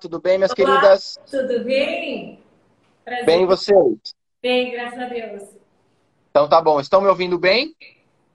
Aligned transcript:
tudo 0.00 0.20
bem, 0.20 0.36
minhas 0.36 0.52
Olá, 0.52 0.56
queridas? 0.56 1.18
Tudo 1.30 1.64
bem? 1.64 2.40
Prazer. 3.04 3.24
Bem, 3.24 3.46
vocês? 3.46 3.98
Bem, 4.42 4.72
graças 4.72 4.98
a 4.98 5.06
Deus. 5.06 5.42
Então 6.30 6.48
tá 6.48 6.60
bom. 6.60 6.80
Estão 6.80 7.00
me 7.00 7.08
ouvindo 7.08 7.38
bem? 7.38 7.74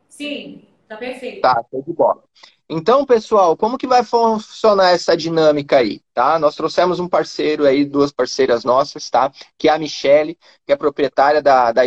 Sim, 0.08 0.66
tá 0.88 0.98
perfeito. 0.98 1.42
Tá, 1.42 1.64
tô 1.70 1.82
de 1.82 1.94
bola. 1.94 2.24
Então, 2.68 3.06
pessoal, 3.06 3.56
como 3.56 3.78
que 3.78 3.86
vai 3.86 4.04
funcionar 4.04 4.90
essa 4.90 5.16
dinâmica 5.16 5.78
aí, 5.78 6.02
tá? 6.16 6.40
Nós 6.40 6.56
trouxemos 6.56 7.00
um 7.00 7.08
parceiro 7.08 7.64
aí, 7.64 7.86
duas 7.86 8.12
parceiras 8.12 8.64
nossas, 8.64 9.08
tá? 9.08 9.32
Que 9.56 9.70
é 9.70 9.72
a 9.72 9.78
Michele, 9.78 10.36
que 10.66 10.74
é 10.74 10.76
proprietária 10.76 11.44
da, 11.44 11.72
da, 11.72 11.84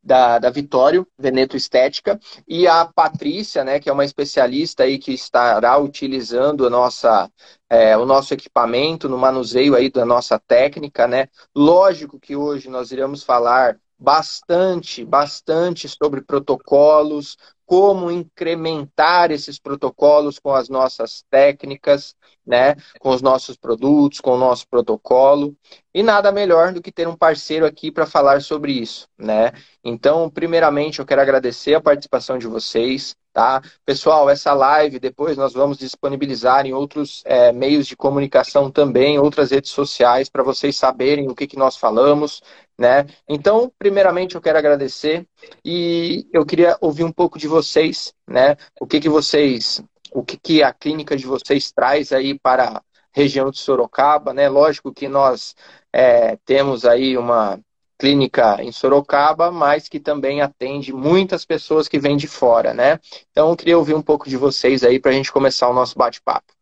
da, 0.00 0.38
da 0.38 0.50
Vitório, 0.50 1.04
Veneto 1.18 1.56
Estética, 1.56 2.18
e 2.46 2.68
a 2.68 2.84
Patrícia, 2.84 3.64
né, 3.64 3.80
que 3.80 3.88
é 3.88 3.92
uma 3.92 4.04
especialista 4.04 4.84
aí 4.84 4.98
que 4.98 5.12
estará 5.12 5.76
utilizando 5.78 6.64
a 6.64 6.70
nossa, 6.70 7.28
é, 7.68 7.96
o 7.96 8.06
nosso 8.06 8.32
equipamento 8.32 9.08
no 9.08 9.18
manuseio 9.18 9.74
aí 9.74 9.90
da 9.90 10.04
nossa 10.04 10.38
técnica, 10.38 11.08
né? 11.08 11.26
Lógico 11.54 12.20
que 12.20 12.36
hoje 12.36 12.68
nós 12.68 12.92
iremos 12.92 13.24
falar 13.24 13.76
bastante, 13.98 15.04
bastante 15.04 15.86
sobre 15.88 16.22
protocolos, 16.22 17.36
como 17.70 18.10
incrementar 18.10 19.30
esses 19.30 19.56
protocolos 19.56 20.40
com 20.40 20.52
as 20.52 20.68
nossas 20.68 21.24
técnicas, 21.30 22.16
né, 22.44 22.74
com 22.98 23.10
os 23.10 23.22
nossos 23.22 23.56
produtos, 23.56 24.18
com 24.18 24.32
o 24.32 24.36
nosso 24.36 24.66
protocolo. 24.66 25.56
E 25.92 26.04
nada 26.04 26.30
melhor 26.30 26.72
do 26.72 26.80
que 26.80 26.92
ter 26.92 27.08
um 27.08 27.16
parceiro 27.16 27.66
aqui 27.66 27.90
para 27.90 28.06
falar 28.06 28.40
sobre 28.42 28.72
isso, 28.72 29.08
né? 29.18 29.52
Então, 29.82 30.30
primeiramente, 30.30 31.00
eu 31.00 31.06
quero 31.06 31.20
agradecer 31.20 31.74
a 31.74 31.80
participação 31.80 32.38
de 32.38 32.46
vocês, 32.46 33.16
tá? 33.32 33.60
Pessoal, 33.84 34.30
essa 34.30 34.52
live 34.52 35.00
depois 35.00 35.36
nós 35.36 35.52
vamos 35.52 35.76
disponibilizar 35.78 36.64
em 36.64 36.72
outros 36.72 37.22
é, 37.24 37.52
meios 37.52 37.88
de 37.88 37.96
comunicação 37.96 38.70
também, 38.70 39.18
outras 39.18 39.50
redes 39.50 39.72
sociais, 39.72 40.28
para 40.28 40.44
vocês 40.44 40.76
saberem 40.76 41.28
o 41.28 41.34
que, 41.34 41.48
que 41.48 41.56
nós 41.56 41.76
falamos, 41.76 42.40
né? 42.78 43.04
Então, 43.28 43.72
primeiramente, 43.76 44.36
eu 44.36 44.40
quero 44.40 44.58
agradecer 44.58 45.26
e 45.64 46.24
eu 46.32 46.46
queria 46.46 46.76
ouvir 46.80 47.02
um 47.02 47.12
pouco 47.12 47.36
de 47.36 47.48
vocês, 47.48 48.14
né? 48.28 48.56
O 48.80 48.86
que, 48.86 49.00
que 49.00 49.08
vocês, 49.08 49.82
o 50.12 50.22
que, 50.22 50.36
que 50.36 50.62
a 50.62 50.72
clínica 50.72 51.16
de 51.16 51.26
vocês 51.26 51.72
traz 51.72 52.12
aí 52.12 52.38
para 52.38 52.80
região 53.12 53.50
de 53.50 53.58
Sorocaba, 53.58 54.32
né? 54.32 54.48
Lógico 54.48 54.92
que 54.92 55.08
nós 55.08 55.54
é, 55.92 56.36
temos 56.44 56.84
aí 56.84 57.16
uma 57.16 57.58
clínica 57.98 58.62
em 58.62 58.72
Sorocaba, 58.72 59.50
mas 59.50 59.86
que 59.86 60.00
também 60.00 60.40
atende 60.40 60.90
muitas 60.90 61.44
pessoas 61.44 61.86
que 61.86 61.98
vêm 61.98 62.16
de 62.16 62.26
fora, 62.26 62.72
né? 62.72 62.98
Então, 63.30 63.50
eu 63.50 63.56
queria 63.56 63.76
ouvir 63.76 63.94
um 63.94 64.00
pouco 64.00 64.28
de 64.28 64.38
vocês 64.38 64.82
aí 64.82 64.98
para 64.98 65.10
a 65.10 65.14
gente 65.14 65.30
começar 65.30 65.68
o 65.68 65.74
nosso 65.74 65.98
bate-papo. 65.98 66.54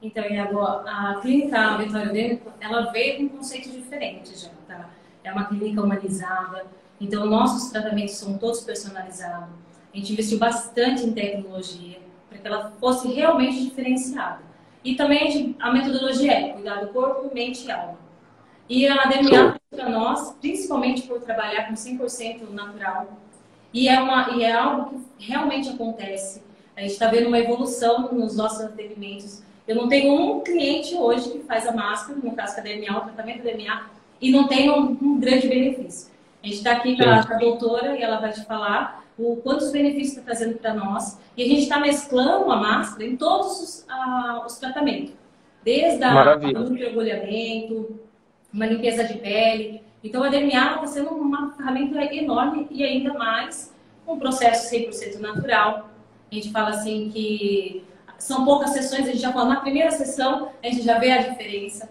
Então, 0.00 0.22
a 0.22 1.18
clínica 1.20 1.76
Vitória 1.78 2.12
Dêmico, 2.12 2.52
ela 2.60 2.92
veio 2.92 3.16
com 3.16 3.22
um 3.24 3.28
conceito 3.38 3.70
diferente 3.70 4.38
já, 4.38 4.50
tá? 4.68 4.90
é 5.24 5.32
uma 5.32 5.46
clínica 5.46 5.82
humanizada, 5.82 6.66
então 7.00 7.26
nossos 7.26 7.70
tratamentos 7.70 8.14
são 8.14 8.38
todos 8.38 8.60
personalizados. 8.60 9.48
A 9.92 9.96
gente 9.96 10.12
investiu 10.12 10.38
bastante 10.38 11.04
em 11.04 11.12
tecnologia 11.12 11.98
para 12.28 12.38
que 12.38 12.46
ela 12.46 12.70
fosse 12.78 13.08
realmente 13.08 13.64
diferenciada. 13.64 14.53
E 14.84 14.94
também 14.94 15.56
a, 15.58 15.72
metodologia 15.72 16.32
é 16.32 16.48
cuidar 16.50 16.84
do 16.84 16.88
corpo, 16.88 17.34
mente 17.34 17.66
e 17.66 17.70
alma. 17.70 17.96
E 18.68 18.86
a 18.86 19.06
DNA 19.06 19.56
para 19.70 19.88
nós, 19.88 20.36
principalmente 20.40 21.02
por 21.02 21.20
trabalhar 21.20 21.66
com 21.66 21.74
100% 21.74 22.50
natural, 22.50 23.18
e 23.72 23.88
é, 23.88 24.00
uma, 24.00 24.30
e 24.36 24.44
é 24.44 24.52
algo 24.52 25.00
que 25.18 25.26
realmente 25.26 25.70
acontece. 25.70 26.42
A 26.76 26.80
gente 26.80 26.92
está 26.92 27.08
vendo 27.08 27.28
uma 27.28 27.38
evolução 27.38 28.12
nos 28.12 28.36
nossos 28.36 28.60
atendimentos. 28.60 29.42
Eu 29.66 29.76
não 29.76 29.88
tenho 29.88 30.14
um 30.14 30.40
cliente 30.40 30.94
hoje 30.94 31.30
que 31.30 31.38
faz 31.40 31.66
a 31.66 31.72
máscara, 31.72 32.18
no 32.22 32.32
caso 32.32 32.56
da 32.56 32.62
DNA, 32.62 32.96
o 32.96 33.00
tratamento 33.00 33.38
da 33.38 33.50
DNA, 33.50 33.86
e 34.20 34.30
não 34.30 34.46
tem 34.46 34.70
um, 34.70 34.96
um 35.00 35.18
grande 35.18 35.48
benefício. 35.48 36.12
A 36.42 36.46
gente 36.46 36.56
está 36.58 36.72
aqui 36.72 36.96
com 36.96 37.08
a, 37.08 37.20
doutora 37.38 37.96
e 37.96 38.02
ela 38.02 38.20
vai 38.20 38.32
te 38.32 38.44
falar 38.44 39.03
o 39.18 39.36
quantos 39.36 39.70
benefícios 39.70 40.18
está 40.18 40.22
trazendo 40.22 40.58
para 40.58 40.74
nós. 40.74 41.18
E 41.36 41.42
a 41.42 41.46
gente 41.46 41.62
está 41.62 41.78
mesclando 41.78 42.50
a 42.50 42.56
máscara 42.56 43.04
em 43.04 43.16
todos 43.16 43.60
os, 43.60 43.86
os 44.46 44.58
tratamentos. 44.58 45.12
Desde 45.62 46.02
a, 46.04 46.36
o 46.36 46.70
mergulhamento, 46.70 47.98
uma 48.52 48.66
limpeza 48.66 49.04
de 49.04 49.14
pele. 49.14 49.82
Então 50.02 50.22
a 50.22 50.28
DNA 50.28 50.74
está 50.74 50.86
sendo 50.86 51.10
uma 51.10 51.52
ferramenta 51.52 52.02
enorme 52.14 52.66
e 52.70 52.84
ainda 52.84 53.14
mais 53.14 53.74
um 54.06 54.18
processo 54.18 54.74
100% 54.74 55.18
natural. 55.18 55.90
A 56.30 56.34
gente 56.34 56.50
fala 56.50 56.70
assim 56.70 57.10
que 57.10 57.84
são 58.18 58.44
poucas 58.44 58.70
sessões, 58.70 59.02
a 59.02 59.12
gente 59.12 59.18
já 59.18 59.32
fala 59.32 59.54
na 59.54 59.60
primeira 59.60 59.90
sessão, 59.90 60.50
a 60.62 60.66
gente 60.66 60.82
já 60.82 60.98
vê 60.98 61.12
a 61.12 61.18
diferença. 61.18 61.88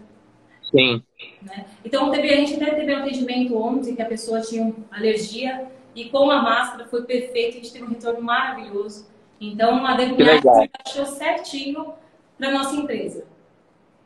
Sim. 0.69 1.03
Né? 1.41 1.65
Então, 1.85 2.09
teve, 2.09 2.33
a 2.33 2.37
gente 2.37 2.55
até 2.55 2.73
teve 2.73 2.93
um 2.93 2.99
atendimento 2.99 3.55
ontem 3.55 3.95
que 3.95 4.01
a 4.01 4.05
pessoa 4.05 4.41
tinha 4.41 4.73
alergia 4.91 5.71
e 5.95 6.09
com 6.09 6.29
a 6.31 6.41
máscara 6.41 6.87
foi 6.87 7.03
perfeito, 7.03 7.57
a 7.57 7.61
gente 7.61 7.71
teve 7.71 7.85
um 7.85 7.89
retorno 7.89 8.21
maravilhoso. 8.21 9.07
Então, 9.39 9.85
a 9.85 9.95
denominação 9.95 10.69
achou 10.85 11.05
certinho 11.05 11.93
para 12.37 12.51
nossa 12.51 12.75
empresa. 12.75 13.25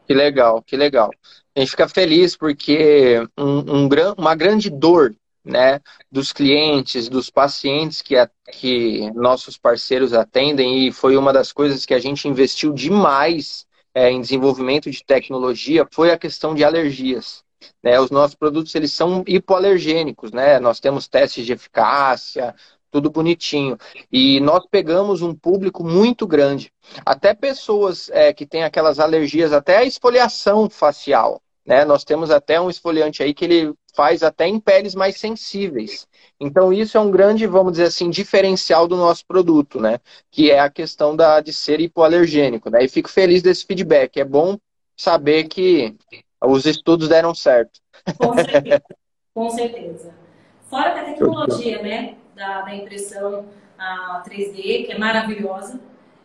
Que 0.08 0.14
legal, 0.14 0.62
que 0.62 0.76
legal. 0.76 1.12
A 1.56 1.60
gente 1.60 1.72
fica 1.72 1.88
feliz 1.88 2.36
porque 2.36 3.20
um, 3.38 3.86
um, 3.86 3.90
uma 4.18 4.36
grande 4.36 4.70
dor 4.70 5.16
né, 5.44 5.80
dos 6.12 6.34
clientes, 6.34 7.08
dos 7.08 7.30
pacientes 7.30 8.02
que, 8.02 8.16
a, 8.16 8.30
que 8.52 9.12
nossos 9.12 9.58
parceiros 9.58 10.14
atendem, 10.14 10.88
e 10.88 10.92
foi 10.92 11.16
uma 11.16 11.32
das 11.32 11.54
coisas 11.54 11.86
que 11.86 11.94
a 11.94 12.00
gente 12.00 12.28
investiu 12.28 12.74
demais 12.74 13.66
é, 13.94 14.12
em 14.12 14.22
desenvolvimento 14.22 14.92
de 14.92 15.04
tecnologia 15.04 15.88
foi 15.92 16.12
a 16.12 16.18
questão 16.18 16.54
de 16.54 16.64
alergias. 16.64 17.44
Né? 17.84 18.00
Os 18.00 18.12
nossos 18.12 18.36
produtos 18.36 18.74
eles 18.76 18.94
são 18.94 19.24
hipoalergênicos, 19.28 20.32
né? 20.32 20.60
Nós 20.60 20.80
temos 20.80 21.08
testes 21.08 21.46
de 21.46 21.54
eficácia, 21.54 22.56
tudo 22.92 23.10
bonitinho. 23.10 23.78
E 24.12 24.40
nós 24.40 24.66
pegamos 24.70 25.22
um 25.22 25.34
público 25.34 25.84
muito 25.84 26.26
grande. 26.26 26.72
Até 27.06 27.34
pessoas 27.34 28.10
é, 28.10 28.34
que 28.34 28.46
têm 28.46 28.64
aquelas 28.64 29.00
alergias, 29.00 29.54
até 29.54 29.78
a 29.78 29.84
esfoliação 29.84 30.70
facial. 30.70 31.42
Né? 31.66 31.84
Nós 31.84 32.04
temos 32.04 32.32
até 32.32 32.60
um 32.62 32.70
esfoliante 32.70 33.22
aí 33.22 33.34
que 33.34 33.44
ele 33.44 33.74
faz 33.94 34.24
até 34.24 34.48
em 34.48 34.60
peles 34.60 34.96
mais 34.96 35.18
sensíveis. 35.18 36.08
Então, 36.40 36.72
isso 36.72 36.98
é 36.98 37.02
um 37.02 37.12
grande, 37.12 37.46
vamos 37.48 37.74
dizer 37.74 37.86
assim, 37.86 38.10
diferencial 38.10 38.88
do 38.88 38.96
nosso 38.96 39.26
produto, 39.26 39.80
né? 39.82 40.00
Que 40.30 40.52
é 40.52 40.60
a 40.60 40.70
questão 40.70 41.16
da, 41.16 41.42
de 41.42 41.52
ser 41.52 41.82
hipoalergênico. 41.82 42.70
Né? 42.70 42.86
E 42.86 42.88
fico 42.88 43.10
feliz 43.10 43.42
desse 43.42 43.66
feedback. 43.66 44.20
É 44.20 44.24
bom 44.24 44.58
saber 44.96 45.46
que 45.46 45.96
os 46.44 46.66
estudos 46.66 47.10
deram 47.10 47.34
certo. 47.34 47.80
Com 48.18 48.36
certeza. 48.36 48.84
Com 49.34 49.50
certeza. 49.50 50.14
Fora 50.70 50.94
que 50.94 51.00
a 51.00 51.06
tecnologia, 51.06 51.82
né? 51.82 52.16
Da, 52.36 52.62
da 52.62 52.76
impressão 52.76 53.46
a 53.78 54.24
3D, 54.26 54.86
que 54.86 54.92
é 54.92 54.98
maravilhosa. 54.98 55.80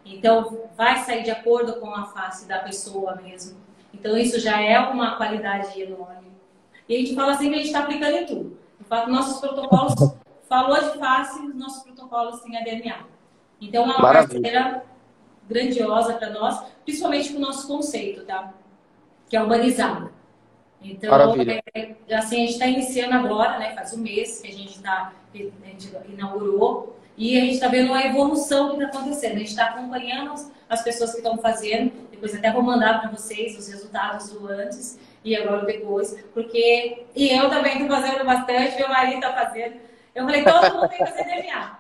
Então, 0.04 0.68
vai 0.76 0.98
sair 0.98 1.22
de 1.22 1.30
acordo 1.30 1.74
com 1.74 1.94
a 1.94 2.06
face 2.06 2.46
da 2.46 2.58
pessoa 2.58 3.14
mesmo. 3.16 3.58
Então, 3.94 4.16
isso 4.16 4.38
já 4.40 4.60
é 4.60 4.78
uma 4.78 5.16
qualidade 5.16 5.80
enorme. 5.80 6.32
E 6.88 6.96
a 6.96 6.98
gente 6.98 7.14
fala 7.14 7.32
assim 7.32 7.48
que 7.48 7.54
a 7.54 7.58
gente 7.58 7.66
está 7.68 7.80
aplicando 7.80 8.16
em 8.16 8.26
tudo. 8.26 8.58
De 8.78 8.84
fato, 8.84 9.10
nossos 9.10 9.40
protocolos, 9.40 9.94
falou 10.48 10.76
de 10.90 10.98
face, 10.98 11.40
nossos 11.54 11.82
protocolos 11.84 12.40
têm 12.40 12.58
a 12.58 12.64
DNA. 12.64 12.98
Então, 13.60 13.84
é 13.84 13.86
uma 13.86 13.98
Maravilha. 14.00 14.42
parceira 14.42 14.84
grandiosa 15.48 16.14
para 16.14 16.30
nós, 16.30 16.62
principalmente 16.84 17.32
com 17.32 17.38
o 17.38 17.42
nosso 17.42 17.66
conceito, 17.66 18.24
tá? 18.24 18.52
Que 19.32 19.38
é 19.38 19.42
humanizado. 19.42 20.12
Então, 20.82 21.10
é, 21.74 22.14
assim, 22.14 22.36
a 22.36 22.40
gente 22.40 22.52
está 22.52 22.66
iniciando 22.66 23.14
agora, 23.14 23.58
né? 23.58 23.74
Faz 23.74 23.94
um 23.94 23.96
mês 23.96 24.42
que 24.42 24.48
a 24.48 24.52
gente, 24.52 24.78
tá, 24.82 25.10
a 25.32 25.66
gente 25.68 25.90
inaugurou. 26.06 27.00
E 27.16 27.38
a 27.38 27.40
gente 27.40 27.54
está 27.54 27.68
vendo 27.68 27.94
a 27.94 28.04
evolução 28.04 28.76
que 28.76 28.84
está 28.84 28.98
acontecendo. 28.98 29.36
A 29.36 29.38
gente 29.38 29.48
está 29.48 29.64
acompanhando 29.70 30.34
as 30.68 30.82
pessoas 30.82 31.12
que 31.12 31.16
estão 31.16 31.38
fazendo. 31.38 31.92
Depois 32.10 32.34
até 32.34 32.52
vou 32.52 32.60
mandar 32.60 33.00
para 33.00 33.08
vocês 33.08 33.56
os 33.58 33.66
resultados 33.68 34.28
do 34.28 34.46
antes 34.48 34.98
e 35.24 35.34
agora 35.34 35.64
depois. 35.64 36.14
Porque. 36.34 37.06
E 37.16 37.30
eu 37.30 37.48
também 37.48 37.80
estou 37.80 37.88
fazendo 37.88 38.26
bastante, 38.26 38.76
meu 38.76 38.90
marido 38.90 39.14
está 39.14 39.32
fazendo. 39.32 39.76
Eu 40.14 40.26
falei, 40.26 40.44
todo 40.44 40.74
mundo 40.74 40.88
tem 40.90 40.98
que 40.98 41.06
fazer 41.06 41.24
DNA. 41.24 41.78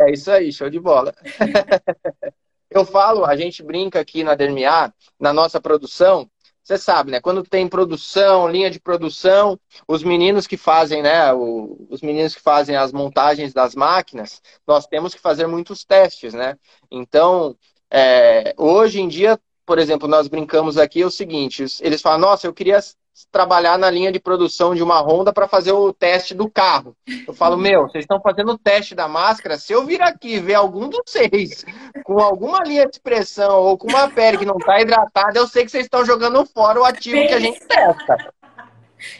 É 0.00 0.12
isso 0.12 0.30
aí, 0.30 0.52
show 0.52 0.68
de 0.68 0.78
bola. 0.78 1.14
eu 2.70 2.84
falo, 2.84 3.24
a 3.24 3.34
gente 3.36 3.62
brinca 3.62 3.98
aqui 3.98 4.22
na 4.22 4.34
DMA, 4.34 4.92
na 5.18 5.32
nossa 5.32 5.58
produção, 5.58 6.28
você 6.70 6.78
sabe, 6.78 7.10
né? 7.10 7.20
Quando 7.20 7.42
tem 7.42 7.66
produção, 7.68 8.48
linha 8.48 8.70
de 8.70 8.78
produção, 8.78 9.58
os 9.88 10.04
meninos 10.04 10.46
que 10.46 10.56
fazem, 10.56 11.02
né? 11.02 11.32
O, 11.32 11.86
os 11.90 12.00
meninos 12.00 12.34
que 12.34 12.40
fazem 12.40 12.76
as 12.76 12.92
montagens 12.92 13.52
das 13.52 13.74
máquinas, 13.74 14.40
nós 14.66 14.86
temos 14.86 15.12
que 15.12 15.20
fazer 15.20 15.48
muitos 15.48 15.84
testes, 15.84 16.32
né? 16.32 16.56
Então, 16.90 17.56
é, 17.90 18.54
hoje 18.56 19.00
em 19.00 19.08
dia, 19.08 19.38
por 19.70 19.78
exemplo, 19.78 20.08
nós 20.08 20.26
brincamos 20.26 20.76
aqui 20.76 21.00
é 21.00 21.06
o 21.06 21.10
seguinte: 21.12 21.64
eles 21.80 22.02
falam, 22.02 22.18
nossa, 22.18 22.44
eu 22.44 22.52
queria 22.52 22.80
trabalhar 23.30 23.78
na 23.78 23.88
linha 23.88 24.10
de 24.10 24.18
produção 24.18 24.74
de 24.74 24.82
uma 24.82 25.00
Honda 25.00 25.32
para 25.32 25.46
fazer 25.46 25.70
o 25.70 25.92
teste 25.92 26.34
do 26.34 26.50
carro. 26.50 26.96
Eu 27.24 27.32
falo, 27.32 27.56
meu, 27.56 27.82
vocês 27.82 28.02
estão 28.02 28.20
fazendo 28.20 28.50
o 28.50 28.58
teste 28.58 28.96
da 28.96 29.06
máscara. 29.06 29.56
Se 29.56 29.72
eu 29.72 29.86
vir 29.86 30.02
aqui 30.02 30.40
ver 30.40 30.54
algum 30.54 30.88
dos 30.88 31.02
seis 31.06 31.64
com 32.02 32.18
alguma 32.18 32.64
linha 32.64 32.84
de 32.84 32.96
expressão 32.96 33.62
ou 33.62 33.78
com 33.78 33.86
uma 33.86 34.10
pele 34.10 34.38
que 34.38 34.44
não 34.44 34.56
está 34.56 34.80
hidratada, 34.80 35.38
eu 35.38 35.46
sei 35.46 35.64
que 35.64 35.70
vocês 35.70 35.84
estão 35.84 36.04
jogando 36.04 36.44
fora 36.46 36.80
o 36.80 36.84
ativo 36.84 37.24
que 37.28 37.34
a 37.34 37.38
gente 37.38 37.60
testa. 37.60 38.32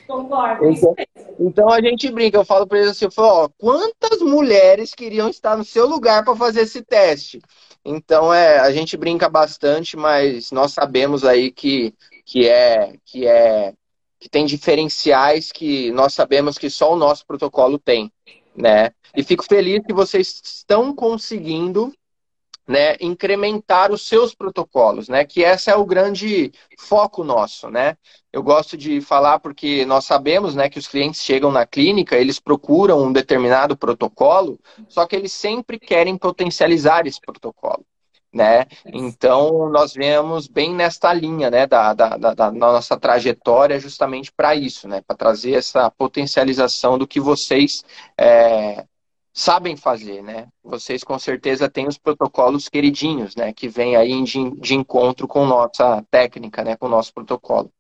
Concordo. 0.09 0.67
Então, 0.67 0.95
então, 1.39 1.71
a 1.71 1.81
gente 1.81 2.11
brinca, 2.11 2.39
eu 2.39 2.45
falo 2.45 2.67
para 2.67 2.79
eles 2.79 2.91
assim, 2.91 3.05
eu 3.05 3.13
falo, 3.13 3.45
ó, 3.45 3.49
quantas 3.57 4.21
mulheres 4.21 4.97
queriam 4.97 5.29
estar 5.29 5.57
no 5.57 5.65
seu 5.65 5.87
lugar 5.87 6.25
para 6.25 6.35
fazer 6.35 6.63
esse 6.63 6.83
teste? 6.83 7.41
Então 7.85 8.33
é, 8.33 8.59
a 8.59 8.71
gente 8.73 8.97
brinca 8.97 9.29
bastante, 9.29 9.97
mas 9.97 10.51
nós 10.51 10.73
sabemos 10.73 11.25
aí 11.25 11.51
que, 11.51 11.95
que 12.25 12.47
é 12.49 12.95
que 13.05 13.27
é 13.27 13.73
que 14.19 14.29
tem 14.29 14.45
diferenciais 14.45 15.51
que 15.51 15.91
nós 15.93 16.13
sabemos 16.13 16.59
que 16.59 16.69
só 16.69 16.93
o 16.93 16.97
nosso 16.97 17.27
protocolo 17.27 17.79
tem, 17.79 18.13
né? 18.55 18.91
E 19.17 19.25
fico 19.25 19.45
feliz 19.45 19.81
que 19.85 19.95
vocês 19.95 20.41
estão 20.45 20.95
conseguindo 20.95 21.91
né, 22.71 22.95
incrementar 23.01 23.91
os 23.91 24.07
seus 24.07 24.33
protocolos, 24.33 25.09
né? 25.09 25.25
Que 25.25 25.43
esse 25.43 25.69
é 25.69 25.75
o 25.75 25.85
grande 25.85 26.53
foco 26.79 27.25
nosso, 27.25 27.69
né? 27.69 27.97
Eu 28.33 28.45
gosto 28.45 28.77
de 28.77 29.01
falar 29.01 29.41
porque 29.41 29.85
nós 29.85 30.05
sabemos, 30.05 30.55
né, 30.55 30.69
que 30.69 30.79
os 30.79 30.87
clientes 30.87 31.21
chegam 31.21 31.51
na 31.51 31.67
clínica, 31.67 32.17
eles 32.17 32.39
procuram 32.39 33.03
um 33.03 33.13
determinado 33.13 33.77
protocolo, 33.77 34.57
só 34.89 35.05
que 35.05 35.17
eles 35.17 35.33
sempre 35.33 35.81
querem 35.81 36.17
potencializar 36.17 37.09
esse 37.09 37.21
protocolo. 37.21 37.85
Né? 38.33 38.67
Então, 38.87 39.69
nós 39.69 39.93
vemos 39.93 40.47
bem 40.47 40.73
nesta 40.73 41.13
linha 41.13 41.51
né, 41.51 41.67
da, 41.67 41.93
da, 41.93 42.17
da, 42.17 42.33
da 42.33 42.53
nossa 42.53 42.97
trajetória 42.97 43.81
justamente 43.81 44.31
para 44.31 44.55
isso, 44.55 44.87
né, 44.87 45.01
para 45.05 45.17
trazer 45.17 45.55
essa 45.55 45.91
potencialização 45.91 46.97
do 46.97 47.09
que 47.09 47.19
vocês 47.19 47.85
é, 48.17 48.85
sabem 49.33 49.77
fazer, 49.77 50.23
né? 50.23 50.49
Vocês 50.63 51.05
com 51.05 51.19
certeza 51.19 51.69
têm 51.69 51.87
os 51.87 51.99
protocolos 51.99 52.69
queridinhos, 52.69 53.37
né? 53.37 53.53
Que 53.53 53.69
vem 53.69 53.97
aí 53.97 54.23
de, 54.25 54.51
de 54.61 54.75
encontro 54.75 55.29
com 55.29 55.47
nossa 55.47 56.05
técnica, 56.11 56.65
né? 56.65 56.77
Com 56.77 56.87
o 56.87 56.91
nosso 56.91 57.13
protocolo. 57.13 57.73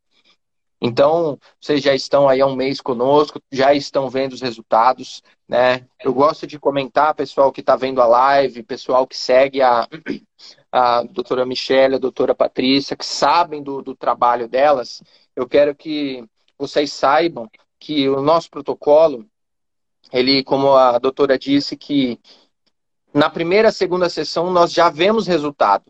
Então, 0.83 1.39
vocês 1.61 1.83
já 1.83 1.95
estão 1.95 2.27
aí 2.27 2.41
há 2.41 2.47
um 2.47 2.57
mês 2.57 2.81
conosco, 2.81 3.39
já 3.53 3.75
estão 3.75 4.09
vendo 4.09 4.33
os 4.33 4.41
resultados, 4.41 5.23
né? 5.47 5.87
Eu 6.03 6.15
gosto 6.15 6.47
de 6.47 6.59
comentar, 6.59 7.15
pessoal 7.15 7.53
que 7.53 7.61
está 7.61 7.77
vendo 7.77 8.01
a 8.01 8.07
live, 8.07 8.63
pessoal 8.63 9.07
que 9.07 9.17
segue 9.17 9.61
a, 9.61 9.87
a 10.73 11.03
doutora 11.03 11.45
Michelle, 11.45 11.97
a 11.97 11.99
doutora 11.99 12.35
Patrícia, 12.35 12.97
que 12.97 13.05
sabem 13.05 13.63
do, 13.63 13.83
do 13.83 13.95
trabalho 13.95 14.49
delas, 14.49 15.03
eu 15.37 15.47
quero 15.47 15.75
que 15.75 16.25
vocês 16.59 16.93
saibam 16.93 17.51
que 17.79 18.09
o 18.09 18.23
nosso 18.23 18.51
protocolo, 18.51 19.27
ele, 20.13 20.43
como 20.43 20.75
a 20.75 20.99
doutora 20.99 21.39
disse, 21.39 21.77
que 21.77 22.19
na 23.13 23.29
primeira, 23.29 23.73
segunda 23.73 24.09
sessão 24.09 24.51
nós 24.51 24.73
já 24.73 24.89
vemos 24.89 25.27
resultado, 25.27 25.85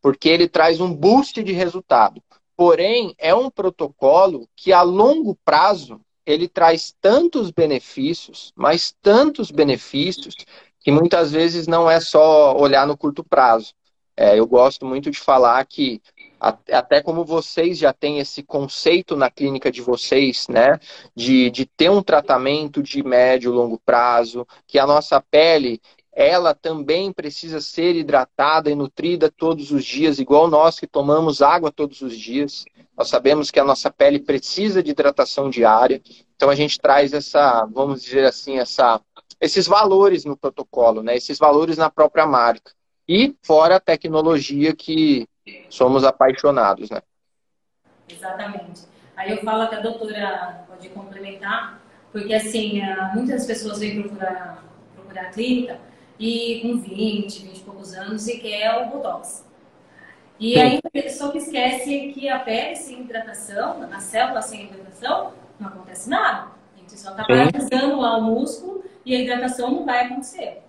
porque 0.00 0.28
ele 0.28 0.48
traz 0.48 0.80
um 0.80 0.92
boost 0.94 1.42
de 1.42 1.52
resultado. 1.52 2.22
Porém, 2.56 3.14
é 3.18 3.34
um 3.34 3.50
protocolo 3.50 4.48
que 4.54 4.72
a 4.72 4.82
longo 4.82 5.36
prazo 5.44 6.00
ele 6.24 6.46
traz 6.46 6.94
tantos 7.00 7.50
benefícios, 7.50 8.52
mas 8.54 8.94
tantos 9.02 9.50
benefícios, 9.50 10.36
que 10.80 10.90
muitas 10.90 11.32
vezes 11.32 11.66
não 11.66 11.90
é 11.90 12.00
só 12.00 12.56
olhar 12.56 12.86
no 12.86 12.96
curto 12.96 13.24
prazo. 13.24 13.74
É, 14.16 14.38
eu 14.38 14.46
gosto 14.46 14.84
muito 14.84 15.10
de 15.10 15.18
falar 15.18 15.64
que 15.66 16.00
até 16.72 17.00
como 17.00 17.24
vocês 17.24 17.78
já 17.78 17.92
têm 17.92 18.18
esse 18.18 18.42
conceito 18.42 19.14
na 19.14 19.30
clínica 19.30 19.70
de 19.70 19.80
vocês, 19.80 20.48
né, 20.48 20.80
de, 21.14 21.48
de 21.50 21.64
ter 21.64 21.88
um 21.88 22.02
tratamento 22.02 22.82
de 22.82 23.00
médio 23.02 23.52
e 23.52 23.54
longo 23.54 23.78
prazo, 23.78 24.44
que 24.66 24.78
a 24.78 24.86
nossa 24.86 25.20
pele 25.20 25.80
ela 26.14 26.52
também 26.52 27.10
precisa 27.12 27.60
ser 27.60 27.94
hidratada 27.96 28.70
e 28.70 28.74
nutrida 28.74 29.30
todos 29.30 29.70
os 29.70 29.84
dias, 29.84 30.18
igual 30.18 30.46
nós 30.48 30.78
que 30.78 30.86
tomamos 30.86 31.40
água 31.40 31.72
todos 31.72 32.02
os 32.02 32.18
dias. 32.18 32.66
Nós 32.94 33.08
sabemos 33.08 33.50
que 33.50 33.58
a 33.58 33.64
nossa 33.64 33.90
pele 33.90 34.18
precisa 34.18 34.82
de 34.82 34.90
hidratação 34.90 35.48
diária, 35.48 36.02
então 36.36 36.50
a 36.50 36.54
gente 36.54 36.78
traz 36.78 37.14
essa, 37.14 37.64
vamos 37.64 38.02
dizer 38.02 38.26
assim, 38.26 38.58
essa, 38.58 39.00
esses 39.40 39.66
valores 39.66 40.26
no 40.26 40.36
protocolo, 40.36 41.02
né? 41.02 41.16
esses 41.16 41.38
valores 41.38 41.78
na 41.78 41.88
própria 41.88 42.26
marca. 42.26 42.72
E 43.08 43.34
fora 43.42 43.76
a 43.76 43.80
tecnologia 43.80 44.74
que 44.76 45.26
somos 45.68 46.04
apaixonados, 46.04 46.90
né? 46.90 47.02
Exatamente. 48.08 48.82
Aí 49.16 49.30
eu 49.30 49.38
falo 49.38 49.68
que 49.68 49.74
a 49.74 49.80
doutora 49.80 50.64
pode 50.68 50.88
complementar, 50.90 51.80
porque 52.10 52.34
assim, 52.34 52.80
eh, 52.80 53.10
muitas 53.14 53.46
pessoas 53.46 53.78
vêm 53.78 54.02
procurar, 54.02 54.64
procurar 54.94 55.22
a 55.22 55.30
clínica 55.30 55.78
e 56.18 56.60
com 56.62 56.78
20, 56.78 57.46
20 57.46 57.56
e 57.56 57.60
poucos 57.60 57.94
anos 57.94 58.26
e 58.28 58.38
quer 58.38 58.82
o 58.82 58.90
Botox. 58.90 59.44
E 60.38 60.58
aí 60.58 60.80
a 60.84 60.90
pessoa 60.90 61.36
esquece 61.36 62.12
que 62.12 62.28
a 62.28 62.38
pele 62.40 62.74
sem 62.74 63.00
hidratação, 63.02 63.88
a 63.92 64.00
célula 64.00 64.42
sem 64.42 64.64
hidratação, 64.64 65.32
não 65.58 65.68
acontece 65.68 66.10
nada. 66.10 66.48
A 66.74 66.78
gente 66.78 66.98
só 66.98 67.10
está 67.10 67.24
paralisando 67.24 68.00
lá 68.00 68.16
o 68.16 68.22
músculo 68.22 68.82
e 69.04 69.14
a 69.14 69.20
hidratação 69.20 69.70
não 69.70 69.84
vai 69.84 70.06
acontecer. 70.06 70.62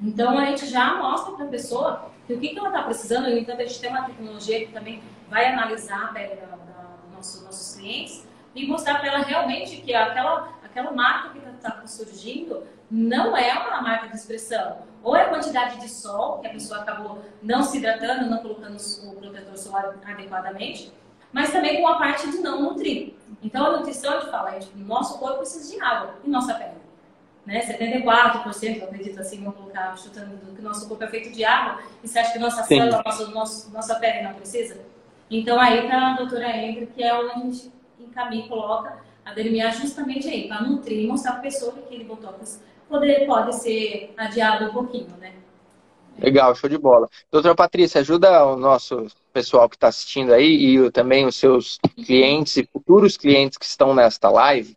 Então 0.00 0.36
a 0.36 0.46
gente 0.46 0.66
já 0.66 0.96
mostra 0.96 1.32
para 1.34 1.44
a 1.44 1.48
pessoa 1.48 2.10
que 2.26 2.32
o 2.32 2.40
que, 2.40 2.48
que 2.48 2.58
ela 2.58 2.68
está 2.68 2.82
precisando, 2.82 3.28
no 3.28 3.38
entanto, 3.38 3.60
a 3.60 3.66
gente 3.66 3.80
tem 3.80 3.90
uma 3.90 4.04
tecnologia 4.04 4.66
que 4.66 4.72
também 4.72 5.02
vai 5.28 5.46
analisar 5.46 6.04
a 6.04 6.08
pele 6.08 6.36
da, 6.36 6.46
da, 6.46 6.56
dos 7.02 7.12
nosso, 7.12 7.44
nossos 7.44 7.76
clientes 7.76 8.26
e 8.54 8.66
mostrar 8.66 8.98
para 8.98 9.08
ela 9.08 9.18
realmente 9.18 9.76
que 9.80 9.94
aquela, 9.94 10.54
aquela 10.64 10.92
marca 10.92 11.30
que 11.30 11.38
está 11.38 11.70
tá 11.70 11.86
surgindo 11.86 12.66
não 12.90 13.36
é 13.36 13.52
uma 13.52 13.82
marca 13.82 14.08
de 14.08 14.16
expressão. 14.16 14.78
Ou 15.02 15.14
é 15.14 15.22
a 15.22 15.28
quantidade 15.28 15.78
de 15.80 15.88
sol, 15.88 16.38
que 16.38 16.46
a 16.46 16.50
pessoa 16.50 16.80
acabou 16.80 17.22
não 17.42 17.62
se 17.62 17.78
hidratando, 17.78 18.30
não 18.30 18.38
colocando 18.38 18.76
o 18.76 19.16
protetor 19.16 19.56
solar 19.58 19.94
adequadamente, 20.06 20.92
mas 21.32 21.50
também 21.50 21.82
com 21.82 21.88
a 21.88 21.98
parte 21.98 22.30
de 22.30 22.38
não 22.38 22.62
nutrir. 22.62 23.14
Então, 23.42 23.66
a 23.66 23.76
nutrição, 23.78 24.14
a 24.14 24.20
gente 24.20 24.30
fala, 24.30 24.50
a 24.50 24.60
gente, 24.60 24.74
nosso 24.78 25.18
corpo 25.18 25.38
precisa 25.38 25.74
de 25.74 25.82
água 25.82 26.14
e 26.24 26.30
nossa 26.30 26.54
pele 26.54 26.83
né? 27.46 27.60
74%, 27.60 28.78
eu 28.78 28.84
acredito 28.84 29.20
assim, 29.20 29.38
vamos 29.42 29.56
colocar, 29.56 29.96
chutando 29.96 30.38
que 30.54 30.60
o 30.60 30.64
nosso 30.64 30.88
corpo 30.88 31.04
é 31.04 31.08
feito 31.08 31.30
de 31.30 31.44
água, 31.44 31.82
e 32.02 32.08
você 32.08 32.18
acha 32.18 32.32
que 32.32 32.38
nossa 32.38 32.62
Sim. 32.62 32.78
célula, 32.78 33.02
nossa, 33.04 33.26
nossa, 33.28 33.70
nossa 33.70 33.94
pele 33.96 34.22
não 34.22 34.34
precisa? 34.34 34.80
Então 35.30 35.58
aí 35.60 35.86
tá 35.88 36.12
a 36.12 36.16
doutora 36.16 36.56
Ender, 36.56 36.88
que 36.94 37.02
é 37.02 37.14
onde 37.14 37.30
a 37.30 37.34
gente 37.34 37.72
encaminha 37.98 38.46
e 38.46 38.48
coloca 38.48 38.98
a 39.24 39.32
DMA 39.32 39.70
justamente 39.72 40.28
aí, 40.28 40.48
para 40.48 40.62
nutrir 40.62 41.04
e 41.04 41.06
mostrar 41.06 41.32
para 41.32 41.40
a 41.40 41.44
pessoa 41.44 41.72
que 41.72 41.80
aquele 41.80 42.04
botox 42.04 42.60
poder, 42.88 43.26
pode 43.26 43.54
ser 43.54 44.12
adiado 44.16 44.66
um 44.66 44.72
pouquinho, 44.72 45.08
né? 45.18 45.32
Legal, 46.18 46.54
show 46.54 46.70
de 46.70 46.78
bola. 46.78 47.08
Doutora 47.30 47.56
Patrícia, 47.56 48.00
ajuda 48.00 48.44
o 48.46 48.56
nosso 48.56 49.08
pessoal 49.32 49.68
que 49.68 49.74
está 49.74 49.88
assistindo 49.88 50.32
aí 50.32 50.76
e 50.76 50.90
também 50.92 51.26
os 51.26 51.34
seus 51.34 51.78
clientes 51.96 52.56
e 52.56 52.68
futuros 52.72 53.16
clientes 53.16 53.58
que 53.58 53.64
estão 53.64 53.92
nesta 53.92 54.30
live 54.30 54.76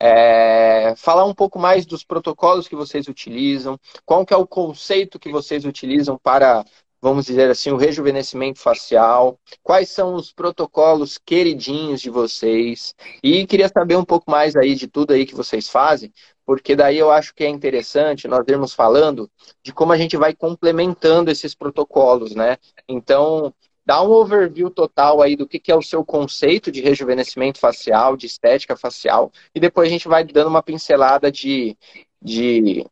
é, 0.00 0.94
falar 0.96 1.24
um 1.24 1.34
pouco 1.34 1.58
mais 1.58 1.84
dos 1.84 2.04
protocolos 2.04 2.68
que 2.68 2.76
vocês 2.76 3.08
utilizam, 3.08 3.78
qual 4.04 4.24
que 4.24 4.32
é 4.32 4.36
o 4.36 4.46
conceito 4.46 5.18
que 5.18 5.30
vocês 5.30 5.64
utilizam 5.64 6.18
para, 6.18 6.64
vamos 7.00 7.26
dizer 7.26 7.50
assim, 7.50 7.70
o 7.70 7.76
rejuvenescimento 7.76 8.60
facial, 8.60 9.38
quais 9.62 9.88
são 9.90 10.14
os 10.14 10.32
protocolos 10.32 11.18
queridinhos 11.18 12.00
de 12.00 12.10
vocês, 12.10 12.94
e 13.22 13.46
queria 13.46 13.68
saber 13.68 13.96
um 13.96 14.04
pouco 14.04 14.30
mais 14.30 14.54
aí 14.54 14.74
de 14.74 14.86
tudo 14.86 15.12
aí 15.12 15.26
que 15.26 15.34
vocês 15.34 15.68
fazem, 15.68 16.12
porque 16.46 16.74
daí 16.74 16.96
eu 16.96 17.10
acho 17.10 17.34
que 17.34 17.44
é 17.44 17.48
interessante 17.48 18.26
nós 18.26 18.44
irmos 18.48 18.72
falando 18.72 19.30
de 19.62 19.72
como 19.72 19.92
a 19.92 19.98
gente 19.98 20.16
vai 20.16 20.34
complementando 20.34 21.30
esses 21.30 21.54
protocolos, 21.54 22.34
né? 22.34 22.56
Então, 22.88 23.52
dá 23.88 24.02
um 24.02 24.10
overview 24.10 24.68
total 24.68 25.22
aí 25.22 25.34
do 25.34 25.48
que, 25.48 25.58
que 25.58 25.72
é 25.72 25.74
o 25.74 25.80
seu 25.80 26.04
conceito 26.04 26.70
de 26.70 26.82
rejuvenescimento 26.82 27.58
facial, 27.58 28.18
de 28.18 28.26
estética 28.26 28.76
facial, 28.76 29.32
e 29.54 29.58
depois 29.58 29.88
a 29.88 29.90
gente 29.90 30.06
vai 30.06 30.22
dando 30.22 30.48
uma 30.48 30.62
pincelada 30.62 31.32
de, 31.32 31.74
de 32.20 32.84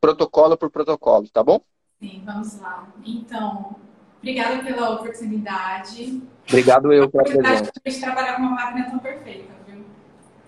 protocolo 0.00 0.56
por 0.56 0.70
protocolo, 0.70 1.28
tá 1.28 1.42
bom? 1.42 1.60
Sim, 1.98 2.22
vamos 2.24 2.60
lá. 2.60 2.88
Então, 3.04 3.74
obrigada 4.18 4.62
pela 4.62 4.90
oportunidade. 4.90 6.22
Obrigado 6.46 6.92
eu 6.92 7.10
pela 7.10 7.24
presença. 7.24 7.72
de 7.84 8.00
trabalhar 8.00 8.36
com 8.36 8.42
uma 8.42 8.52
máquina 8.52 8.90
tão 8.90 9.00
perfeita, 9.00 9.52
viu? 9.66 9.84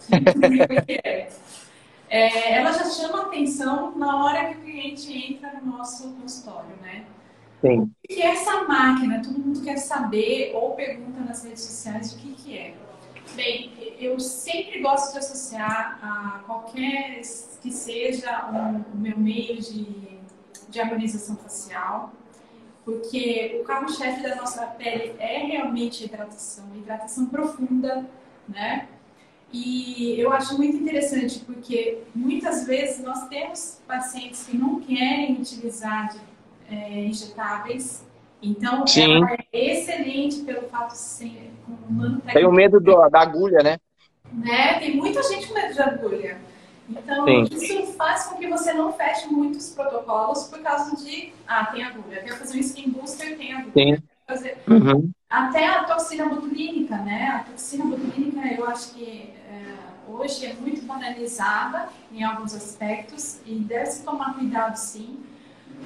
é, 2.09 2.55
ela 2.55 2.71
já 2.71 2.85
chama 2.85 3.23
atenção 3.23 3.99
na 3.99 4.25
hora 4.25 4.51
que 4.51 4.55
o 4.55 4.61
cliente 4.61 5.13
entra 5.13 5.61
no 5.61 5.79
nosso 5.79 6.13
consultório, 6.13 6.77
né? 6.81 7.07
Sim. 7.61 7.81
O 7.81 8.09
que 8.09 8.23
é 8.23 8.33
essa 8.33 8.65
máquina? 8.65 9.23
Todo 9.23 9.39
mundo 9.39 9.63
quer 9.63 9.77
saber 9.77 10.53
ou 10.55 10.73
pergunta 10.75 11.21
nas 11.21 11.45
redes 11.45 11.63
sociais 11.63 12.15
o 12.15 12.19
que, 12.19 12.33
que 12.33 12.59
é. 12.59 12.75
Bem, 13.35 13.73
eu 13.99 14.19
sempre 14.19 14.81
gosto 14.81 15.13
de 15.13 15.19
associar 15.19 15.99
a 16.03 16.43
qualquer 16.47 17.21
que 17.61 17.71
seja 17.71 18.49
o 18.93 18.97
meu 18.97 19.19
meio 19.19 19.61
de, 19.61 20.19
de 20.69 20.81
harmonização 20.81 21.37
facial, 21.37 22.13
porque 22.85 23.59
o 23.61 23.65
carro-chefe 23.65 24.23
da 24.23 24.35
nossa 24.37 24.67
pele 24.67 25.15
é 25.19 25.39
realmente 25.45 26.05
hidratação, 26.05 26.65
hidratação 26.75 27.27
profunda, 27.27 28.09
né? 28.49 28.89
E 29.53 30.19
eu 30.19 30.33
acho 30.33 30.57
muito 30.57 30.77
interessante 30.77 31.41
porque 31.41 31.99
muitas 32.15 32.67
vezes 32.67 33.03
nós 33.03 33.29
temos 33.29 33.81
pacientes 33.87 34.45
que 34.45 34.57
não 34.57 34.81
querem 34.81 35.35
utilizar 35.41 36.09
de, 36.13 36.21
é, 36.71 37.05
injetáveis, 37.05 38.05
então 38.43 38.87
Sim. 38.87 39.17
ela 39.17 39.33
é 39.33 39.49
excelente 39.53 40.41
pelo 40.41 40.69
fato 40.69 40.93
de 40.93 40.99
ser 40.99 41.51
com 41.67 42.21
Tem 42.33 42.47
o 42.47 42.53
medo 42.53 42.81
do, 42.81 43.09
da 43.09 43.21
agulha, 43.21 43.63
né? 43.63 43.79
né? 44.33 44.79
Tem 44.79 44.97
muita 44.97 45.23
gente 45.23 45.49
com 45.49 45.55
medo 45.55 45.75
de 45.75 45.83
agulha. 45.83 46.39
Então, 46.89 47.25
Sim. 47.25 47.43
isso 47.53 47.93
faz 47.93 48.25
com 48.25 48.37
que 48.37 48.49
você 48.49 48.73
não 48.73 48.93
feche 48.93 49.29
muitos 49.29 49.71
protocolos 49.71 50.45
por 50.45 50.61
causa 50.61 50.97
de, 50.97 51.33
ah, 51.47 51.67
tem 51.67 51.85
agulha, 51.85 52.23
quer 52.23 52.37
fazer 52.37 52.57
um 52.57 52.61
skin 52.61 52.91
booster, 52.91 53.37
tem 53.37 53.53
agulha. 53.53 53.73
Sim. 53.73 54.03
Fazer... 54.27 54.59
Uhum. 54.69 55.11
Até 55.29 55.67
a 55.69 55.85
toxina 55.85 56.27
botulínica, 56.27 56.97
né? 56.97 57.29
A 57.29 57.51
toxina 57.51 57.85
botulínica, 57.85 58.41
eu 58.55 58.67
acho 58.67 58.95
que 58.95 59.33
é, 59.49 59.75
hoje 60.09 60.47
é 60.47 60.55
muito 60.55 60.85
banalizada 60.85 61.89
em 62.13 62.25
alguns 62.25 62.55
aspectos 62.55 63.39
e 63.47 63.55
deve 63.55 63.87
se 63.87 64.05
tomar 64.05 64.35
cuidado, 64.35 64.75
sim, 64.75 65.21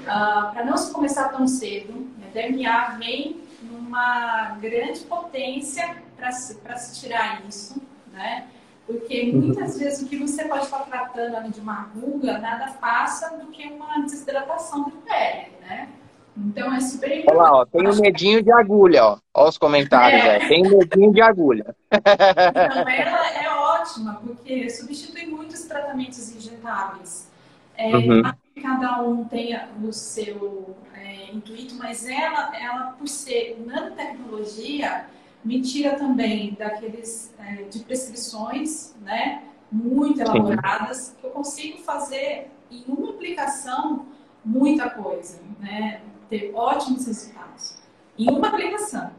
uh, 0.01 0.09
ah, 0.09 0.51
para 0.53 0.65
não 0.65 0.77
se 0.77 0.93
começar 0.93 1.29
tão 1.29 1.47
cedo. 1.47 2.07
A 2.23 2.33
DMA 2.33 2.99
vem 2.99 3.41
numa 3.63 4.57
grande 4.61 5.01
potência 5.01 5.97
para 6.17 6.33
se, 6.33 6.59
se 6.77 7.01
tirar 7.01 7.43
isso, 7.47 7.81
né? 8.13 8.47
Porque 8.87 9.33
muitas 9.33 9.79
vezes 9.79 10.03
o 10.03 10.09
que 10.09 10.17
você 10.17 10.45
pode 10.45 10.65
estar 10.65 10.81
tratando 10.81 11.37
ali 11.37 11.51
de 11.51 11.61
uma 11.61 11.89
ruga 11.95 12.39
nada 12.39 12.73
passa 12.73 13.37
do 13.39 13.47
que 13.47 13.67
uma 13.67 14.01
desidratação 14.01 14.85
de 14.85 14.91
pele, 14.91 15.53
né? 15.63 15.89
Então 16.37 16.75
é 16.75 16.81
super 16.81 17.11
importante. 17.11 17.39
Olha 17.39 17.51
lá, 17.51 17.61
ó, 17.61 17.65
tem 17.65 17.89
um 17.89 17.97
medinho 17.97 18.43
de 18.43 18.53
agulha, 18.53 19.05
ó. 19.05 19.19
Olha 19.33 19.49
os 19.49 19.59
comentários, 19.59 20.23
é. 20.23 20.37
é. 20.37 20.49
Tem 20.49 20.67
um 20.67 20.79
medinho 20.79 21.13
de 21.13 21.21
agulha. 21.23 21.75
Então, 21.91 22.89
ela 22.89 23.43
é 23.43 23.49
ótima, 23.49 24.21
porque 24.23 24.69
substitui 24.69 25.27
muitos 25.27 25.63
tratamentos 25.65 26.35
injetáveis. 26.35 27.31
É, 27.77 27.97
uhum. 27.97 28.23
Cada 28.63 29.03
um 29.03 29.25
tem 29.25 29.59
o 29.83 29.93
seu 29.93 30.77
é, 30.95 31.33
intuito, 31.33 31.75
mas 31.75 32.07
ela, 32.07 32.57
ela, 32.57 32.93
por 32.93 33.09
ser 33.09 33.61
nanotecnologia, 33.67 35.07
me 35.45 35.61
tira 35.61 35.97
também 35.97 36.55
daqueles 36.55 37.35
é, 37.39 37.65
de 37.65 37.81
prescrições, 37.81 38.95
né, 39.03 39.43
muito 39.71 40.21
elaboradas, 40.21 40.97
Sim. 40.97 41.15
que 41.21 41.27
eu 41.27 41.31
consigo 41.31 41.79
fazer 41.79 42.51
em 42.71 42.85
uma 42.87 43.11
aplicação 43.11 44.07
muita 44.45 44.89
coisa, 44.89 45.41
né, 45.59 46.01
ter 46.31 46.53
ótimos 46.55 47.07
resultados 47.07 47.83
em 48.17 48.31
uma 48.31 48.49
aplicação, 48.49 49.11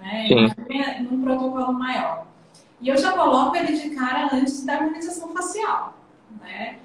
né, 0.00 1.06
num 1.08 1.22
protocolo 1.22 1.74
maior. 1.74 2.26
E 2.80 2.88
eu 2.88 2.96
já 2.96 3.12
coloco 3.12 3.54
ele 3.54 3.76
de 3.76 3.90
cara 3.90 4.30
antes 4.32 4.64
da 4.64 4.74
harmonização 4.76 5.28
facial, 5.32 5.94
né. 6.40 6.78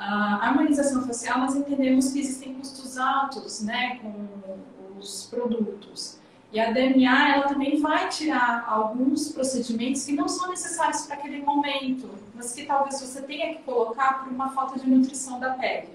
A 0.00 0.46
harmonização 0.46 1.06
facial, 1.06 1.40
nós 1.40 1.54
entendemos 1.54 2.10
que 2.10 2.20
existem 2.20 2.54
custos 2.54 2.96
altos, 2.96 3.62
né, 3.62 3.98
com 4.00 4.98
os 4.98 5.26
produtos. 5.26 6.18
E 6.50 6.58
a 6.58 6.72
DMA 6.72 7.34
ela 7.34 7.46
também 7.46 7.78
vai 7.78 8.08
tirar 8.08 8.64
alguns 8.66 9.30
procedimentos 9.30 10.02
que 10.06 10.12
não 10.12 10.26
são 10.26 10.48
necessários 10.48 11.02
para 11.02 11.16
aquele 11.16 11.42
momento, 11.42 12.08
mas 12.34 12.54
que 12.54 12.64
talvez 12.64 12.98
você 12.98 13.20
tenha 13.20 13.54
que 13.54 13.62
colocar 13.62 14.24
por 14.24 14.32
uma 14.32 14.48
falta 14.48 14.80
de 14.80 14.88
nutrição 14.88 15.38
da 15.38 15.50
pele, 15.50 15.90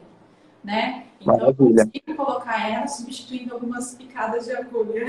né? 0.63 1.05
Então 1.19 1.35
Maravilha. 1.37 1.81
eu 1.81 1.85
consigo 1.85 2.15
colocar 2.15 2.69
ela 2.69 2.87
substituindo 2.87 3.55
algumas 3.55 3.95
picadas 3.95 4.45
de 4.45 4.51
agulha. 4.55 5.07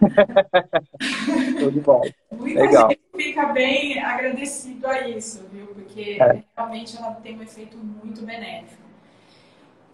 Tudo 1.60 1.80
bom. 1.82 2.00
Muita 2.32 2.60
Legal. 2.62 2.88
gente 2.88 3.02
fica 3.14 3.46
bem 3.52 4.02
agradecido 4.02 4.86
a 4.86 5.08
isso? 5.08 5.44
Porque 5.92 6.18
é. 6.18 6.42
realmente 6.56 6.96
ela 6.96 7.12
tem 7.16 7.38
um 7.38 7.42
efeito 7.42 7.76
muito 7.76 8.24
benéfico. 8.24 8.82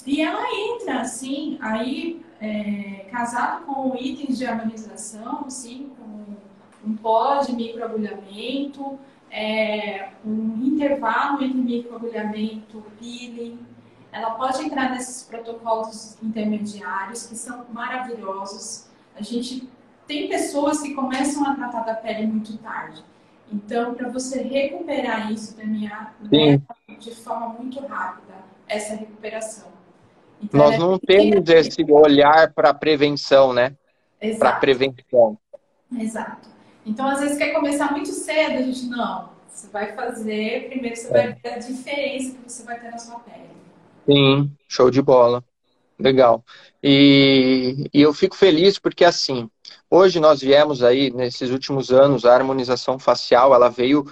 E 0.07 0.23
ela 0.23 0.45
entra, 0.55 1.01
assim, 1.01 1.59
aí, 1.61 2.25
é, 2.41 3.07
casado 3.11 3.65
com 3.67 3.97
itens 3.97 4.39
de 4.39 4.47
harmonização, 4.47 5.45
assim, 5.47 5.91
com 5.99 6.89
um 6.89 6.97
pó 6.97 7.41
de 7.41 7.53
microagulhamento, 7.53 8.99
é, 9.29 10.11
um 10.25 10.65
intervalo 10.65 11.43
entre 11.43 11.59
microagulhamento, 11.59 12.83
peeling. 12.99 13.59
Ela 14.13 14.31
pode 14.31 14.63
entrar 14.63 14.93
nesses 14.93 15.25
protocolos 15.25 16.17
intermediários, 16.23 17.27
que 17.27 17.37
são 17.37 17.67
maravilhosos. 17.73 18.87
A 19.17 19.23
gente 19.23 19.69
tem 20.07 20.29
pessoas 20.29 20.81
que 20.81 20.95
começam 20.95 21.45
a 21.45 21.55
tratar 21.57 21.81
da 21.81 21.95
pele 21.95 22.27
muito 22.27 22.57
tarde. 22.59 23.05
Então, 23.51 23.95
para 23.95 24.09
você 24.09 24.43
recuperar 24.43 25.33
isso, 25.33 25.57
Daniel, 25.57 26.09
né, 26.21 26.61
de 26.99 27.15
forma 27.15 27.49
muito 27.49 27.81
rápida, 27.87 28.35
essa 28.69 28.95
recuperação. 28.95 29.69
Então, 30.43 30.61
Nós 30.61 30.75
é 30.75 30.79
não 30.79 30.99
temos 30.99 31.49
esse 31.49 31.85
olhar 31.91 32.53
para 32.53 32.73
prevenção, 32.73 33.53
né? 33.53 33.75
Para 34.39 34.53
prevenção. 34.53 35.39
Exato. 35.93 36.49
Então, 36.85 37.09
às 37.09 37.21
vezes, 37.21 37.39
quer 37.39 37.53
começar 37.53 37.91
muito 37.91 38.09
cedo, 38.09 38.59
a 38.59 38.63
gente, 38.63 38.87
não. 38.87 39.31
Você 39.49 39.69
vai 39.69 39.95
fazer, 39.95 40.69
primeiro 40.69 40.97
você 40.97 41.09
é. 41.09 41.11
vai 41.11 41.33
ver 41.33 41.49
a 41.49 41.59
diferença 41.59 42.37
que 42.37 42.43
você 42.51 42.63
vai 42.65 42.79
ter 42.79 42.91
na 42.91 42.99
sua 42.99 43.19
pele. 43.21 43.49
Sim, 44.07 44.53
show 44.69 44.91
de 44.91 45.03
bola. 45.03 45.45
Legal. 45.99 46.45
E, 46.83 47.89
e, 47.93 48.01
eu 48.01 48.15
fico 48.15 48.37
feliz 48.37 48.79
porque, 48.79 49.05
assim, 49.05 49.51
hoje 49.91 50.21
nós 50.21 50.41
viemos 50.41 50.83
aí, 50.83 51.11
nesses 51.11 51.51
últimos 51.51 51.91
anos, 51.91 52.25
a 52.25 52.35
harmonização 52.35 52.99
facial, 52.99 53.55
ela 53.55 53.69
veio 53.69 54.05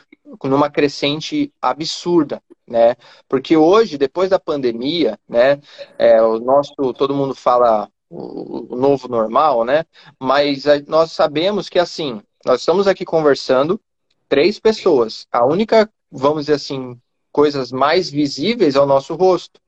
numa 0.45 0.71
crescente 0.71 1.53
absurda, 1.61 2.43
né? 2.67 2.97
Porque 3.29 3.57
hoje, 3.57 3.99
depois 3.99 4.31
da 4.31 4.39
pandemia, 4.39 5.19
né, 5.29 5.61
é, 5.99 6.21
o 6.23 6.39
nosso, 6.39 6.75
todo 6.95 7.15
mundo 7.15 7.35
fala 7.35 7.89
o, 8.11 8.77
novo 8.77 9.09
normal, 9.09 9.65
né? 9.65 9.85
Mas 10.19 10.65
nós 10.87 11.13
sabemos 11.13 11.69
que, 11.69 11.79
assim, 11.79 12.21
nós 12.45 12.61
estamos 12.61 12.87
aqui 12.87 13.05
conversando, 13.05 13.81
três 14.29 14.59
pessoas. 14.59 15.27
A 15.31 15.45
única, 15.45 15.91
vamos 16.11 16.43
dizer 16.43 16.55
assim, 16.55 16.99
coisas 17.33 17.71
mais 17.71 18.11
visíveis 18.11 18.77
é 18.77 18.81
o 18.81 18.87
nosso 18.87 19.15
rosto. 19.15 19.61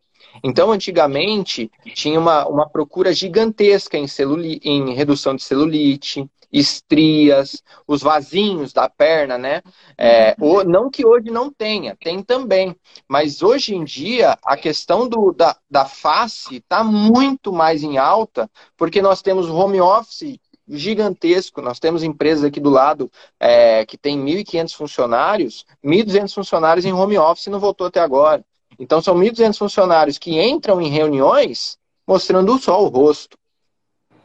Então, 0.42 0.70
antigamente, 0.72 1.70
tinha 1.94 2.18
uma, 2.18 2.46
uma 2.46 2.68
procura 2.68 3.12
gigantesca 3.12 3.96
em, 3.98 4.06
celuli, 4.06 4.60
em 4.62 4.94
redução 4.94 5.34
de 5.34 5.42
celulite, 5.42 6.28
estrias, 6.52 7.62
os 7.86 8.02
vasinhos 8.02 8.72
da 8.72 8.88
perna, 8.88 9.36
né? 9.36 9.62
É, 9.96 10.34
ou, 10.40 10.64
não 10.64 10.90
que 10.90 11.04
hoje 11.04 11.30
não 11.30 11.52
tenha, 11.52 11.96
tem 11.96 12.22
também. 12.22 12.74
Mas 13.06 13.42
hoje 13.42 13.74
em 13.74 13.84
dia, 13.84 14.38
a 14.42 14.56
questão 14.56 15.08
do, 15.08 15.32
da, 15.32 15.56
da 15.70 15.84
face 15.84 16.56
está 16.56 16.82
muito 16.82 17.52
mais 17.52 17.82
em 17.82 17.98
alta, 17.98 18.50
porque 18.76 19.02
nós 19.02 19.20
temos 19.20 19.48
home 19.48 19.80
office 19.80 20.38
gigantesco. 20.68 21.60
Nós 21.62 21.78
temos 21.78 22.02
empresas 22.02 22.44
aqui 22.44 22.60
do 22.60 22.70
lado 22.70 23.10
é, 23.40 23.84
que 23.86 23.96
tem 23.96 24.18
1.500 24.18 24.74
funcionários, 24.74 25.64
1.200 25.84 26.34
funcionários 26.34 26.84
em 26.84 26.92
home 26.92 27.18
office 27.18 27.46
e 27.46 27.50
não 27.50 27.60
voltou 27.60 27.86
até 27.86 28.00
agora. 28.00 28.44
Então, 28.78 29.00
são 29.02 29.16
1.200 29.16 29.58
funcionários 29.58 30.18
que 30.18 30.40
entram 30.40 30.80
em 30.80 30.88
reuniões 30.88 31.78
mostrando 32.06 32.58
só 32.58 32.82
o 32.82 32.88
rosto. 32.88 33.36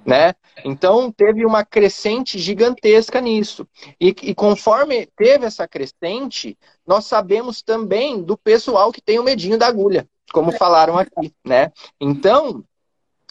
Né? 0.05 0.33
Então, 0.65 1.11
teve 1.11 1.45
uma 1.45 1.63
crescente 1.65 2.37
gigantesca 2.37 3.21
nisso. 3.21 3.67
E, 3.99 4.09
e, 4.21 4.35
conforme 4.35 5.07
teve 5.17 5.45
essa 5.45 5.67
crescente, 5.67 6.57
nós 6.85 7.05
sabemos 7.05 7.61
também 7.61 8.21
do 8.21 8.37
pessoal 8.37 8.91
que 8.91 9.01
tem 9.01 9.17
o 9.17 9.23
medinho 9.23 9.57
da 9.57 9.67
agulha, 9.67 10.07
como 10.31 10.51
falaram 10.51 10.97
aqui. 10.97 11.33
Né? 11.45 11.71
Então, 11.99 12.63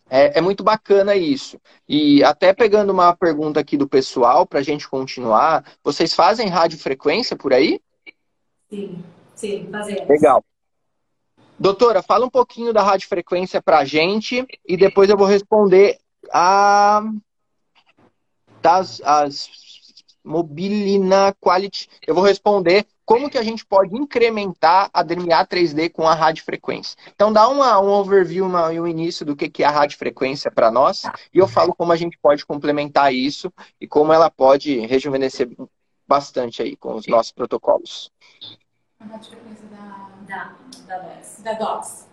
é, 0.09 0.38
é 0.38 0.41
muito 0.43 0.62
bacana 0.62 1.14
isso. 1.14 1.59
E 1.88 2.23
até 2.23 2.52
pegando 2.52 2.91
uma 2.91 3.17
pergunta 3.17 3.61
aqui 3.61 3.76
do 3.76 3.88
pessoal, 3.88 4.47
para 4.47 4.59
a 4.59 4.62
gente 4.62 4.88
continuar, 4.88 5.64
vocês 5.83 6.12
fazem 6.14 6.49
radiofrequência 6.49 7.37
por 7.37 7.52
aí? 7.52 7.81
Sim, 8.71 9.02
sim, 9.35 9.69
fazemos. 9.71 10.09
Legal. 10.09 10.45
Doutora, 11.62 12.02
fala 12.02 12.26
um 12.26 12.28
pouquinho 12.28 12.73
da 12.73 12.83
radiofrequência 12.83 13.62
para 13.62 13.78
a 13.78 13.85
gente 13.85 14.45
e 14.66 14.76
depois 14.76 15.09
eu 15.09 15.16
vou 15.16 15.28
responder 15.28 15.97
a 16.28 17.00
das 18.61 19.00
as 19.04 19.49
Mobilina 20.25 21.33
Quality. 21.40 21.88
Eu 22.04 22.16
vou 22.16 22.25
responder 22.25 22.85
como 23.04 23.31
que 23.31 23.38
a 23.38 23.45
gente 23.45 23.64
pode 23.64 23.97
incrementar 23.97 24.90
a 24.92 25.04
DMA 25.04 25.47
3D 25.47 25.92
com 25.92 26.09
a 26.09 26.14
radiofrequência. 26.14 26.99
Então 27.14 27.33
dá 27.33 27.49
uma, 27.49 27.78
um 27.78 27.90
overview 27.90 28.49
e 28.73 28.81
um 28.81 28.87
início 28.88 29.25
do 29.25 29.37
que, 29.37 29.49
que 29.49 29.62
é 29.62 29.66
a 29.66 29.71
radiofrequência 29.71 30.50
para 30.50 30.69
nós 30.69 31.04
e 31.33 31.38
eu 31.38 31.47
falo 31.47 31.73
como 31.76 31.92
a 31.92 31.97
gente 31.97 32.19
pode 32.21 32.45
complementar 32.45 33.14
isso 33.14 33.52
e 33.81 33.87
como 33.87 34.12
ela 34.12 34.28
pode 34.28 34.81
rejuvenescer 34.81 35.49
bastante 36.09 36.61
aí 36.61 36.75
com 36.75 36.97
os 36.97 37.07
nossos 37.07 37.31
protocolos. 37.31 38.11
A 38.99 39.04
radiofrequência 39.04 39.69
da 39.69 40.12
da, 40.32 40.54
da, 40.86 40.98
DOCS. 40.98 41.42
da 41.42 41.52
DOCS. 41.52 42.08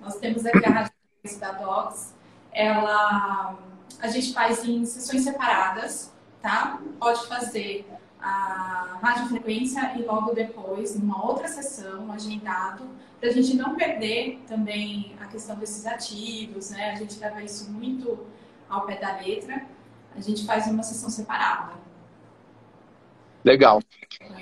Nós 0.00 0.16
temos 0.16 0.46
aqui 0.46 0.64
a 0.64 0.70
radiofrequência 0.70 1.40
da 1.40 1.52
DOCS. 1.52 2.14
ela 2.52 3.58
a 4.00 4.08
gente 4.08 4.32
faz 4.32 4.64
em 4.64 4.84
sessões 4.84 5.22
separadas, 5.22 6.12
tá? 6.42 6.80
Pode 6.98 7.26
fazer 7.26 7.88
a 8.20 8.98
radiofrequência 9.02 9.94
e 9.96 10.02
logo 10.02 10.34
depois, 10.34 10.98
numa 10.98 11.24
outra 11.24 11.48
sessão, 11.48 12.10
agendado, 12.12 12.84
para 13.18 13.30
a 13.30 13.32
gente 13.32 13.56
não 13.56 13.74
perder 13.74 14.42
também 14.46 15.16
a 15.20 15.26
questão 15.26 15.56
desses 15.56 15.86
ativos, 15.86 16.70
né? 16.70 16.90
A 16.90 16.94
gente 16.96 17.18
leva 17.18 17.42
isso 17.42 17.70
muito 17.70 18.26
ao 18.68 18.84
pé 18.84 18.96
da 18.96 19.16
letra. 19.16 19.64
A 20.14 20.20
gente 20.20 20.44
faz 20.44 20.66
uma 20.66 20.82
sessão 20.82 21.08
separada. 21.08 21.72
Legal. 23.42 23.82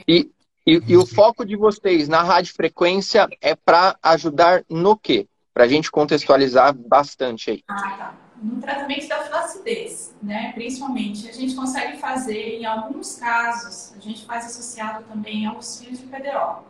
E, 0.06 0.30
e, 0.66 0.80
e 0.86 0.96
o 0.96 1.06
foco 1.06 1.44
de 1.44 1.56
vocês 1.56 2.08
na 2.08 2.22
radiofrequência 2.22 3.28
é 3.40 3.54
para 3.54 3.96
ajudar 4.02 4.64
no 4.68 4.96
quê? 4.96 5.26
Para 5.52 5.64
a 5.64 5.68
gente 5.68 5.90
contextualizar 5.90 6.74
bastante 6.74 7.50
aí. 7.50 7.64
Ah, 7.68 7.96
tá 7.96 8.14
no 8.42 8.60
tratamento 8.60 9.08
da 9.08 9.18
flacidez, 9.18 10.14
né? 10.20 10.52
Principalmente, 10.52 11.28
a 11.28 11.32
gente 11.32 11.54
consegue 11.54 11.98
fazer, 11.98 12.58
em 12.58 12.66
alguns 12.66 13.16
casos, 13.16 13.94
a 13.96 14.00
gente 14.00 14.26
faz 14.26 14.46
associado 14.46 15.04
também 15.04 15.46
aos 15.46 15.80
fios 15.80 16.00
de 16.00 16.06
PDO, 16.06 16.64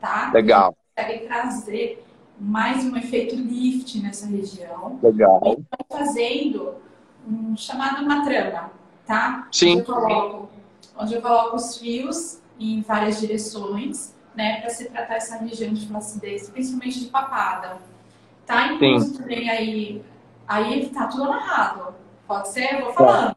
tá? 0.00 0.30
Legal. 0.34 0.76
A 0.96 1.02
gente 1.02 1.18
consegue 1.20 1.26
trazer 1.28 2.04
mais 2.38 2.84
um 2.84 2.96
efeito 2.96 3.36
lift 3.36 4.00
nessa 4.00 4.26
região. 4.26 4.98
Legal. 5.00 5.40
Então, 5.44 5.64
fazendo 5.88 6.74
um 7.26 7.56
chamado 7.56 8.02
uma 8.02 8.24
trama, 8.24 8.72
tá? 9.06 9.46
Sim. 9.52 9.78
Onde 9.78 9.78
eu 9.78 9.94
coloco, 9.94 10.50
onde 10.98 11.14
eu 11.14 11.22
coloco 11.22 11.56
os 11.56 11.78
fios 11.78 12.38
em 12.58 12.80
várias 12.82 13.20
direções, 13.20 14.14
né? 14.34 14.60
Para 14.60 14.70
se 14.70 14.88
tratar 14.88 15.16
essa 15.16 15.36
região 15.36 15.72
de 15.72 15.86
flacidez, 15.86 16.48
principalmente 16.50 17.00
de 17.00 17.06
papada. 17.06 17.78
Tá 18.46 18.72
incluso 18.72 19.18
também 19.18 19.48
aí 19.48 20.04
Aí 20.46 20.88
tá 20.90 21.06
tudo 21.06 21.24
amarrado. 21.24 21.94
Pode 22.26 22.48
ser? 22.48 22.74
Eu 22.74 22.84
vou 22.86 22.92
falando. 22.94 23.36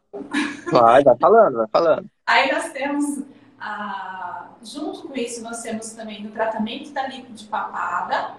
Vai, 0.70 1.02
vai 1.02 1.16
falando, 1.16 1.56
vai 1.56 1.66
falando. 1.68 2.10
Aí 2.26 2.52
nós 2.52 2.70
temos, 2.72 3.22
ah, 3.60 4.48
junto 4.62 5.08
com 5.08 5.14
isso, 5.14 5.42
nós 5.42 5.62
temos 5.62 5.90
também 5.90 6.26
o 6.26 6.30
tratamento 6.30 6.90
da 6.92 7.06
líquido 7.06 7.32
de 7.32 7.44
papada, 7.46 8.34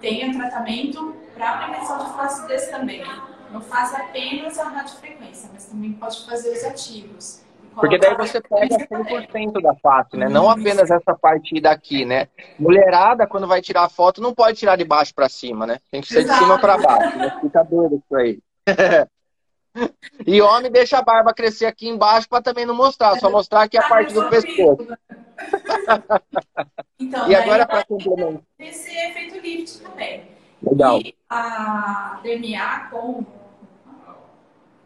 tem 0.00 0.28
o 0.30 0.36
tratamento 0.36 1.14
para 1.34 1.58
prevenção 1.58 1.98
de 1.98 2.12
flacidez 2.12 2.68
também. 2.68 3.04
Não 3.50 3.60
faz 3.60 3.94
apenas 3.94 4.58
a 4.58 4.68
radiofrequência, 4.68 5.50
mas 5.52 5.66
também 5.66 5.92
pode 5.92 6.24
fazer 6.26 6.52
os 6.52 6.64
ativos. 6.64 7.41
Porque 7.74 7.98
daí 7.98 8.16
você 8.16 8.40
pega 8.40 8.76
100% 8.76 9.60
da 9.60 9.74
face, 9.76 10.16
né? 10.16 10.28
Não 10.28 10.50
apenas 10.50 10.90
essa 10.90 11.14
parte 11.14 11.60
daqui, 11.60 12.04
né? 12.04 12.28
Mulherada, 12.58 13.26
quando 13.26 13.46
vai 13.46 13.62
tirar 13.62 13.84
a 13.84 13.88
foto, 13.88 14.20
não 14.20 14.34
pode 14.34 14.58
tirar 14.58 14.76
de 14.76 14.84
baixo 14.84 15.14
para 15.14 15.28
cima, 15.28 15.66
né? 15.66 15.78
Tem 15.90 16.00
que 16.00 16.08
ser 16.08 16.20
Exato. 16.20 16.38
de 16.38 16.44
cima 16.44 16.58
para 16.58 16.78
baixo. 16.78 17.18
Né? 17.18 17.38
Fica 17.40 17.62
doido 17.62 17.96
isso 17.96 18.16
aí. 18.16 18.38
e 20.26 20.42
homem 20.42 20.70
deixa 20.70 20.98
a 20.98 21.02
barba 21.02 21.32
crescer 21.32 21.66
aqui 21.66 21.88
embaixo 21.88 22.28
para 22.28 22.42
também 22.42 22.66
não 22.66 22.74
mostrar, 22.74 23.18
só 23.18 23.30
mostrar 23.30 23.62
aqui 23.62 23.78
a 23.78 23.88
parte 23.88 24.12
do 24.12 24.28
pescoço. 24.28 24.86
então, 27.00 27.28
e 27.28 27.34
agora 27.34 27.66
para 27.66 27.84
complementar. 27.84 28.42
Esse 28.58 28.90
efeito 28.90 29.38
lift 29.38 29.82
também. 29.82 30.24
Legal. 30.62 31.00
E 31.00 31.14
a 31.28 32.20
DMA 32.22 32.88
com 32.90 33.24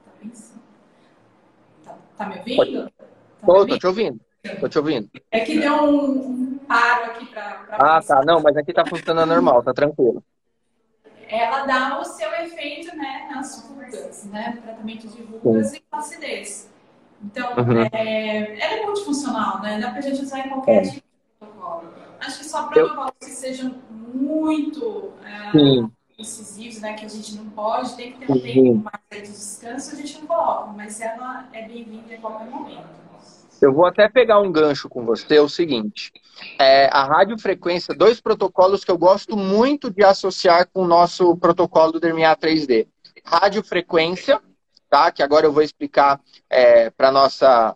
Tá 0.06 0.12
me 2.24 2.38
ouvindo? 2.38 2.84
Tá 2.84 3.46
tô, 3.46 3.66
tô 3.66 3.78
te 3.78 3.86
ouvindo. 3.86 4.20
Tô 4.60 4.68
te 4.68 4.78
ouvindo. 4.78 5.10
É 5.30 5.40
que 5.40 5.58
deu 5.58 5.74
um, 5.74 6.58
paro 6.66 7.10
aqui 7.10 7.26
para. 7.26 7.66
Ah, 7.70 8.02
tá. 8.02 8.22
Não, 8.24 8.40
mas 8.40 8.56
aqui 8.56 8.72
tá 8.72 8.84
funcionando 8.86 9.28
normal, 9.28 9.62
tá 9.62 9.74
tranquilo. 9.74 10.22
Ela 11.28 11.66
dá 11.66 12.00
o 12.00 12.04
seu 12.04 12.32
efeito, 12.34 12.96
né, 12.96 13.28
nas 13.30 13.68
rugas, 13.68 14.24
né? 14.30 14.54
No 14.56 14.62
tratamento 14.62 15.08
de 15.08 15.22
rugas 15.22 15.70
Sim. 15.70 15.76
e 15.76 15.82
flacidez. 15.90 16.70
Então, 17.22 17.52
uhum. 17.56 17.82
é, 17.92 18.56
ela 18.60 18.82
é 18.82 18.86
multifuncional, 18.86 19.60
né? 19.60 19.80
Dá 19.80 19.90
pra 19.90 20.00
gente 20.00 20.22
usar 20.22 20.46
em 20.46 20.50
qualquer 20.50 20.76
é. 20.76 20.82
tipo 20.82 20.94
de 20.94 21.02
protocolo. 21.38 21.92
Acho 22.20 22.38
que 22.38 22.44
só 22.44 22.68
protocolos 22.68 23.12
Eu... 23.20 23.26
que 23.26 23.30
sejam 23.30 23.74
muito. 23.90 25.12
É, 25.54 25.95
incisivos, 26.18 26.80
né, 26.80 26.94
que 26.94 27.04
a 27.04 27.08
gente 27.08 27.34
não 27.34 27.50
pode, 27.50 27.94
tem 27.94 28.12
que 28.12 28.18
ter 28.18 28.32
um 28.32 28.40
tempo 28.40 28.74
mais 28.84 29.00
de 29.10 29.30
descanso, 29.30 29.92
a 29.92 29.94
gente 29.96 30.20
não 30.20 30.26
coloca, 30.26 30.72
mas 30.72 31.00
ela 31.00 31.48
é 31.52 31.62
bem-vinda 31.66 32.14
em 32.14 32.20
qualquer 32.20 32.50
momento. 32.50 32.96
Eu 33.60 33.72
vou 33.72 33.86
até 33.86 34.08
pegar 34.08 34.40
um 34.40 34.52
gancho 34.52 34.88
com 34.88 35.04
você, 35.04 35.36
é 35.36 35.40
o 35.40 35.48
seguinte, 35.48 36.12
é, 36.58 36.86
a 36.92 37.04
radiofrequência, 37.04 37.94
dois 37.94 38.20
protocolos 38.20 38.84
que 38.84 38.90
eu 38.90 38.98
gosto 38.98 39.36
muito 39.36 39.90
de 39.90 40.04
associar 40.04 40.68
com 40.72 40.82
o 40.82 40.86
nosso 40.86 41.36
protocolo 41.36 41.92
do 41.92 42.00
DRMA 42.00 42.36
3D. 42.36 42.86
Radiofrequência, 43.24 44.40
tá? 44.88 45.10
que 45.10 45.22
agora 45.22 45.46
eu 45.46 45.52
vou 45.52 45.62
explicar 45.62 46.20
é, 46.48 46.90
para 46.90 47.10
nossa 47.10 47.74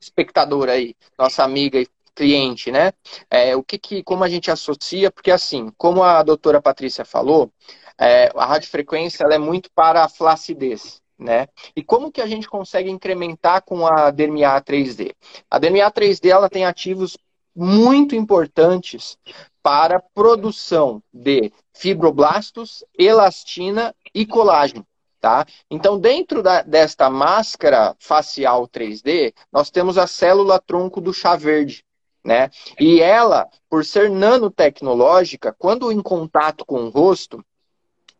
espectadora 0.00 0.72
aí, 0.72 0.94
nossa 1.18 1.42
amiga 1.42 1.80
e 1.80 1.86
cliente, 2.14 2.70
né? 2.70 2.92
É, 3.30 3.56
o 3.56 3.62
que, 3.62 3.78
que, 3.78 4.02
como 4.02 4.24
a 4.24 4.28
gente 4.28 4.50
associa, 4.50 5.10
porque 5.10 5.30
assim, 5.30 5.72
como 5.76 6.02
a 6.02 6.22
doutora 6.22 6.62
Patrícia 6.62 7.04
falou, 7.04 7.52
é, 7.98 8.30
a 8.34 8.46
radiofrequência 8.46 9.24
ela 9.24 9.34
é 9.34 9.38
muito 9.38 9.70
para 9.74 10.04
a 10.04 10.08
flacidez, 10.08 11.00
né? 11.18 11.48
E 11.76 11.82
como 11.82 12.10
que 12.12 12.20
a 12.20 12.26
gente 12.26 12.48
consegue 12.48 12.90
incrementar 12.90 13.62
com 13.62 13.86
a 13.86 14.10
DMA 14.10 14.60
3D? 14.62 15.12
A 15.50 15.58
DMA 15.58 15.90
3D 15.90 16.28
ela 16.28 16.48
tem 16.48 16.64
ativos 16.64 17.16
muito 17.54 18.14
importantes 18.16 19.16
para 19.62 20.02
produção 20.14 21.02
de 21.12 21.52
fibroblastos, 21.72 22.84
elastina 22.98 23.94
e 24.14 24.26
colágeno. 24.26 24.86
Tá? 25.20 25.46
Então, 25.70 25.98
dentro 25.98 26.42
da, 26.42 26.60
desta 26.60 27.08
máscara 27.08 27.96
facial 27.98 28.68
3D, 28.68 29.32
nós 29.50 29.70
temos 29.70 29.96
a 29.96 30.06
célula 30.06 30.60
tronco 30.60 31.00
do 31.00 31.14
chá 31.14 31.34
verde, 31.34 31.82
né? 32.24 32.50
E 32.80 33.00
ela, 33.00 33.48
por 33.68 33.84
ser 33.84 34.10
nanotecnológica, 34.10 35.54
quando 35.58 35.92
em 35.92 36.00
contato 36.00 36.64
com 36.64 36.84
o 36.84 36.88
rosto, 36.88 37.44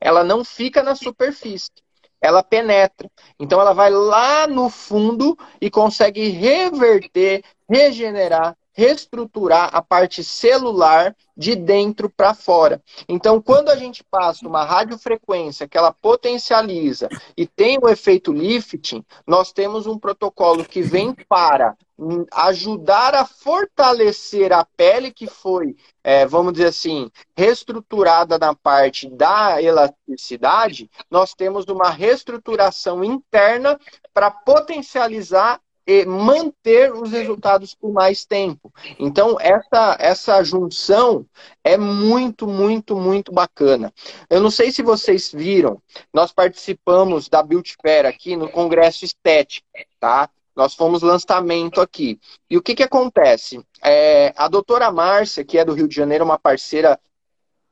ela 0.01 0.23
não 0.23 0.45
fica 0.45 0.83
na 0.83 0.95
superfície, 0.95 1.71
ela 2.21 2.43
penetra. 2.43 3.11
Então 3.40 3.61
ela 3.61 3.73
vai 3.73 3.90
lá 3.90 4.47
no 4.47 4.69
fundo 4.69 5.37
e 5.61 5.71
consegue 5.71 6.29
reverter, 6.29 7.43
regenerar, 7.69 8.57
reestruturar 8.75 9.71
a 9.73 9.81
parte 9.81 10.23
celular 10.23 11.15
de 11.37 11.55
dentro 11.55 12.11
para 12.11 12.35
fora. 12.35 12.83
Então, 13.09 13.41
quando 13.41 13.71
a 13.71 13.77
gente 13.77 14.05
passa 14.05 14.47
uma 14.47 14.65
radiofrequência 14.65 15.67
que 15.67 15.79
ela 15.79 15.93
potencializa 15.93 17.09
e 17.37 17.47
tem 17.47 17.79
o 17.81 17.89
efeito 17.89 18.33
lifting, 18.33 19.05
nós 19.27 19.53
temos 19.53 19.87
um 19.87 19.99
protocolo 19.99 20.65
que 20.65 20.83
vem 20.83 21.15
para 21.29 21.77
ajudar 22.33 23.15
a 23.15 23.25
fortalecer 23.25 24.53
a 24.53 24.65
pele 24.65 25.13
que 25.13 25.29
foi, 25.29 25.77
é, 26.03 26.27
vamos 26.27 26.53
dizer 26.55 26.67
assim, 26.67 27.09
reestruturada 27.37 28.37
na 28.37 28.55
parte 28.55 29.09
da 29.09 29.63
elasticidade, 29.63 30.91
nós 31.09 31.35
temos 31.35 31.67
uma 31.67 31.91
reestruturação 31.91 33.05
interna 33.05 33.79
para 34.13 34.31
potencializar 34.31 35.61
manter 36.07 36.92
os 36.92 37.11
resultados 37.11 37.75
por 37.75 37.92
mais 37.92 38.25
tempo. 38.25 38.73
Então, 38.99 39.37
essa, 39.38 39.97
essa 40.01 40.42
junção 40.42 41.27
é 41.62 41.77
muito, 41.77 42.47
muito, 42.47 42.97
muito 42.97 43.33
bacana. 43.33 43.92
Eu 44.31 44.40
não 44.40 44.51
sei 44.51 44.73
se 44.73 44.83
vocês 44.83 45.31
viram, 45.33 45.81
nós 46.12 46.33
participamos 46.33 47.29
da 47.29 47.42
Build 47.42 47.77
Fair 47.83 48.07
aqui 48.07 48.35
no 48.35 48.49
Congresso 48.49 49.05
Estético, 49.05 49.66
tá? 50.01 50.31
Nós 50.57 50.75
fomos 50.75 51.03
lançamento 51.03 51.81
aqui. 51.81 52.18
E 52.49 52.57
o 52.57 52.62
que, 52.62 52.75
que 52.75 52.83
acontece? 52.83 53.62
É, 53.83 54.33
a 54.37 54.49
doutora 54.49 54.90
Márcia, 54.90 55.44
que 55.44 55.59
é 55.59 55.64
do 55.64 55.75
Rio 55.75 55.88
de 55.88 55.94
Janeiro, 55.97 56.25
uma 56.25 56.38
parceira 56.38 56.99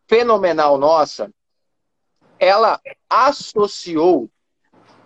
fenomenal 0.07 0.77
nossa, 0.77 1.33
ela 2.39 2.81
associou 3.09 4.29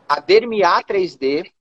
a 0.08 0.18
Dermia 0.20 0.82
3D 0.82 1.52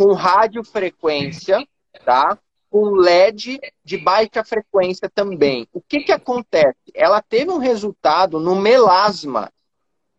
com 0.00 0.14
radiofrequência, 0.14 1.62
tá? 2.06 2.38
Com 2.70 2.92
LED 2.92 3.60
de 3.84 3.98
baixa 3.98 4.42
frequência 4.42 5.10
também. 5.14 5.68
O 5.74 5.80
que, 5.82 6.00
que 6.00 6.10
acontece? 6.10 6.78
Ela 6.94 7.20
teve 7.20 7.50
um 7.50 7.58
resultado 7.58 8.40
no 8.40 8.56
melasma 8.56 9.52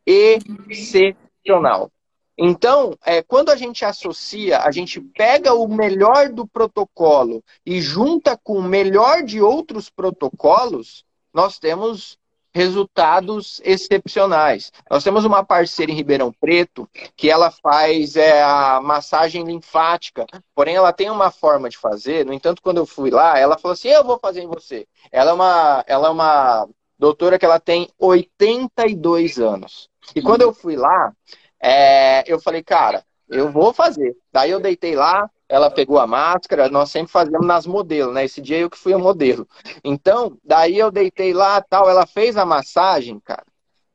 excepcional. 0.06 1.92
Então, 2.38 2.96
é, 3.04 3.24
quando 3.24 3.50
a 3.50 3.56
gente 3.56 3.84
associa, 3.84 4.60
a 4.60 4.70
gente 4.70 5.02
pega 5.02 5.56
o 5.56 5.68
melhor 5.68 6.30
do 6.30 6.46
protocolo 6.46 7.44
e 7.66 7.82
junta 7.82 8.38
com 8.38 8.60
o 8.60 8.64
melhor 8.64 9.24
de 9.24 9.42
outros 9.42 9.90
protocolos, 9.90 11.04
nós 11.34 11.58
temos 11.58 12.20
resultados 12.54 13.62
excepcionais. 13.64 14.72
Nós 14.90 15.04
temos 15.04 15.26
uma 15.26 15.44
parceira 15.44 15.92
em 15.92 15.96
Ribeirão 15.96 16.32
Preto 16.32 16.90
que 17.16 17.30
ela 17.30 17.52
faz 17.52 18.16
é, 18.16 18.44
a 18.44 18.80
massagem 18.82 19.44
linfática, 19.44 20.26
porém 20.54 20.76
ela 20.76 20.94
tem 20.94 21.10
uma 21.10 21.32
forma 21.32 21.70
de 21.70 21.78
fazer. 21.78 22.26
No 22.26 22.34
entanto, 22.34 22.62
quando 22.62 22.78
eu 22.78 22.86
fui 22.86 23.10
lá, 23.10 23.38
ela 23.38 23.58
falou 23.58 23.74
assim: 23.74 23.90
"Eu 23.90 24.04
vou 24.04 24.20
fazer 24.20 24.42
em 24.42 24.48
você". 24.48 24.88
Ela 25.12 25.32
é 25.32 25.34
uma, 25.34 25.84
ela 25.88 26.08
é 26.08 26.12
uma 26.12 26.68
doutora 26.98 27.40
que 27.40 27.46
ela 27.46 27.60
tem 27.60 27.90
82 27.98 29.40
anos. 29.40 29.90
E 30.16 30.22
quando 30.22 30.44
eu 30.44 30.54
fui 30.54 30.76
lá, 30.76 31.12
é, 31.60 32.24
eu 32.32 32.40
falei, 32.40 32.64
cara, 32.64 33.04
eu 33.28 33.52
vou 33.52 33.74
fazer. 33.74 34.16
Daí 34.32 34.52
eu 34.52 34.60
deitei 34.60 34.96
lá, 34.96 35.30
ela 35.52 35.70
pegou 35.70 36.00
a 36.00 36.08
máscara, 36.08 36.70
nós 36.70 36.90
sempre 36.90 37.12
fazemos 37.12 37.46
nas 37.46 37.68
modelos, 37.68 38.14
né? 38.14 38.24
Esse 38.24 38.40
dia 38.40 38.58
eu 38.58 38.70
que 38.70 38.78
fui 38.78 38.96
o 38.96 39.00
modelo. 39.00 39.46
Então, 39.84 40.38
daí 40.42 40.80
eu 40.80 40.90
deitei 40.90 41.34
lá, 41.34 41.62
tal, 41.62 41.90
ela 41.90 42.06
fez 42.06 42.38
a 42.38 42.46
massagem, 42.46 43.20
cara. 43.20 43.44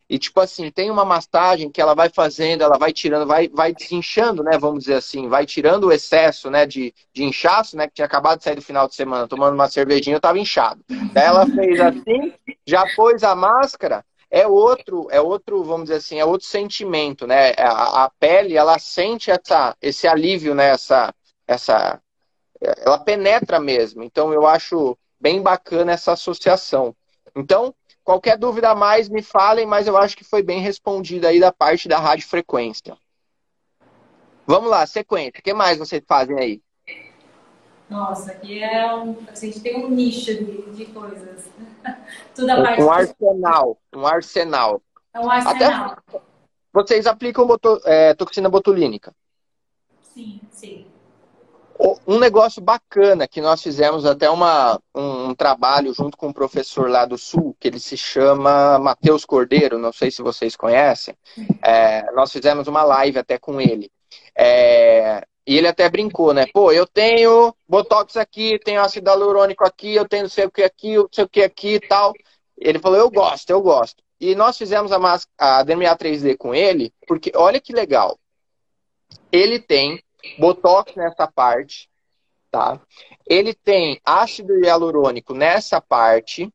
E 0.08 0.18
tipo 0.18 0.38
assim, 0.38 0.70
tem 0.70 0.90
uma 0.90 1.04
massagem 1.04 1.70
que 1.70 1.80
ela 1.80 1.94
vai 1.94 2.10
fazendo, 2.10 2.62
ela 2.62 2.76
vai 2.76 2.92
tirando, 2.92 3.26
vai, 3.26 3.48
vai 3.48 3.72
desinchando, 3.72 4.42
né? 4.42 4.58
Vamos 4.58 4.80
dizer 4.80 4.96
assim, 4.96 5.28
vai 5.30 5.46
tirando 5.46 5.84
o 5.84 5.92
excesso, 5.92 6.50
né? 6.50 6.66
De, 6.66 6.94
de 7.14 7.24
inchaço, 7.24 7.74
né? 7.74 7.86
Que 7.88 7.94
tinha 7.94 8.06
acabado 8.06 8.36
de 8.36 8.44
sair 8.44 8.56
do 8.56 8.62
final 8.62 8.86
de 8.86 8.94
semana, 8.94 9.26
tomando 9.26 9.54
uma 9.54 9.66
cervejinha, 9.66 10.16
eu 10.16 10.20
tava 10.20 10.38
inchado. 10.38 10.84
Daí 11.14 11.24
ela 11.24 11.46
fez 11.46 11.80
assim, 11.80 12.34
já 12.66 12.84
pôs 12.94 13.24
a 13.24 13.34
máscara, 13.34 14.04
é 14.30 14.46
outro, 14.46 15.08
é 15.10 15.22
outro, 15.22 15.64
vamos 15.64 15.84
dizer 15.84 15.96
assim, 15.96 16.20
é 16.20 16.24
outro 16.24 16.46
sentimento, 16.46 17.26
né? 17.26 17.52
A, 17.56 18.04
a 18.04 18.10
pele, 18.10 18.58
ela 18.58 18.78
sente 18.78 19.30
essa, 19.30 19.74
esse 19.80 20.06
alívio, 20.06 20.54
né? 20.54 20.68
Essa, 20.68 21.14
essa, 21.46 22.00
ela 22.60 22.98
penetra 22.98 23.60
mesmo. 23.60 24.02
Então 24.02 24.32
eu 24.32 24.46
acho 24.46 24.96
bem 25.20 25.42
bacana 25.42 25.92
essa 25.92 26.12
associação. 26.12 26.94
Então, 27.34 27.74
Qualquer 28.06 28.38
dúvida 28.38 28.70
a 28.70 28.74
mais, 28.74 29.08
me 29.08 29.20
falem, 29.20 29.66
mas 29.66 29.88
eu 29.88 29.96
acho 29.96 30.16
que 30.16 30.22
foi 30.22 30.40
bem 30.40 30.60
respondida 30.60 31.26
aí 31.26 31.40
da 31.40 31.50
parte 31.50 31.88
da 31.88 31.98
rádio 31.98 32.28
frequência. 32.28 32.96
Vamos 34.46 34.70
lá, 34.70 34.86
sequência. 34.86 35.40
O 35.40 35.42
que 35.42 35.52
mais 35.52 35.76
vocês 35.76 36.00
fazem 36.06 36.38
aí? 36.38 36.62
Nossa, 37.90 38.30
aqui 38.30 38.62
é 38.62 38.94
um. 38.94 39.16
A 39.26 39.34
gente 39.34 39.58
tem 39.58 39.84
um 39.84 39.90
nicho 39.90 40.32
de, 40.32 40.70
de 40.70 40.86
coisas. 40.86 41.50
Tudo 42.32 42.48
a 42.48 42.62
parte 42.62 42.80
um 42.80 42.92
arsenal. 42.92 43.78
Um 43.92 44.06
arsenal. 44.06 44.82
É 45.12 45.18
um 45.18 45.28
arsenal. 45.28 45.96
Até 45.96 46.22
vocês 46.72 47.08
aplicam 47.08 47.44
boto, 47.44 47.80
é, 47.84 48.14
toxina 48.14 48.48
botulínica? 48.48 49.12
Sim, 50.14 50.40
sim 50.52 50.86
um 52.06 52.18
negócio 52.18 52.62
bacana 52.62 53.28
que 53.28 53.40
nós 53.40 53.62
fizemos 53.62 54.06
até 54.06 54.30
uma, 54.30 54.80
um, 54.94 55.34
trabalho 55.34 55.92
junto 55.92 56.16
com 56.16 56.28
um 56.28 56.32
professor 56.32 56.88
lá 56.88 57.04
do 57.04 57.18
Sul, 57.18 57.56
que 57.58 57.68
ele 57.68 57.78
se 57.78 57.96
chama 57.96 58.78
Matheus 58.78 59.24
Cordeiro, 59.24 59.78
não 59.78 59.92
sei 59.92 60.10
se 60.10 60.22
vocês 60.22 60.56
conhecem. 60.56 61.14
É, 61.62 62.10
nós 62.12 62.32
fizemos 62.32 62.66
uma 62.68 62.82
live 62.82 63.18
até 63.18 63.38
com 63.38 63.60
ele. 63.60 63.90
É, 64.34 65.26
e 65.46 65.56
ele 65.56 65.68
até 65.68 65.88
brincou, 65.88 66.32
né? 66.34 66.46
Pô, 66.52 66.72
eu 66.72 66.86
tenho 66.86 67.54
Botox 67.68 68.16
aqui, 68.16 68.58
tenho 68.64 68.80
ácido 68.80 69.10
hialurônico 69.10 69.64
aqui, 69.64 69.94
eu 69.94 70.08
tenho 70.08 70.24
não 70.24 70.30
sei 70.30 70.46
o 70.46 70.50
que 70.50 70.62
aqui, 70.62 70.96
não 70.96 71.08
sei 71.12 71.24
o 71.24 71.28
que 71.28 71.42
aqui 71.42 71.74
e 71.74 71.80
tal. 71.80 72.12
Ele 72.58 72.78
falou, 72.78 72.98
eu 72.98 73.10
gosto, 73.10 73.50
eu 73.50 73.60
gosto. 73.60 74.02
E 74.18 74.34
nós 74.34 74.56
fizemos 74.56 74.90
a, 74.92 74.98
a 75.38 75.62
DMA 75.62 75.96
3D 75.96 76.36
com 76.36 76.54
ele, 76.54 76.92
porque 77.06 77.30
olha 77.34 77.60
que 77.60 77.72
legal. 77.72 78.18
Ele 79.30 79.58
tem 79.58 80.02
Botox 80.38 80.94
nessa 80.94 81.26
parte, 81.26 81.88
tá? 82.50 82.80
Ele 83.26 83.54
tem 83.54 84.00
ácido 84.04 84.58
hialurônico 84.58 85.34
nessa 85.34 85.80
parte, 85.80 86.52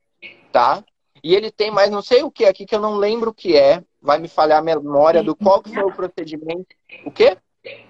tá? 0.51 0.83
E 1.23 1.35
ele 1.35 1.51
tem 1.51 1.69
mais 1.69 1.89
não 1.89 2.01
sei 2.01 2.23
o 2.23 2.31
que 2.31 2.45
aqui 2.45 2.65
que 2.65 2.75
eu 2.75 2.79
não 2.79 2.95
lembro 2.95 3.31
o 3.31 3.33
que 3.33 3.55
é. 3.55 3.83
Vai 4.01 4.17
me 4.17 4.27
falhar 4.27 4.59
a 4.59 4.63
memória 4.63 5.21
do 5.21 5.35
qual 5.35 5.61
que 5.61 5.73
foi 5.73 5.83
o 5.83 5.93
procedimento. 5.93 6.75
O 7.05 7.11
quê? 7.11 7.37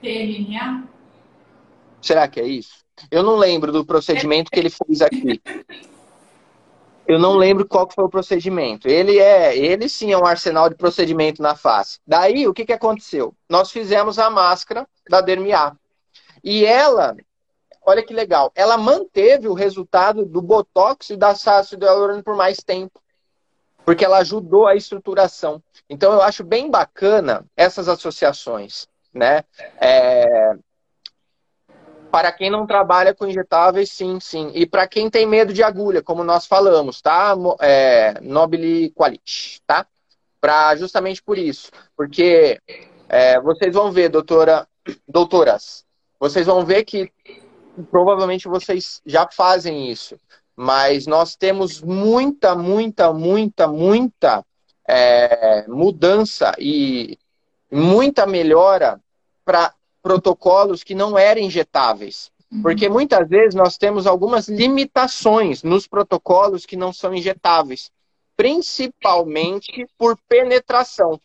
PMA. 0.01 0.88
Será 2.01 2.27
que 2.27 2.41
é 2.41 2.45
isso? 2.45 2.84
Eu 3.10 3.23
não 3.23 3.38
lembro 3.38 3.71
do 3.71 3.86
procedimento 3.86 4.51
que 4.51 4.60
ele 4.60 4.69
fez 4.69 5.01
aqui. 5.01 5.41
Eu 7.07 7.17
não 7.17 7.36
lembro 7.36 7.67
qual 7.67 7.88
que 7.88 7.95
foi 7.95 8.03
o 8.03 8.10
procedimento. 8.10 8.88
Ele 8.88 9.17
é, 9.19 9.57
ele 9.57 9.89
sim 9.89 10.12
é 10.12 10.17
um 10.17 10.25
arsenal 10.25 10.69
de 10.69 10.75
procedimento 10.75 11.41
na 11.41 11.55
face. 11.55 11.99
Daí, 12.05 12.47
o 12.47 12.53
que, 12.53 12.65
que 12.65 12.73
aconteceu? 12.73 13.34
Nós 13.49 13.71
fizemos 13.71 14.19
a 14.19 14.29
máscara 14.29 14.88
da 15.12 15.19
Dermiar. 15.19 15.76
E 16.41 16.65
ela, 16.65 17.15
olha 17.86 18.02
que 18.02 18.13
legal, 18.13 18.50
ela 18.56 18.78
manteve 18.78 19.50
o 19.50 19.54
resultado 19.54 20.26
do 20.26 20.41
Botox 20.41 21.10
e 21.10 21.17
da 21.17 21.32
ácido 21.32 21.86
hialurônico 21.86 22.24
por 22.24 22.38
mais 22.38 22.58
tempo. 22.58 23.00
Porque 23.86 24.06
ela 24.06 24.19
ajudou 24.19 24.67
a 24.67 24.76
estruturação. 24.76 25.62
Então, 25.89 26.13
eu 26.13 26.21
acho 26.21 26.43
bem 26.43 26.69
bacana 26.71 27.45
essas 27.58 27.89
associações, 27.89 28.88
né? 29.13 29.43
É, 29.80 30.56
para 32.12 32.32
quem 32.32 32.50
não 32.50 32.65
trabalha 32.65 33.13
com 33.13 33.28
injetáveis, 33.28 33.91
sim, 33.91 34.19
sim. 34.19 34.52
E 34.54 34.65
para 34.65 34.88
quem 34.88 35.10
tem 35.10 35.26
medo 35.26 35.52
de 35.52 35.63
agulha, 35.63 36.02
como 36.02 36.24
nós 36.24 36.45
falamos, 36.45 37.02
tá? 37.02 37.36
É, 37.60 38.19
Nobile 38.21 38.91
Quality, 38.91 39.62
tá? 39.65 39.86
Pra, 40.39 40.76
justamente 40.76 41.21
por 41.21 41.38
isso. 41.38 41.71
Porque 41.97 42.60
é, 43.10 43.41
vocês 43.41 43.74
vão 43.74 43.91
ver, 43.91 44.08
doutora, 44.08 44.65
doutoras, 45.08 45.86
vocês 46.19 46.45
vão 46.45 46.65
ver 46.65 46.84
que 46.84 47.12
provavelmente 47.89 48.47
vocês 48.47 49.01
já 49.06 49.27
fazem 49.32 49.89
isso. 49.89 50.19
Mas 50.56 51.08
nós 51.08 51.36
temos 51.36 51.82
muita, 51.82 52.56
muita, 52.56 53.13
muita, 53.13 53.67
muita 53.67 54.45
é, 54.88 55.65
mudança 55.67 56.54
e 56.60 57.17
muita 57.71 58.27
melhora 58.27 58.99
para 59.45 59.73
protocolos 60.04 60.84
que 60.84 60.93
não 60.93 61.17
eram 61.17 61.41
injetáveis. 61.41 62.32
Uhum. 62.51 62.62
Porque 62.62 62.89
muitas 62.89 63.27
vezes 63.30 63.56
nós 63.56 63.77
temos 63.77 64.06
algumas 64.06 64.47
limitações 64.47 65.63
nos 65.63 65.88
protocolos 65.88 66.65
que 66.65 66.75
não 66.75 66.91
são 66.91 67.13
injetáveis, 67.13 67.91
principalmente 68.36 69.88
por 69.97 70.17
penetração, 70.27 71.19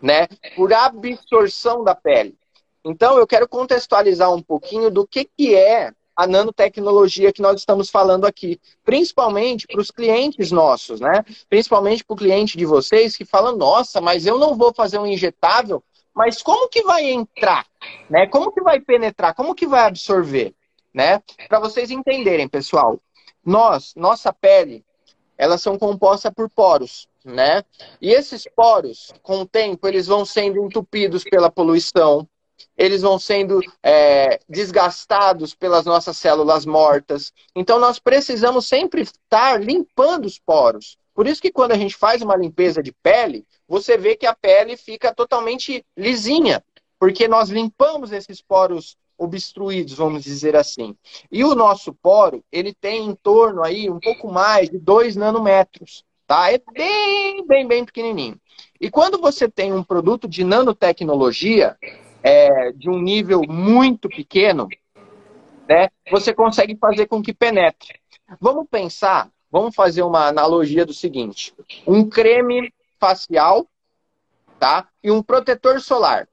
né? 0.00 0.26
Por 0.56 0.72
absorção 0.72 1.84
da 1.84 1.94
pele. 1.94 2.36
Então, 2.84 3.18
eu 3.18 3.26
quero 3.26 3.48
contextualizar 3.48 4.32
um 4.32 4.42
pouquinho 4.42 4.90
do 4.90 5.06
que, 5.06 5.24
que 5.24 5.54
é 5.54 5.92
a 6.16 6.26
nanotecnologia 6.26 7.32
que 7.32 7.40
nós 7.40 7.58
estamos 7.58 7.88
falando 7.88 8.26
aqui, 8.26 8.60
principalmente 8.84 9.66
para 9.66 9.80
os 9.80 9.90
clientes 9.90 10.50
nossos, 10.50 11.00
né? 11.00 11.24
Principalmente 11.48 12.04
para 12.04 12.14
o 12.14 12.16
cliente 12.16 12.58
de 12.58 12.66
vocês 12.66 13.16
que 13.16 13.24
fala: 13.24 13.52
nossa, 13.52 14.00
mas 14.00 14.26
eu 14.26 14.38
não 14.38 14.56
vou 14.56 14.74
fazer 14.74 14.98
um 14.98 15.06
injetável 15.06 15.82
mas 16.14 16.42
como 16.42 16.68
que 16.68 16.82
vai 16.82 17.10
entrar? 17.10 17.66
Né? 18.08 18.26
Como 18.26 18.52
que 18.52 18.62
vai 18.62 18.80
penetrar? 18.80 19.34
Como 19.34 19.54
que 19.54 19.66
vai 19.66 19.86
absorver? 19.86 20.54
Né? 20.92 21.22
Para 21.48 21.58
vocês 21.58 21.90
entenderem, 21.90 22.48
pessoal, 22.48 22.98
nós, 23.44 23.94
nossa 23.96 24.32
pele, 24.32 24.84
elas 25.38 25.62
são 25.62 25.78
compostas 25.78 26.32
por 26.34 26.50
poros, 26.50 27.08
né? 27.24 27.64
E 28.00 28.12
esses 28.12 28.46
poros, 28.54 29.12
com 29.22 29.40
o 29.40 29.46
tempo, 29.46 29.88
eles 29.88 30.06
vão 30.06 30.24
sendo 30.24 30.62
entupidos 30.62 31.24
pela 31.24 31.50
poluição, 31.50 32.28
eles 32.76 33.02
vão 33.02 33.18
sendo 33.18 33.60
é, 33.82 34.40
desgastados 34.48 35.54
pelas 35.54 35.84
nossas 35.84 36.16
células 36.16 36.64
mortas. 36.64 37.32
Então, 37.54 37.78
nós 37.78 37.98
precisamos 37.98 38.66
sempre 38.66 39.02
estar 39.02 39.60
limpando 39.60 40.26
os 40.26 40.38
poros. 40.38 40.96
Por 41.14 41.26
isso 41.26 41.42
que 41.42 41.52
quando 41.52 41.72
a 41.72 41.76
gente 41.76 41.96
faz 41.96 42.22
uma 42.22 42.36
limpeza 42.36 42.82
de 42.82 42.92
pele, 42.92 43.46
você 43.68 43.96
vê 43.96 44.16
que 44.16 44.26
a 44.26 44.34
pele 44.34 44.76
fica 44.76 45.14
totalmente 45.14 45.84
lisinha, 45.96 46.64
porque 46.98 47.28
nós 47.28 47.50
limpamos 47.50 48.12
esses 48.12 48.40
poros 48.40 48.96
obstruídos, 49.18 49.94
vamos 49.94 50.24
dizer 50.24 50.56
assim. 50.56 50.96
E 51.30 51.44
o 51.44 51.54
nosso 51.54 51.92
poro, 51.92 52.42
ele 52.50 52.74
tem 52.74 53.06
em 53.06 53.14
torno 53.14 53.62
aí 53.62 53.88
um 53.90 54.00
pouco 54.00 54.32
mais 54.32 54.68
de 54.68 54.78
2 54.78 55.16
nanômetros, 55.16 56.04
tá? 56.26 56.52
É 56.52 56.60
bem, 56.72 57.46
bem, 57.46 57.66
bem 57.66 57.84
pequenininho. 57.84 58.40
E 58.80 58.90
quando 58.90 59.18
você 59.18 59.48
tem 59.48 59.72
um 59.72 59.84
produto 59.84 60.26
de 60.26 60.42
nanotecnologia, 60.44 61.76
é, 62.22 62.72
de 62.72 62.88
um 62.88 63.00
nível 63.00 63.42
muito 63.48 64.08
pequeno, 64.08 64.68
né, 65.68 65.88
você 66.10 66.32
consegue 66.34 66.76
fazer 66.76 67.06
com 67.06 67.22
que 67.22 67.32
penetre. 67.32 68.00
Vamos 68.40 68.66
pensar 68.70 69.30
Vamos 69.52 69.74
fazer 69.74 70.02
uma 70.02 70.28
analogia 70.28 70.86
do 70.86 70.94
seguinte: 70.94 71.54
um 71.86 72.08
creme 72.08 72.72
facial, 72.98 73.68
tá? 74.58 74.88
E 75.04 75.10
um 75.10 75.22
protetor 75.22 75.78
solar. 75.78 76.26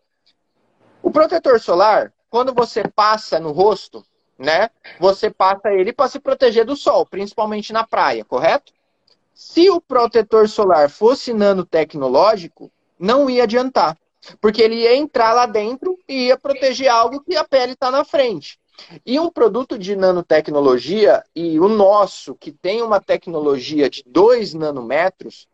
O 1.03 1.11
protetor 1.11 1.59
solar, 1.59 2.13
quando 2.29 2.53
você 2.53 2.87
passa 2.87 3.37
no 3.37 3.51
rosto, 3.51 4.05
né? 4.37 4.69
Você 4.99 5.29
passa 5.29 5.69
ele 5.73 5.91
para 5.91 6.07
se 6.07 6.17
proteger 6.17 6.63
do 6.65 6.77
sol, 6.77 7.05
principalmente 7.05 7.73
na 7.73 7.85
praia, 7.85 8.23
correto? 8.23 8.71
Se 9.33 9.69
o 9.69 9.81
protetor 9.81 10.47
solar 10.47 10.89
fosse 10.89 11.33
nanotecnológico, 11.33 12.71
não 12.97 13.29
ia 13.29 13.43
adiantar, 13.43 13.97
porque 14.41 14.61
ele 14.61 14.75
ia 14.75 14.95
entrar 14.95 15.33
lá 15.33 15.45
dentro 15.45 15.97
e 16.07 16.27
ia 16.27 16.37
proteger 16.37 16.89
algo 16.89 17.21
que 17.21 17.35
a 17.35 17.43
pele 17.43 17.73
está 17.73 17.89
na 17.91 18.03
frente. 18.03 18.59
E 19.05 19.19
um 19.19 19.29
produto 19.29 19.77
de 19.77 19.95
nanotecnologia, 19.95 21.23
e 21.35 21.59
o 21.59 21.67
nosso, 21.67 22.35
que 22.35 22.51
tem 22.51 22.81
uma 22.81 23.01
tecnologia 23.01 23.89
de 23.89 24.03
2 24.05 24.53
nanômetros, 24.53 25.47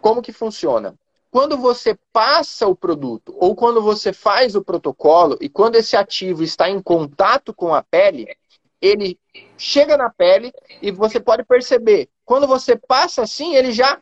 como 0.00 0.20
que 0.20 0.32
funciona? 0.32 0.94
Quando 1.30 1.56
você 1.56 1.98
passa 2.12 2.66
o 2.66 2.76
produto, 2.76 3.34
ou 3.38 3.54
quando 3.54 3.80
você 3.80 4.12
faz 4.12 4.54
o 4.54 4.62
protocolo, 4.62 5.38
e 5.40 5.48
quando 5.48 5.76
esse 5.76 5.96
ativo 5.96 6.42
está 6.42 6.68
em 6.68 6.82
contato 6.82 7.54
com 7.54 7.74
a 7.74 7.82
pele, 7.82 8.36
ele 8.82 9.18
chega 9.56 9.96
na 9.96 10.10
pele 10.10 10.52
e 10.82 10.90
você 10.90 11.20
pode 11.20 11.44
perceber, 11.44 12.10
quando 12.24 12.46
você 12.46 12.76
passa 12.76 13.22
assim, 13.22 13.54
ele 13.54 13.72
já 13.72 13.98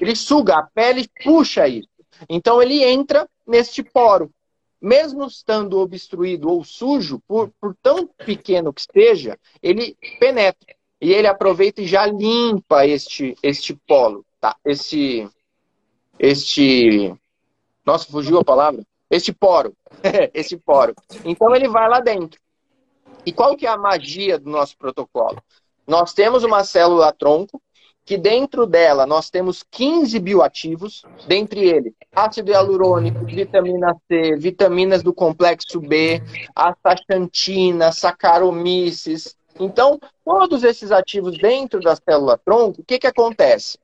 ele 0.00 0.14
suga, 0.14 0.58
a 0.58 0.62
pele 0.62 1.08
puxa 1.24 1.66
isso. 1.66 1.87
Então 2.28 2.62
ele 2.62 2.84
entra 2.84 3.28
neste 3.46 3.82
poro. 3.82 4.30
Mesmo 4.80 5.26
estando 5.26 5.80
obstruído 5.80 6.48
ou 6.48 6.62
sujo, 6.62 7.20
por, 7.26 7.50
por 7.60 7.74
tão 7.82 8.06
pequeno 8.06 8.72
que 8.72 8.80
esteja, 8.80 9.36
ele 9.60 9.96
penetra. 10.20 10.76
E 11.00 11.12
ele 11.12 11.26
aproveita 11.26 11.80
e 11.80 11.86
já 11.86 12.06
limpa 12.06 12.86
este, 12.86 13.36
este 13.42 13.74
polo, 13.86 14.24
tá? 14.40 14.56
Este, 14.64 15.28
este, 16.18 17.14
nossa, 17.84 18.10
fugiu 18.10 18.38
a 18.38 18.44
palavra? 18.44 18.84
Este 19.10 19.32
poro, 19.32 19.74
este 20.34 20.56
poro. 20.56 20.94
Então 21.24 21.54
ele 21.54 21.68
vai 21.68 21.88
lá 21.88 22.00
dentro. 22.00 22.40
E 23.24 23.32
qual 23.32 23.56
que 23.56 23.66
é 23.66 23.70
a 23.70 23.76
magia 23.76 24.38
do 24.38 24.50
nosso 24.50 24.76
protocolo? 24.76 25.42
Nós 25.86 26.12
temos 26.12 26.44
uma 26.44 26.64
célula 26.64 27.12
tronco 27.12 27.62
que 28.08 28.16
dentro 28.16 28.64
dela 28.64 29.04
nós 29.06 29.28
temos 29.28 29.62
15 29.70 30.18
bioativos, 30.18 31.02
dentre 31.26 31.68
eles 31.68 31.92
ácido 32.16 32.50
hialurônico, 32.50 33.22
vitamina 33.26 33.94
C, 34.08 34.34
vitaminas 34.34 35.02
do 35.02 35.12
complexo 35.12 35.78
B, 35.78 36.22
astaxantina, 36.54 37.92
saccharomyces. 37.92 39.36
Então, 39.60 40.00
todos 40.24 40.64
esses 40.64 40.90
ativos 40.90 41.36
dentro 41.36 41.80
da 41.80 41.94
célula 41.96 42.38
tronco, 42.38 42.80
o 42.80 42.84
que, 42.84 42.98
que 42.98 43.06
acontece? 43.06 43.78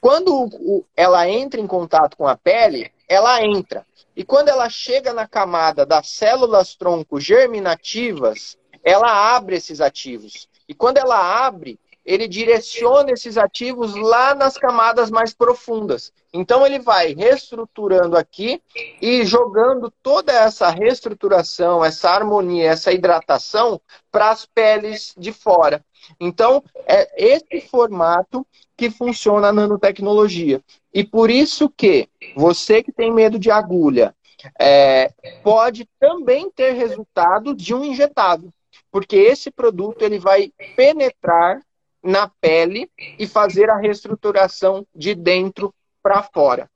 Quando 0.00 0.84
ela 0.96 1.28
entra 1.30 1.60
em 1.60 1.66
contato 1.68 2.16
com 2.16 2.26
a 2.26 2.36
pele, 2.36 2.90
ela 3.08 3.40
entra. 3.44 3.86
E 4.16 4.24
quando 4.24 4.48
ela 4.48 4.68
chega 4.68 5.12
na 5.12 5.28
camada 5.28 5.86
das 5.86 6.08
células 6.08 6.74
tronco 6.74 7.20
germinativas, 7.20 8.58
ela 8.82 9.36
abre 9.36 9.54
esses 9.54 9.80
ativos. 9.80 10.48
E 10.68 10.74
quando 10.74 10.98
ela 10.98 11.46
abre, 11.46 11.78
ele 12.08 12.26
direciona 12.26 13.12
esses 13.12 13.36
ativos 13.36 13.94
lá 13.94 14.34
nas 14.34 14.56
camadas 14.56 15.10
mais 15.10 15.34
profundas. 15.34 16.10
Então 16.32 16.64
ele 16.64 16.78
vai 16.78 17.12
reestruturando 17.12 18.16
aqui 18.16 18.62
e 19.02 19.26
jogando 19.26 19.92
toda 20.02 20.32
essa 20.32 20.70
reestruturação, 20.70 21.84
essa 21.84 22.08
harmonia, 22.08 22.70
essa 22.70 22.90
hidratação 22.90 23.78
para 24.10 24.30
as 24.30 24.46
peles 24.46 25.14
de 25.18 25.34
fora. 25.34 25.84
Então 26.18 26.64
é 26.86 27.10
esse 27.14 27.60
formato 27.68 28.46
que 28.74 28.90
funciona 28.90 29.48
a 29.48 29.52
nanotecnologia. 29.52 30.62
E 30.94 31.04
por 31.04 31.28
isso 31.28 31.68
que 31.68 32.08
você 32.34 32.82
que 32.82 32.90
tem 32.90 33.12
medo 33.12 33.38
de 33.38 33.50
agulha 33.50 34.14
é, 34.58 35.12
pode 35.42 35.86
também 36.00 36.50
ter 36.50 36.72
resultado 36.72 37.54
de 37.54 37.74
um 37.74 37.84
injetável 37.84 38.50
porque 38.90 39.16
esse 39.16 39.50
produto 39.50 40.02
ele 40.02 40.18
vai 40.18 40.50
penetrar 40.74 41.60
na 42.02 42.30
pele 42.40 42.90
e 43.18 43.26
fazer 43.26 43.70
a 43.70 43.76
reestruturação 43.76 44.86
de 44.94 45.14
dentro 45.14 45.74
para 46.02 46.22
fora. 46.22 46.70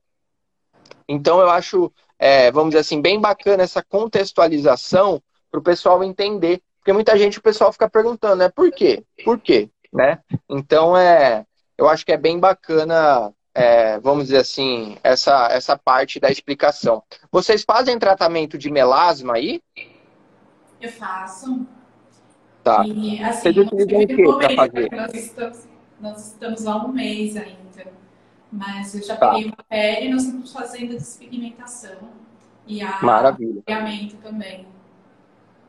Então 1.09 1.41
eu 1.41 1.51
acho, 1.51 1.93
é, 2.19 2.51
vamos 2.51 2.71
dizer 2.71 2.81
assim, 2.81 3.01
bem 3.01 3.21
bacana 3.21 3.63
essa 3.63 3.83
contextualização 3.83 5.23
para 5.51 5.61
o 5.61 5.63
pessoal 5.63 6.03
entender, 6.03 6.63
porque 6.79 6.93
muita 6.93 7.17
gente 7.17 7.39
o 7.39 7.43
pessoal 7.43 7.73
fica 7.73 7.89
perguntando, 7.89 8.37
né? 8.37 8.49
Por 8.49 8.71
quê? 8.73 9.05
Por 9.25 9.39
quê? 9.39 9.71
Né? 9.93 10.19
Então 10.49 10.97
é, 10.97 11.45
eu 11.77 11.89
acho 11.89 12.05
que 12.05 12.13
é 12.13 12.17
bem 12.17 12.39
bacana, 12.39 13.33
é, 13.55 13.99
vamos 14.01 14.25
dizer 14.25 14.39
assim, 14.39 14.97
essa 15.03 15.49
essa 15.49 15.77
parte 15.77 16.19
da 16.19 16.31
explicação. 16.31 17.03
Vocês 17.31 17.63
fazem 17.63 17.99
tratamento 17.99 18.57
de 18.57 18.71
melasma 18.71 19.35
aí? 19.35 19.63
Eu 20.81 20.91
faço. 20.91 21.67
Tá. 22.63 22.85
E, 22.87 23.23
assim, 23.23 23.53
Vocês 23.53 23.57
utilizam 23.57 24.01
o 24.01 24.07
que 24.07 24.47
para 24.47 24.55
fazer? 24.55 24.91
Nós 24.93 25.15
estamos, 25.15 25.59
nós 26.01 26.27
estamos 26.27 26.67
há 26.67 26.77
um 26.85 26.89
mês 26.89 27.37
ainda. 27.37 27.93
Mas 28.51 28.95
eu 28.95 29.03
já 29.03 29.17
tá. 29.17 29.31
peguei 29.31 29.47
uma 29.47 29.65
pele 29.69 30.07
e 30.07 30.11
nós 30.11 30.25
estamos 30.25 30.53
fazendo 30.53 30.91
despigmentação. 30.91 31.97
E 32.67 32.83
a 32.83 33.03
Maravilha. 33.03 33.63
também. 34.23 34.67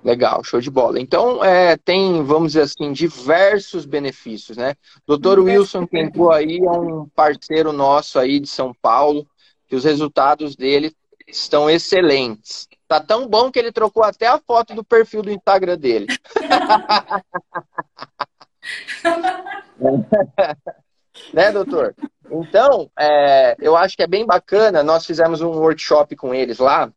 Legal, 0.03 0.43
show 0.43 0.60
de 0.60 0.69
bola. 0.69 0.99
Então, 0.99 1.43
é, 1.43 1.77
tem, 1.77 2.21
vamos 2.23 2.51
dizer 2.51 2.63
assim, 2.63 2.91
diversos 2.91 3.86
benefícios, 3.86 4.58
né? 4.58 4.75
Doutor 5.08 5.39
Wilson 5.39 5.88
Kenko 5.88 6.29
aí 6.29 6.60
é 6.60 6.71
um 6.71 7.08
parceiro 7.08 7.71
nosso 7.71 8.19
aí 8.19 8.39
de 8.39 8.47
São 8.47 8.75
Paulo, 8.82 9.25
que 9.65 9.75
os 9.75 9.86
resultados 9.86 10.58
dele 10.58 10.93
estão 11.28 11.70
excelentes. 11.70 12.68
Tá 12.88 13.00
tão 13.00 13.28
bom 13.28 13.52
que 13.52 13.58
ele 13.58 13.72
trocou 13.72 14.04
até 14.04 14.28
a 14.28 14.40
foto 14.40 14.76
do 14.76 14.84
perfil 14.84 15.22
do 15.22 15.32
Instagram 15.32 15.78
dele. 15.78 16.08
né, 21.34 21.52
doutor? 21.52 21.96
Então, 22.30 22.90
é, 22.98 23.56
eu 23.60 23.76
acho 23.76 23.96
que 23.96 24.04
é 24.04 24.08
bem 24.08 24.26
bacana. 24.26 24.84
Nós 24.84 25.06
fizemos 25.06 25.42
um 25.42 25.52
workshop 25.52 26.16
com 26.16 26.34
eles 26.34 26.60
lá 26.60 26.92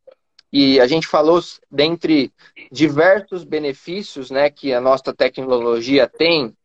e 0.53 0.81
a 0.81 0.87
gente 0.87 1.07
falou 1.07 1.41
dentre 1.71 2.33
diversos 2.71 3.45
benefícios 3.45 4.31
né, 4.31 4.49
que 4.49 4.73
a 4.73 4.81
nossa 4.81 5.13
tecnologia 5.13 6.09
tem: 6.09 6.57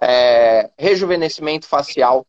é, 0.00 0.70
rejuvenescimento 0.78 1.66
facial, 1.66 2.26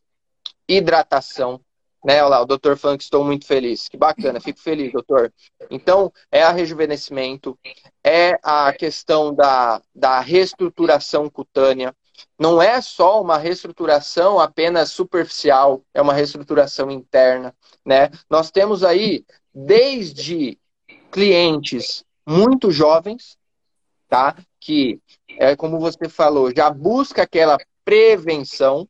hidratação, 0.68 1.60
né, 2.04 2.22
olha 2.22 2.28
lá, 2.28 2.42
o 2.42 2.46
doutor 2.46 2.76
falando 2.76 2.98
que 2.98 3.04
estou 3.04 3.24
muito 3.24 3.46
feliz. 3.46 3.88
Que 3.88 3.96
bacana, 3.96 4.38
fico 4.38 4.60
feliz, 4.60 4.92
doutor. 4.92 5.32
Então, 5.70 6.12
é 6.30 6.42
a 6.42 6.52
rejuvenescimento, 6.52 7.58
é 8.04 8.38
a 8.42 8.72
questão 8.74 9.34
da, 9.34 9.80
da 9.94 10.20
reestruturação 10.20 11.30
cutânea. 11.30 11.96
Não 12.38 12.60
é 12.60 12.80
só 12.82 13.22
uma 13.22 13.38
reestruturação 13.38 14.38
apenas 14.38 14.90
superficial, 14.90 15.82
é 15.94 16.02
uma 16.02 16.12
reestruturação 16.12 16.90
interna, 16.90 17.54
né? 17.84 18.10
Nós 18.28 18.50
temos 18.50 18.84
aí 18.84 19.24
desde 19.52 20.58
clientes 21.10 22.04
muito 22.26 22.70
jovens, 22.70 23.38
tá? 24.08 24.36
Que, 24.60 25.00
é, 25.38 25.56
como 25.56 25.78
você 25.80 26.08
falou, 26.08 26.54
já 26.54 26.70
busca 26.70 27.22
aquela 27.22 27.56
prevenção, 27.84 28.86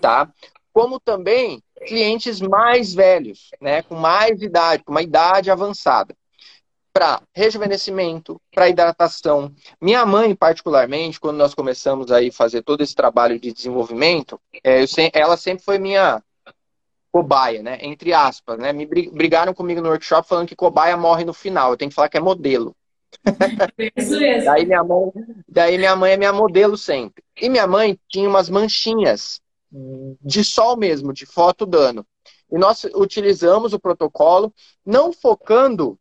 tá? 0.00 0.30
Como 0.72 0.98
também 1.00 1.62
clientes 1.86 2.40
mais 2.40 2.94
velhos, 2.94 3.50
né, 3.60 3.82
com 3.82 3.94
mais 3.94 4.42
idade, 4.42 4.84
com 4.84 4.92
uma 4.92 5.02
idade 5.02 5.50
avançada, 5.50 6.14
para 6.92 7.22
rejuvenescimento, 7.34 8.40
para 8.52 8.68
hidratação. 8.68 9.52
Minha 9.80 10.04
mãe, 10.04 10.34
particularmente, 10.34 11.20
quando 11.20 11.36
nós 11.36 11.54
começamos 11.54 12.10
aí 12.10 12.30
fazer 12.30 12.62
todo 12.62 12.82
esse 12.82 12.94
trabalho 12.94 13.38
de 13.38 13.52
desenvolvimento, 13.52 14.40
é, 14.64 14.84
ela 15.12 15.36
sempre 15.36 15.64
foi 15.64 15.78
minha 15.78 16.22
cobaia, 17.12 17.62
né? 17.62 17.78
Entre 17.80 18.12
aspas, 18.12 18.58
né? 18.58 18.72
Me 18.72 18.86
brigaram 18.86 19.52
comigo 19.54 19.80
no 19.80 19.88
workshop 19.88 20.28
falando 20.28 20.48
que 20.48 20.56
cobaia 20.56 20.96
morre 20.96 21.24
no 21.24 21.32
final. 21.32 21.70
Eu 21.70 21.76
tenho 21.76 21.88
que 21.88 21.94
falar 21.94 22.08
que 22.08 22.16
é 22.16 22.20
modelo. 22.20 22.74
Isso 23.96 24.18
mesmo. 24.18 24.44
daí 24.44 24.64
minha 24.64 24.84
mãe, 24.84 25.10
daí 25.48 25.78
minha 25.78 25.96
mãe 25.96 26.12
é 26.12 26.16
minha 26.16 26.32
modelo 26.32 26.76
sempre. 26.76 27.22
E 27.40 27.48
minha 27.48 27.66
mãe 27.66 27.98
tinha 28.08 28.28
umas 28.28 28.48
manchinhas 28.48 29.40
de 29.72 30.44
sol 30.44 30.76
mesmo, 30.76 31.12
de 31.12 31.24
foto 31.26 31.64
dano. 31.64 32.04
E 32.50 32.58
nós 32.58 32.84
utilizamos 32.94 33.72
o 33.72 33.78
protocolo 33.78 34.52
não 34.84 35.12
focando 35.12 35.98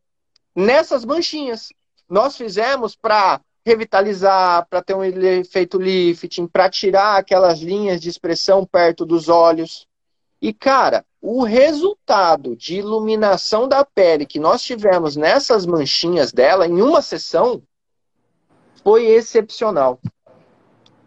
nessas 0.56 1.06
manchinhas. 1.06 1.70
Nós 2.10 2.36
fizemos 2.36 2.96
para 2.96 3.40
revitalizar, 3.66 4.68
para 4.68 4.82
ter 4.82 4.96
um 4.96 5.04
efeito 5.04 5.78
lifting, 5.78 6.48
para 6.48 6.70
tirar 6.70 7.18
aquelas 7.18 7.60
linhas 7.60 8.02
de 8.02 8.10
expressão 8.10 8.66
perto 8.66 9.06
dos 9.06 9.30
olhos. 9.30 9.88
E, 10.42 10.52
cara, 10.54 11.06
o 11.22 11.44
resultado 11.44 12.56
de 12.56 12.78
iluminação 12.78 13.68
da 13.68 13.86
pele 13.86 14.26
que 14.26 14.40
nós 14.40 14.64
tivemos 14.64 15.16
nessas 15.16 15.66
manchinhas 15.66 16.32
dela 16.32 16.66
em 16.66 16.82
uma 16.82 17.02
sessão 17.02 17.62
foi 18.82 19.06
excepcional 19.06 20.00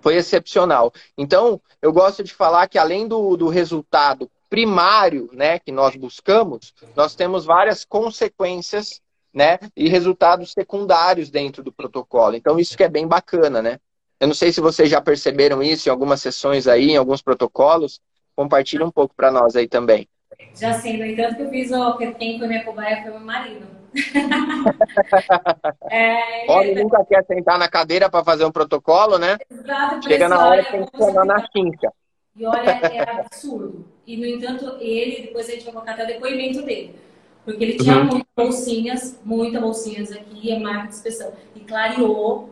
foi 0.02 0.16
excepcional. 0.16 0.92
Então, 1.16 1.60
eu 1.80 1.92
gosto 1.92 2.22
de 2.22 2.34
falar 2.34 2.68
que 2.68 2.78
além 2.78 3.08
do, 3.08 3.36
do 3.36 3.48
resultado 3.48 4.30
primário 4.50 5.30
né, 5.32 5.58
que 5.58 5.72
nós 5.72 5.96
buscamos, 5.96 6.74
nós 6.94 7.14
temos 7.14 7.46
várias 7.46 7.84
consequências 7.84 9.00
né, 9.32 9.58
e 9.74 9.88
resultados 9.88 10.52
secundários 10.52 11.30
dentro 11.30 11.62
do 11.62 11.72
protocolo. 11.72 12.36
Então, 12.36 12.58
isso 12.58 12.76
que 12.76 12.84
é 12.84 12.88
bem 12.88 13.06
bacana, 13.06 13.62
né? 13.62 13.78
Eu 14.20 14.28
não 14.28 14.34
sei 14.34 14.52
se 14.52 14.60
vocês 14.60 14.90
já 14.90 15.00
perceberam 15.00 15.62
isso 15.62 15.88
em 15.88 15.90
algumas 15.90 16.20
sessões 16.20 16.68
aí, 16.68 16.90
em 16.90 16.96
alguns 16.96 17.22
protocolos. 17.22 18.00
Compartilha 18.36 18.84
um 18.84 18.90
pouco 18.90 19.14
para 19.14 19.32
nós 19.32 19.56
aí 19.56 19.66
também. 19.66 20.06
Já 20.54 20.74
sim, 20.74 20.96
no 20.96 21.06
entanto 21.06 21.36
que 21.36 21.42
eu 21.42 21.50
fiz 21.50 21.70
o 21.72 21.96
quem 21.96 22.38
foi 22.38 22.46
minha 22.46 22.64
cobaia 22.64 23.02
foi 23.02 23.10
meu 23.10 23.20
marido. 23.20 23.81
é, 25.90 26.46
Homem 26.50 26.74
nunca 26.74 27.04
quer 27.04 27.24
sentar 27.24 27.58
na 27.58 27.68
cadeira 27.68 28.08
para 28.10 28.24
fazer 28.24 28.44
um 28.44 28.52
protocolo, 28.52 29.18
né? 29.18 29.36
Exato, 29.50 30.08
Chega 30.08 30.28
na 30.28 30.46
hora 30.46 30.64
tem 30.64 30.86
que 30.86 30.96
sentar 30.96 31.24
na 31.24 31.46
cincha. 31.50 31.92
E 32.36 32.46
olha, 32.46 32.70
é 32.70 33.02
absurdo. 33.20 33.86
E, 34.06 34.16
no 34.16 34.26
entanto, 34.26 34.76
ele, 34.80 35.22
depois 35.22 35.48
a 35.48 35.52
gente 35.52 35.64
vai 35.64 35.72
colocar 35.74 35.92
até 35.92 36.04
o 36.04 36.06
depoimento 36.06 36.62
dele. 36.62 36.96
Porque 37.44 37.62
ele 37.62 37.76
tinha 37.76 37.98
uhum. 37.98 38.04
muitas 38.04 38.28
bolsinhas, 38.36 39.20
muitas 39.24 39.60
bolsinhas 39.60 40.12
aqui, 40.12 40.50
é 40.50 40.58
marca 40.58 40.88
de 40.88 40.94
inspeção. 40.94 41.32
E 41.54 41.60
clareou. 41.60 42.50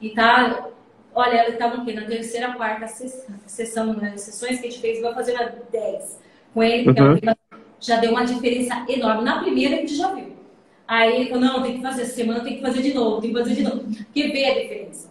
E 0.00 0.10
tá. 0.10 0.68
Olha, 1.14 1.44
ele 1.44 1.52
estava 1.52 1.76
na 1.78 2.04
terceira, 2.04 2.52
quarta 2.54 2.86
sessão, 3.46 3.94
né, 3.94 4.16
sessões 4.18 4.60
que 4.60 4.66
a 4.66 4.70
gente 4.70 4.82
fez, 4.82 5.00
vai 5.00 5.14
fazer 5.14 5.32
uma 5.32 5.50
10 5.72 6.20
com 6.52 6.62
ele, 6.62 6.92
que 6.92 7.00
uhum. 7.00 7.14
é 7.14 7.36
já 7.80 7.96
deu 7.96 8.10
uma 8.10 8.24
diferença 8.24 8.84
enorme. 8.88 9.24
Na 9.24 9.40
primeira 9.40 9.76
a 9.76 9.78
gente 9.78 9.96
já 9.96 10.12
viu. 10.12 10.35
Aí 10.86 11.16
ele 11.16 11.30
falou, 11.30 11.44
não, 11.44 11.62
tem 11.62 11.76
que 11.76 11.82
fazer, 11.82 12.02
essa 12.02 12.14
semana 12.14 12.44
tem 12.44 12.56
que 12.56 12.62
fazer 12.62 12.82
de 12.82 12.94
novo, 12.94 13.20
tem 13.20 13.32
que 13.32 13.38
fazer 13.38 13.54
de 13.54 13.62
novo. 13.62 13.84
Porque 13.84 14.28
vê 14.28 14.44
a 14.44 14.60
diferença. 14.60 15.10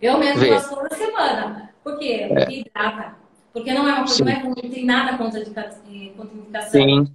Eu 0.00 0.18
mesmo 0.18 0.46
faço 0.46 0.74
toda 0.74 0.96
semana. 0.96 1.74
Por 1.84 1.98
quê? 1.98 2.26
É. 2.28 2.28
Porque 2.28 2.54
hidrata. 2.60 3.16
Porque 3.52 3.72
não 3.72 3.86
é 3.86 3.92
uma 3.92 4.04
coisa, 4.04 4.24
não, 4.24 4.32
é, 4.32 4.42
não 4.42 4.54
tem 4.54 4.84
nada 4.84 5.18
contra 5.18 5.40
indicação. 5.40 6.70
Sim. 6.70 7.06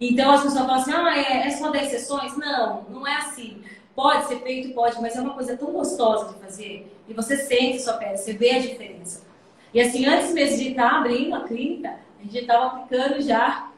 Então 0.00 0.30
as 0.30 0.42
pessoas 0.42 0.66
falam 0.66 0.76
assim, 0.76 0.92
ah, 0.92 1.16
é, 1.16 1.46
é 1.46 1.50
só 1.50 1.70
10 1.70 1.88
sessões? 1.88 2.36
Não, 2.36 2.84
não 2.88 3.06
é 3.06 3.16
assim. 3.16 3.62
Pode 3.94 4.26
ser 4.26 4.40
feito, 4.40 4.74
pode, 4.74 5.00
mas 5.00 5.16
é 5.16 5.20
uma 5.20 5.34
coisa 5.34 5.56
tão 5.56 5.72
gostosa 5.72 6.32
de 6.32 6.40
fazer. 6.40 6.92
E 7.08 7.14
você 7.14 7.36
sente 7.36 7.80
sua 7.80 7.94
pele, 7.94 8.16
você 8.16 8.32
vê 8.32 8.50
a 8.50 8.58
diferença. 8.58 9.24
E 9.72 9.80
assim, 9.80 10.06
antes 10.06 10.32
mesmo 10.32 10.58
de 10.58 10.70
estar 10.70 10.98
abrindo 10.98 11.34
a 11.34 11.44
clínica, 11.44 11.96
a 12.18 12.22
gente 12.22 12.38
estava 12.38 12.66
aplicando 12.66 13.20
já 13.22 13.70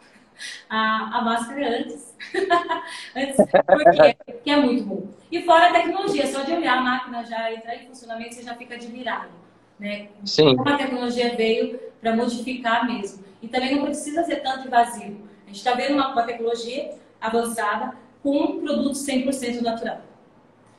a, 0.68 1.18
a 1.18 1.22
máscara 1.22 1.80
antes. 1.80 2.14
antes 3.16 3.36
porque, 3.36 4.16
porque 4.26 4.50
é 4.50 4.56
muito 4.56 4.84
bom. 4.84 5.08
E 5.30 5.42
fora 5.42 5.68
a 5.68 5.72
tecnologia, 5.72 6.26
só 6.26 6.42
de 6.42 6.52
olhar 6.52 6.78
a 6.78 6.80
máquina 6.80 7.24
já 7.24 7.52
entrar 7.52 7.76
em 7.76 7.86
funcionamento, 7.86 8.34
você 8.34 8.42
já 8.42 8.54
fica 8.54 8.74
admirado. 8.74 9.30
Né? 9.78 10.08
Sim. 10.24 10.56
Como 10.56 10.68
a 10.68 10.76
tecnologia 10.76 11.36
veio 11.36 11.78
para 12.00 12.16
modificar 12.16 12.86
mesmo. 12.86 13.24
E 13.40 13.48
também 13.48 13.76
não 13.76 13.84
precisa 13.84 14.24
ser 14.24 14.36
tanto 14.36 14.66
invasivo. 14.66 15.28
A 15.44 15.46
gente 15.48 15.58
está 15.58 15.74
vendo 15.74 15.94
uma, 15.94 16.12
uma 16.12 16.22
tecnologia 16.22 16.94
avançada 17.20 17.96
com 18.22 18.36
um 18.36 18.60
produto 18.60 18.94
100% 18.94 19.60
natural. 19.60 20.02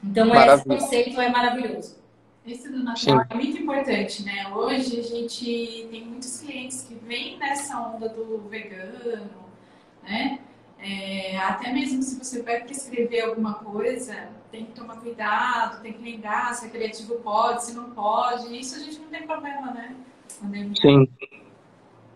Então, 0.03 0.27
Maravilha. 0.27 0.75
esse 0.75 0.83
conceito 0.85 1.21
é 1.21 1.29
maravilhoso. 1.29 1.97
Esse 2.45 2.69
do 2.69 2.83
natural 2.83 3.19
Sim. 3.19 3.27
é 3.29 3.35
muito 3.35 3.61
importante, 3.61 4.23
né? 4.23 4.47
Hoje 4.53 4.99
a 4.99 5.03
gente 5.03 5.87
tem 5.91 6.05
muitos 6.05 6.39
clientes 6.39 6.81
que 6.81 6.95
vêm 6.95 7.37
nessa 7.37 7.79
onda 7.79 8.09
do 8.09 8.39
vegano, 8.49 9.29
né? 10.03 10.39
É, 10.81 11.37
até 11.37 11.73
mesmo 11.73 12.01
se 12.01 12.17
você 12.17 12.41
vai 12.41 12.61
prescrever 12.61 13.25
alguma 13.25 13.55
coisa, 13.55 14.29
tem 14.49 14.65
que 14.65 14.71
tomar 14.71 14.95
cuidado, 15.01 15.81
tem 15.81 15.91
que 15.91 16.01
lembrar 16.01 16.53
se 16.53 16.67
é 16.67 16.69
criativo 16.69 17.15
pode, 17.15 17.65
se 17.65 17.73
não 17.73 17.91
pode. 17.91 18.57
Isso 18.57 18.75
a 18.75 18.79
gente 18.79 18.99
não 18.99 19.09
tem 19.09 19.27
problema, 19.27 19.71
né? 19.71 19.95
Sim. 20.81 21.07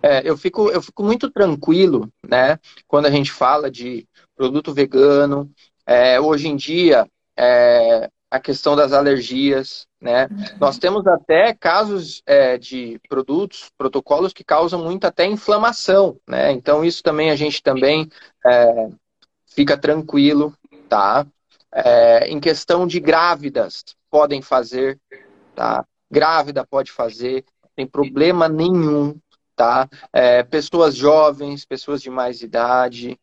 É, 0.02 0.22
eu, 0.28 0.38
fico, 0.38 0.70
eu 0.70 0.82
fico 0.82 1.04
muito 1.04 1.30
tranquilo, 1.30 2.10
né? 2.26 2.58
Quando 2.88 3.06
a 3.06 3.12
gente 3.12 3.32
fala 3.32 3.70
de 3.70 4.08
produto 4.36 4.74
vegano. 4.74 5.52
É, 5.86 6.20
hoje 6.20 6.48
em 6.48 6.56
dia, 6.56 7.06
é, 7.38 8.10
a 8.34 8.40
questão 8.40 8.76
das 8.76 8.94
alergias, 8.94 9.86
né? 10.02 10.28
Nós 10.60 10.80
temos 10.80 11.06
até 11.06 11.54
casos 11.54 12.24
é, 12.26 12.58
de 12.58 13.00
produtos, 13.08 13.70
protocolos 13.78 14.34
que 14.34 14.44
causam 14.44 14.84
muito 14.84 15.06
até 15.06 15.28
inflamação, 15.28 16.18
né? 16.28 16.52
Então 16.52 16.84
isso 16.84 17.04
também 17.04 17.30
a 17.30 17.36
gente 17.36 17.62
também 17.62 18.10
é, 18.44 18.90
fica 19.46 19.78
tranquilo, 19.78 20.52
tá? 20.90 21.28
É, 21.72 22.28
em 22.28 22.40
questão 22.40 22.88
de 22.88 23.00
grávidas, 23.00 23.84
podem 24.10 24.42
fazer, 24.42 25.00
tá? 25.54 25.86
Grávida 26.10 26.66
pode 26.66 26.92
fazer, 26.92 27.46
tem 27.76 27.86
problema 27.86 28.50
nenhum, 28.50 29.16
tá? 29.56 29.88
É, 30.12 30.42
pessoas 30.42 30.96
jovens, 30.96 31.66
pessoas 31.66 32.02
de 32.02 32.10
mais 32.10 32.42
idade, 32.42 33.16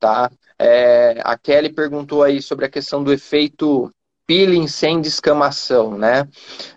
tá? 0.00 0.28
É, 0.58 1.20
a 1.22 1.38
Kelly 1.38 1.72
perguntou 1.72 2.24
aí 2.24 2.42
sobre 2.42 2.64
a 2.64 2.70
questão 2.70 3.04
do 3.04 3.12
efeito 3.12 3.92
peeling 4.26 4.66
sem 4.66 5.00
descamação, 5.00 5.96
né? 5.96 6.28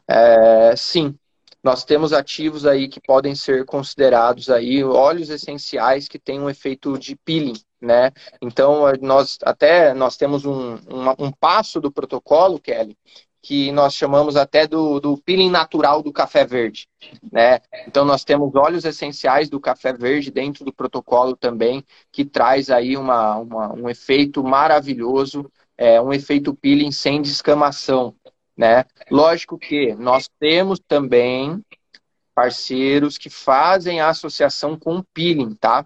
É, 0.07 0.75
sim, 0.75 1.15
nós 1.63 1.83
temos 1.83 2.13
ativos 2.13 2.65
aí 2.65 2.87
que 2.87 3.01
podem 3.01 3.35
ser 3.35 3.65
considerados 3.65 4.49
aí 4.49 4.83
óleos 4.83 5.29
essenciais 5.29 6.07
que 6.07 6.17
têm 6.17 6.39
um 6.39 6.49
efeito 6.49 6.97
de 6.97 7.15
peeling, 7.17 7.59
né? 7.81 8.11
Então 8.41 8.83
nós 9.01 9.37
até 9.43 9.93
nós 9.93 10.15
temos 10.15 10.45
um, 10.45 10.75
um, 10.75 11.25
um 11.27 11.31
passo 11.31 11.81
do 11.81 11.91
protocolo, 11.91 12.59
Kelly, 12.59 12.97
que 13.41 13.71
nós 13.71 13.93
chamamos 13.93 14.35
até 14.35 14.67
do, 14.67 14.99
do 14.99 15.17
peeling 15.17 15.49
natural 15.49 16.01
do 16.01 16.11
café 16.13 16.45
verde, 16.45 16.87
né? 17.31 17.59
Então 17.87 18.05
nós 18.05 18.23
temos 18.23 18.53
óleos 18.55 18.85
essenciais 18.85 19.49
do 19.49 19.59
café 19.59 19.91
verde 19.93 20.31
dentro 20.31 20.63
do 20.63 20.73
protocolo 20.73 21.35
também, 21.35 21.83
que 22.11 22.23
traz 22.23 22.69
aí 22.69 22.95
uma, 22.95 23.37
uma 23.37 23.73
um 23.73 23.89
efeito 23.89 24.43
maravilhoso, 24.43 25.49
é, 25.79 26.01
um 26.01 26.11
efeito 26.11 26.53
peeling 26.53 26.91
sem 26.91 27.21
descamação, 27.21 28.13
né? 28.55 28.83
Lógico 29.09 29.57
que 29.57 29.95
nós 29.95 30.29
temos 30.37 30.77
também 30.85 31.63
parceiros 32.35 33.17
que 33.17 33.29
fazem 33.29 34.01
a 34.01 34.09
associação 34.09 34.77
com 34.77 34.97
o 34.97 35.03
peeling, 35.13 35.55
tá? 35.55 35.85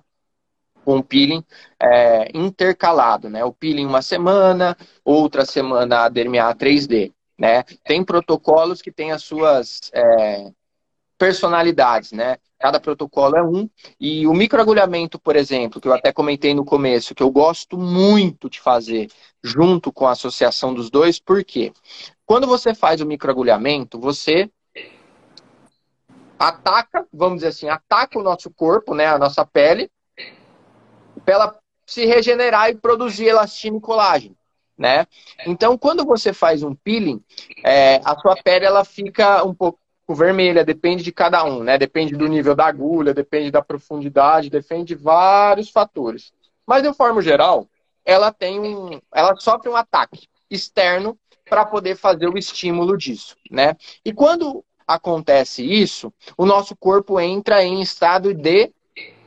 Com 0.84 0.97
o 0.97 1.03
peeling 1.03 1.43
é, 1.79 2.27
intercalado, 2.34 3.29
né? 3.29 3.45
O 3.45 3.53
peeling 3.53 3.86
uma 3.86 4.01
semana, 4.01 4.75
outra 5.06 5.45
semana 5.45 6.06
a 6.06 6.10
dermiar 6.10 6.56
3D. 6.56 7.13
Né? 7.38 7.63
Tem 7.84 8.03
protocolos 8.03 8.82
que 8.82 8.91
têm 8.91 9.12
as 9.12 9.23
suas 9.23 9.91
é, 9.93 10.51
personalidades, 11.23 12.12
né? 12.12 12.36
Cada 12.59 12.81
protocolo 12.81 13.38
é 13.38 13.41
um. 13.41 13.69
E 13.97 14.27
o 14.27 14.33
microagulhamento, 14.33 15.17
por 15.17 15.38
exemplo, 15.38 15.79
que 15.79 15.88
eu 15.88 15.93
até 15.93 16.12
comentei 16.12 16.53
no 16.53 16.65
começo, 16.65 17.15
que 17.15 17.23
eu 17.23 17.31
gosto 17.31 17.77
muito 17.77 18.49
de 18.49 18.59
fazer 18.59 19.09
junto 19.41 19.89
com 19.89 20.05
a 20.05 20.12
associação 20.12 20.73
dos 20.73 20.89
dois, 20.89 21.19
por 21.19 21.41
quê? 21.45 21.71
Quando 22.25 22.45
você 22.45 22.75
faz 22.75 22.99
o 22.99 23.05
microagulhamento, 23.05 23.97
você 23.97 24.51
ataca, 26.38 27.07
vamos 27.13 27.36
dizer 27.36 27.47
assim, 27.47 27.69
ataca 27.69 28.19
o 28.19 28.23
nosso 28.23 28.51
corpo, 28.51 28.93
né, 28.93 29.05
a 29.05 29.17
nossa 29.17 29.45
pele, 29.45 29.89
para 31.23 31.33
ela 31.36 31.59
se 31.88 32.05
regenerar 32.05 32.69
e 32.69 32.75
produzir 32.75 33.27
elastina 33.27 33.77
e 33.77 33.81
colágeno 33.81 34.36
né? 34.77 35.05
Então, 35.45 35.77
quando 35.77 36.03
você 36.03 36.33
faz 36.33 36.63
um 36.63 36.73
peeling, 36.75 37.23
é, 37.63 38.01
a 38.03 38.17
sua 38.19 38.36
pele 38.36 38.65
ela 38.65 38.83
fica 38.83 39.43
um 39.43 39.53
pouco 39.53 39.79
vermelha, 40.09 40.65
depende 40.65 41.03
de 41.03 41.11
cada 41.11 41.43
um, 41.45 41.63
né? 41.63 41.77
Depende 41.77 42.15
do 42.15 42.27
nível 42.27 42.55
da 42.55 42.65
agulha, 42.65 43.13
depende 43.13 43.51
da 43.51 43.61
profundidade, 43.61 44.49
depende 44.49 44.95
de 44.95 44.95
vários 44.95 45.69
fatores. 45.69 46.33
Mas 46.65 46.83
de 46.83 46.93
forma 46.93 47.21
geral, 47.21 47.67
ela 48.05 48.31
tem 48.31 48.59
um, 48.59 48.99
ela 49.13 49.35
sofre 49.37 49.69
um 49.69 49.75
ataque 49.75 50.27
externo 50.49 51.17
para 51.49 51.65
poder 51.65 51.95
fazer 51.95 52.27
o 52.27 52.37
estímulo 52.37 52.97
disso, 52.97 53.35
né? 53.49 53.75
E 54.03 54.11
quando 54.11 54.63
acontece 54.87 55.63
isso, 55.63 56.13
o 56.37 56.45
nosso 56.45 56.75
corpo 56.75 57.19
entra 57.19 57.63
em 57.63 57.81
estado 57.81 58.33
de 58.33 58.71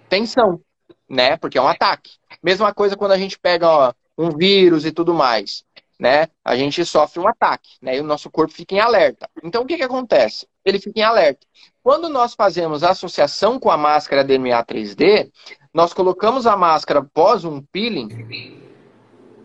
tensão, 0.08 0.60
né? 1.08 1.36
Porque 1.36 1.58
é 1.58 1.62
um 1.62 1.68
ataque. 1.68 2.12
Mesma 2.42 2.74
coisa 2.74 2.96
quando 2.96 3.12
a 3.12 3.18
gente 3.18 3.38
pega 3.38 3.68
ó, 3.68 3.92
um 4.18 4.30
vírus 4.30 4.84
e 4.84 4.92
tudo 4.92 5.14
mais, 5.14 5.64
né? 5.98 6.28
A 6.44 6.56
gente 6.56 6.84
sofre 6.84 7.20
um 7.20 7.28
ataque, 7.28 7.70
né? 7.80 7.96
E 7.96 8.00
o 8.00 8.04
nosso 8.04 8.30
corpo 8.30 8.52
fica 8.52 8.74
em 8.74 8.80
alerta. 8.80 9.28
Então, 9.42 9.62
o 9.62 9.66
que, 9.66 9.76
que 9.76 9.82
acontece? 9.82 10.46
Ele 10.66 10.80
fica 10.80 11.00
em 11.00 11.02
alerta. 11.02 11.46
Quando 11.82 12.08
nós 12.08 12.34
fazemos 12.34 12.82
associação 12.82 13.58
com 13.58 13.70
a 13.70 13.76
máscara 13.76 14.24
DMA 14.24 14.62
3D, 14.64 15.30
nós 15.72 15.94
colocamos 15.94 16.46
a 16.46 16.56
máscara 16.56 17.00
após 17.00 17.44
um 17.44 17.62
peeling, 17.62 18.08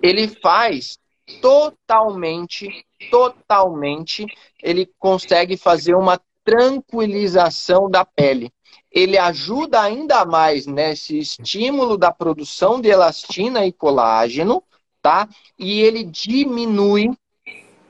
ele 0.02 0.28
faz 0.28 0.98
totalmente, 1.42 2.86
totalmente, 3.10 4.26
ele 4.62 4.90
consegue 4.98 5.56
fazer 5.56 5.96
uma 5.96 6.20
tranquilização 6.44 7.90
da 7.90 8.04
pele 8.04 8.52
ele 8.92 9.18
ajuda 9.18 9.82
ainda 9.82 10.26
mais 10.26 10.68
nesse 10.68 11.18
estímulo 11.18 11.98
da 11.98 12.12
produção 12.12 12.82
de 12.82 12.90
elastina 12.90 13.66
e 13.66 13.72
colágeno, 13.72 14.62
tá? 15.02 15.28
E 15.58 15.82
ele 15.82 16.04
diminui 16.04 17.10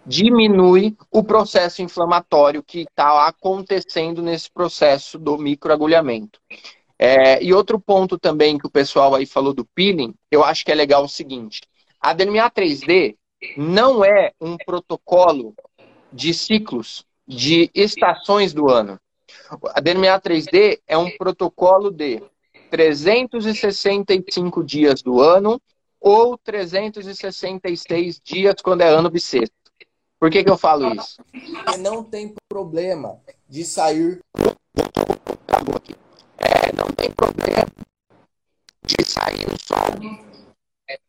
diminui 0.05 0.95
o 1.11 1.23
processo 1.23 1.81
inflamatório 1.81 2.63
que 2.63 2.81
está 2.81 3.27
acontecendo 3.27 4.21
nesse 4.21 4.49
processo 4.49 5.17
do 5.17 5.37
microagulhamento. 5.37 6.39
É, 6.97 7.43
e 7.43 7.53
outro 7.53 7.79
ponto 7.79 8.17
também 8.17 8.57
que 8.57 8.67
o 8.67 8.71
pessoal 8.71 9.15
aí 9.15 9.25
falou 9.25 9.53
do 9.53 9.65
peeling, 9.65 10.13
eu 10.29 10.43
acho 10.43 10.63
que 10.63 10.71
é 10.71 10.75
legal 10.75 11.03
o 11.03 11.09
seguinte: 11.09 11.61
a 11.99 12.13
DMA 12.13 12.49
3D 12.49 13.15
não 13.57 14.05
é 14.05 14.31
um 14.39 14.55
protocolo 14.57 15.55
de 16.11 16.33
ciclos, 16.33 17.05
de 17.27 17.71
estações 17.73 18.53
do 18.53 18.69
ano. 18.69 18.99
A 19.73 19.79
DMA 19.79 20.19
3D 20.19 20.79
é 20.87 20.97
um 20.97 21.09
protocolo 21.17 21.91
de 21.91 22.21
365 22.69 24.63
dias 24.63 25.01
do 25.01 25.21
ano 25.21 25.61
ou 25.99 26.37
366 26.37 28.19
dias 28.23 28.55
quando 28.63 28.81
é 28.81 28.87
ano 28.89 29.09
bissexto. 29.09 29.60
Por 30.21 30.29
que, 30.29 30.43
que 30.43 30.51
eu 30.51 30.57
falo 30.57 30.93
isso? 30.93 31.17
Porque 31.31 31.77
não 31.77 32.03
tem 32.03 32.35
problema 32.47 33.19
de 33.49 33.65
sair. 33.65 34.19
É, 36.37 36.71
não 36.77 36.87
tem 36.95 37.09
problema 37.09 37.65
de 38.85 39.03
sair 39.03 39.47
o 39.47 39.57
sol. 39.59 40.99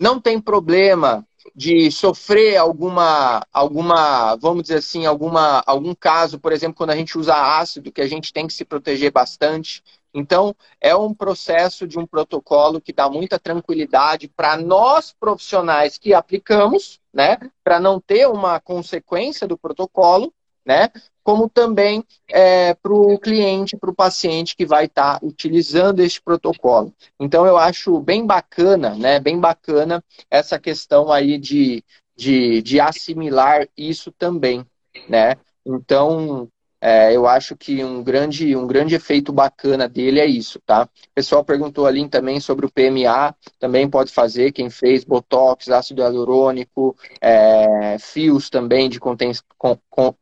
Não 0.00 0.18
tem 0.18 0.40
problema 0.40 1.26
de 1.54 1.90
sofrer 1.90 2.56
alguma, 2.56 3.46
alguma, 3.52 4.34
vamos 4.36 4.62
dizer 4.62 4.76
assim, 4.76 5.04
alguma, 5.04 5.62
algum 5.66 5.94
caso, 5.94 6.40
por 6.40 6.52
exemplo, 6.52 6.74
quando 6.74 6.90
a 6.90 6.96
gente 6.96 7.18
usa 7.18 7.34
ácido, 7.34 7.92
que 7.92 8.00
a 8.00 8.08
gente 8.08 8.32
tem 8.32 8.46
que 8.46 8.54
se 8.54 8.64
proteger 8.64 9.12
bastante, 9.12 9.84
Então, 10.14 10.54
é 10.80 10.94
um 10.94 11.12
processo 11.12 11.88
de 11.88 11.98
um 11.98 12.06
protocolo 12.06 12.80
que 12.80 12.92
dá 12.92 13.10
muita 13.10 13.36
tranquilidade 13.36 14.28
para 14.28 14.56
nós 14.56 15.12
profissionais 15.12 15.98
que 15.98 16.14
aplicamos, 16.14 17.00
né? 17.12 17.36
Para 17.64 17.80
não 17.80 18.00
ter 18.00 18.28
uma 18.28 18.60
consequência 18.60 19.46
do 19.48 19.58
protocolo, 19.58 20.32
né? 20.64 20.88
Como 21.24 21.48
também 21.48 22.04
é, 22.28 22.74
para 22.74 22.92
o 22.92 23.18
cliente, 23.18 23.76
para 23.76 23.90
o 23.90 23.94
paciente 23.94 24.54
que 24.54 24.64
vai 24.64 24.84
estar 24.84 25.18
tá 25.18 25.26
utilizando 25.26 26.00
este 26.00 26.22
protocolo. 26.22 26.94
Então, 27.18 27.44
eu 27.44 27.58
acho 27.58 27.98
bem 27.98 28.24
bacana, 28.24 28.94
né? 28.94 29.18
Bem 29.18 29.40
bacana 29.40 30.02
essa 30.30 30.60
questão 30.60 31.10
aí 31.10 31.38
de, 31.38 31.82
de, 32.16 32.62
de 32.62 32.78
assimilar 32.78 33.66
isso 33.76 34.12
também, 34.12 34.64
né? 35.08 35.34
Então, 35.66 36.48
é, 36.86 37.16
eu 37.16 37.26
acho 37.26 37.56
que 37.56 37.82
um 37.82 38.04
grande, 38.04 38.54
um 38.54 38.66
grande 38.66 38.94
efeito 38.94 39.32
bacana 39.32 39.88
dele 39.88 40.20
é 40.20 40.26
isso, 40.26 40.60
tá? 40.66 40.82
O 40.82 41.14
pessoal 41.14 41.42
perguntou 41.42 41.86
ali 41.86 42.06
também 42.10 42.38
sobre 42.40 42.66
o 42.66 42.70
PMA, 42.70 43.34
também 43.58 43.88
pode 43.88 44.12
fazer, 44.12 44.52
quem 44.52 44.68
fez 44.68 45.02
Botox, 45.02 45.70
ácido 45.70 46.02
hialurônico, 46.02 46.94
é, 47.22 47.96
fios 47.98 48.50
também 48.50 48.90
de 48.90 49.00
contém, 49.00 49.32
com, 49.56 49.78
com, 49.88 50.14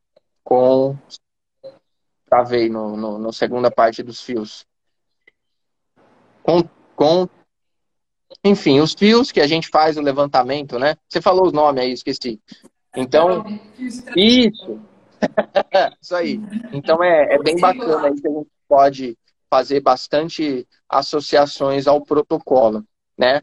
com 0.45 0.97
travei 2.27 2.69
no, 2.69 2.97
no, 2.97 3.19
no, 3.19 3.33
segunda 3.33 3.69
parte 3.69 4.01
dos 4.01 4.23
fios. 4.23 4.65
Com, 6.45 6.63
com, 6.95 7.29
enfim, 8.45 8.79
os 8.79 8.95
fios 8.95 9.33
que 9.33 9.41
a 9.41 9.49
gente 9.49 9.69
faz 9.69 9.97
o 9.97 10.01
levantamento, 10.01 10.79
né? 10.79 10.95
Você 11.09 11.21
falou 11.21 11.45
os 11.45 11.53
nomes 11.53 11.83
aí, 11.83 11.91
esqueci. 11.91 12.41
Então, 12.95 13.45
isso, 14.15 14.81
Isso 16.01 16.15
aí. 16.15 16.41
Então 16.73 17.03
é, 17.03 17.35
é 17.35 17.39
bem 17.39 17.59
bacana 17.59 18.09
aí 18.09 18.15
que 18.21 18.27
a 18.27 18.31
gente 18.31 18.51
pode 18.69 19.19
fazer 19.49 19.81
bastante 19.81 20.67
associações 20.89 21.87
ao 21.87 22.01
protocolo, 22.01 22.85
né? 23.19 23.43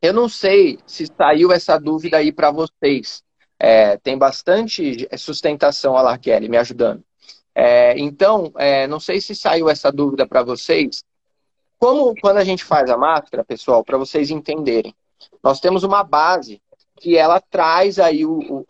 Eu 0.00 0.12
não 0.12 0.28
sei 0.28 0.78
se 0.86 1.06
saiu 1.06 1.50
essa 1.50 1.78
dúvida 1.78 2.18
aí 2.18 2.30
para 2.30 2.50
vocês. 2.50 3.22
É, 3.58 3.96
tem 3.96 4.18
bastante 4.18 5.08
sustentação, 5.16 5.96
a 5.96 6.02
lá, 6.02 6.18
Kelly, 6.18 6.48
me 6.48 6.58
ajudando. 6.58 7.02
É, 7.54 7.98
então, 7.98 8.52
é, 8.56 8.86
não 8.86 9.00
sei 9.00 9.20
se 9.20 9.34
saiu 9.34 9.70
essa 9.70 9.90
dúvida 9.90 10.26
para 10.26 10.42
vocês. 10.42 11.02
Como 11.78 12.14
quando 12.20 12.38
a 12.38 12.44
gente 12.44 12.64
faz 12.64 12.90
a 12.90 12.96
máscara, 12.96 13.44
pessoal, 13.44 13.84
para 13.84 13.96
vocês 13.96 14.30
entenderem, 14.30 14.94
nós 15.42 15.60
temos 15.60 15.84
uma 15.84 16.02
base 16.02 16.60
que 16.96 17.16
ela 17.16 17.40
traz 17.40 17.98
aí 17.98 18.26
o, 18.26 18.38
o, 18.38 18.66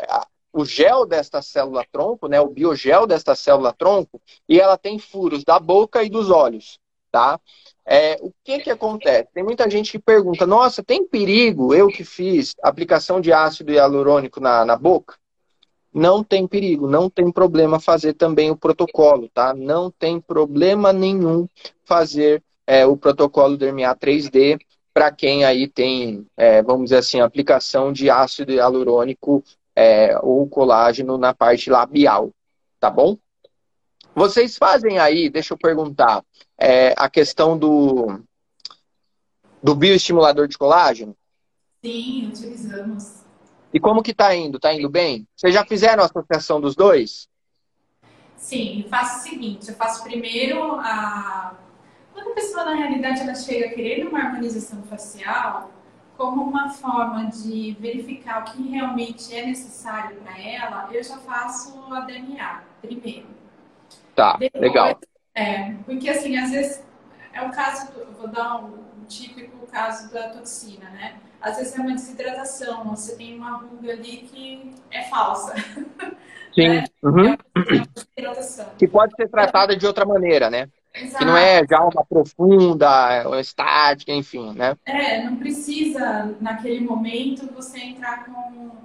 o 0.54 0.64
gel 0.64 1.04
desta 1.04 1.42
célula 1.42 1.84
tronco, 1.90 2.28
né, 2.28 2.40
o 2.40 2.48
biogel 2.48 3.06
desta 3.06 3.34
célula 3.34 3.72
tronco, 3.72 4.20
e 4.48 4.60
ela 4.60 4.78
tem 4.78 4.98
furos 4.98 5.42
da 5.42 5.58
boca 5.58 6.02
e 6.04 6.08
dos 6.08 6.30
olhos, 6.30 6.78
tá? 7.10 7.40
É, 7.84 8.16
o 8.22 8.32
que 8.44 8.60
que 8.60 8.70
acontece? 8.70 9.28
Tem 9.34 9.42
muita 9.42 9.68
gente 9.68 9.90
que 9.90 9.98
pergunta, 9.98 10.46
nossa, 10.46 10.82
tem 10.82 11.04
perigo 11.06 11.74
eu 11.74 11.88
que 11.88 12.04
fiz 12.04 12.54
aplicação 12.62 13.20
de 13.20 13.32
ácido 13.32 13.72
hialurônico 13.72 14.40
na, 14.40 14.64
na 14.64 14.76
boca? 14.76 15.16
Não 15.92 16.22
tem 16.24 16.46
perigo, 16.46 16.88
não 16.88 17.10
tem 17.10 17.30
problema 17.30 17.78
fazer 17.80 18.14
também 18.14 18.50
o 18.50 18.56
protocolo, 18.56 19.28
tá? 19.34 19.52
Não 19.52 19.90
tem 19.90 20.20
problema 20.20 20.92
nenhum 20.92 21.48
fazer 21.84 22.42
é, 22.66 22.86
o 22.86 22.96
protocolo 22.96 23.56
do 23.56 23.66
RMA 23.66 23.94
3D 23.96 24.58
para 24.92 25.10
quem 25.10 25.44
aí 25.44 25.66
tem, 25.66 26.24
é, 26.36 26.62
vamos 26.62 26.84
dizer 26.84 26.98
assim, 26.98 27.20
aplicação 27.20 27.92
de 27.92 28.08
ácido 28.08 28.52
hialurônico 28.52 29.42
é, 29.74 30.16
o 30.22 30.46
colágeno 30.46 31.18
na 31.18 31.34
parte 31.34 31.70
labial, 31.70 32.30
tá 32.78 32.90
bom? 32.90 33.16
Vocês 34.14 34.56
fazem 34.56 34.98
aí, 34.98 35.28
deixa 35.28 35.54
eu 35.54 35.58
perguntar, 35.58 36.24
é, 36.56 36.94
a 36.96 37.10
questão 37.10 37.58
do, 37.58 38.20
do 39.62 39.74
bioestimulador 39.74 40.46
de 40.46 40.56
colágeno? 40.56 41.16
Sim, 41.84 42.28
utilizamos. 42.28 43.24
E 43.72 43.80
como 43.80 44.02
que 44.02 44.14
tá 44.14 44.34
indo? 44.34 44.60
Tá 44.60 44.72
indo 44.72 44.88
bem? 44.88 45.26
Vocês 45.34 45.52
já 45.52 45.64
fizeram 45.64 46.04
a 46.04 46.06
associação 46.06 46.60
dos 46.60 46.76
dois? 46.76 47.28
Sim, 48.36 48.86
faço 48.88 49.18
o 49.18 49.30
seguinte, 49.30 49.68
eu 49.68 49.74
faço 49.74 50.04
primeiro 50.04 50.76
a... 50.76 51.58
Quando 52.12 52.30
a 52.30 52.34
pessoa, 52.34 52.64
na 52.66 52.74
realidade, 52.76 53.22
ela 53.22 53.34
chega 53.34 53.74
querendo 53.74 54.10
uma 54.10 54.20
harmonização 54.20 54.80
facial, 54.84 55.72
como 56.16 56.42
uma 56.42 56.70
forma 56.70 57.26
de 57.26 57.76
verificar 57.80 58.42
o 58.42 58.44
que 58.52 58.68
realmente 58.68 59.34
é 59.34 59.46
necessário 59.46 60.16
para 60.16 60.38
ela, 60.38 60.88
eu 60.92 61.02
já 61.02 61.18
faço 61.18 61.92
a 61.92 62.00
DNA 62.00 62.62
primeiro. 62.80 63.26
Tá, 64.14 64.36
Depois, 64.38 64.62
legal. 64.62 64.98
É, 65.34 65.74
porque 65.84 66.08
assim, 66.08 66.36
às 66.36 66.50
vezes 66.52 66.84
é 67.32 67.42
o 67.42 67.50
caso, 67.50 67.92
do, 67.92 68.12
vou 68.12 68.28
dar 68.28 68.64
um, 68.64 68.66
um, 68.66 69.04
típico 69.08 69.66
caso 69.66 70.12
da 70.12 70.28
toxina, 70.28 70.88
né? 70.90 71.16
Às 71.40 71.56
vezes 71.56 71.76
é 71.76 71.80
uma 71.80 71.92
desidratação, 71.92 72.84
você 72.84 73.16
tem 73.16 73.36
uma 73.36 73.56
ruga 73.56 73.92
ali 73.92 74.28
que 74.30 74.72
é 74.90 75.02
falsa. 75.02 75.54
Sim. 76.54 76.68
Né? 76.68 76.84
Uhum. 77.02 77.32
É 77.32 77.94
que 78.78 78.88
pode 78.88 79.14
ser 79.14 79.28
tratada 79.28 79.76
de 79.76 79.86
outra 79.86 80.04
maneira, 80.04 80.50
né? 80.50 80.68
Exato. 80.94 81.18
Que 81.18 81.24
não 81.24 81.36
é 81.36 81.66
já 81.66 81.80
uma 81.80 82.04
profunda, 82.04 83.26
uma 83.26 83.40
estática, 83.40 84.12
enfim, 84.12 84.52
né? 84.54 84.76
É, 84.86 85.24
não 85.24 85.36
precisa, 85.36 86.36
naquele 86.40 86.86
momento, 86.86 87.52
você 87.52 87.80
entrar 87.80 88.24
com 88.24 88.30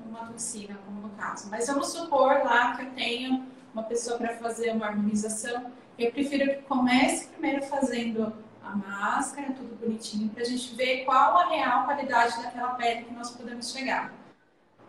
uma 0.09 0.25
toxina, 0.25 0.75
como 0.85 1.01
no 1.01 1.09
caso. 1.09 1.47
Mas 1.51 1.67
vamos 1.67 1.89
supor 1.89 2.41
lá 2.43 2.75
que 2.75 2.83
eu 2.83 2.89
tenho 2.91 3.45
uma 3.73 3.83
pessoa 3.83 4.17
para 4.17 4.35
fazer 4.37 4.71
uma 4.71 4.87
harmonização. 4.87 5.65
Eu 5.99 6.11
prefiro 6.11 6.49
que 6.49 6.63
comece 6.63 7.27
primeiro 7.27 7.61
fazendo 7.63 8.33
a 8.63 8.75
máscara, 8.75 9.51
tudo 9.53 9.79
bonitinho, 9.79 10.29
para 10.29 10.41
a 10.41 10.45
gente 10.45 10.75
ver 10.75 11.05
qual 11.05 11.37
a 11.37 11.49
real 11.49 11.85
qualidade 11.85 12.41
daquela 12.41 12.69
pele 12.69 13.03
que 13.03 13.13
nós 13.13 13.29
podemos 13.31 13.71
chegar. 13.71 14.11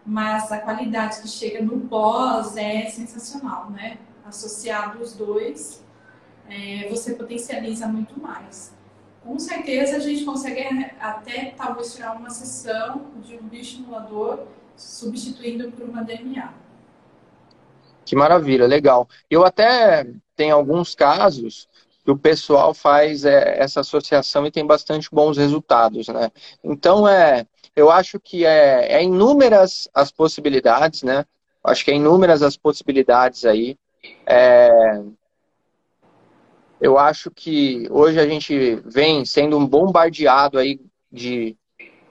Mas 0.06 0.50
a 0.50 0.58
qualidade 0.58 1.20
que 1.20 1.28
chega 1.28 1.62
no 1.62 1.80
pós 1.80 2.56
é 2.56 2.86
sensacional, 2.86 3.70
né? 3.70 3.98
Associado 4.24 5.02
os 5.02 5.12
dois, 5.12 5.84
é, 6.50 6.88
você 6.88 7.14
potencializa 7.14 7.86
muito 7.86 8.18
mais. 8.20 8.74
Com 9.22 9.38
certeza 9.38 9.96
a 9.96 10.00
gente 10.00 10.24
consegue 10.24 10.62
até 10.98 11.54
talvez 11.56 11.94
tirar 11.94 12.16
uma 12.16 12.30
sessão 12.30 13.06
de 13.22 13.36
um 13.36 13.42
bioestimulador 13.42 14.46
substituindo 14.76 15.70
por 15.72 15.88
uma 15.88 16.02
DMA. 16.02 16.52
Que 18.04 18.16
maravilha, 18.16 18.66
legal. 18.66 19.08
Eu 19.30 19.44
até 19.44 20.06
tenho 20.34 20.56
alguns 20.56 20.94
casos 20.94 21.68
que 22.04 22.10
o 22.10 22.18
pessoal 22.18 22.72
faz 22.72 23.24
é, 23.24 23.58
essa 23.58 23.80
associação 23.80 24.46
e 24.46 24.50
tem 24.50 24.66
bastante 24.66 25.08
bons 25.12 25.36
resultados, 25.36 26.08
né? 26.08 26.30
Então 26.64 27.06
é, 27.06 27.46
eu 27.76 27.90
acho 27.90 28.18
que 28.18 28.44
é, 28.44 28.94
é 28.94 29.04
inúmeras 29.04 29.88
as 29.94 30.10
possibilidades, 30.10 31.02
né? 31.02 31.24
Acho 31.62 31.84
que 31.84 31.90
é 31.90 31.94
inúmeras 31.94 32.42
as 32.42 32.56
possibilidades 32.56 33.44
aí. 33.44 33.76
É, 34.26 34.70
eu 36.80 36.98
acho 36.98 37.30
que 37.30 37.86
hoje 37.90 38.18
a 38.18 38.26
gente 38.26 38.76
vem 38.86 39.24
sendo 39.24 39.56
um 39.58 39.66
bombardeado 39.66 40.58
aí 40.58 40.80
de 41.12 41.56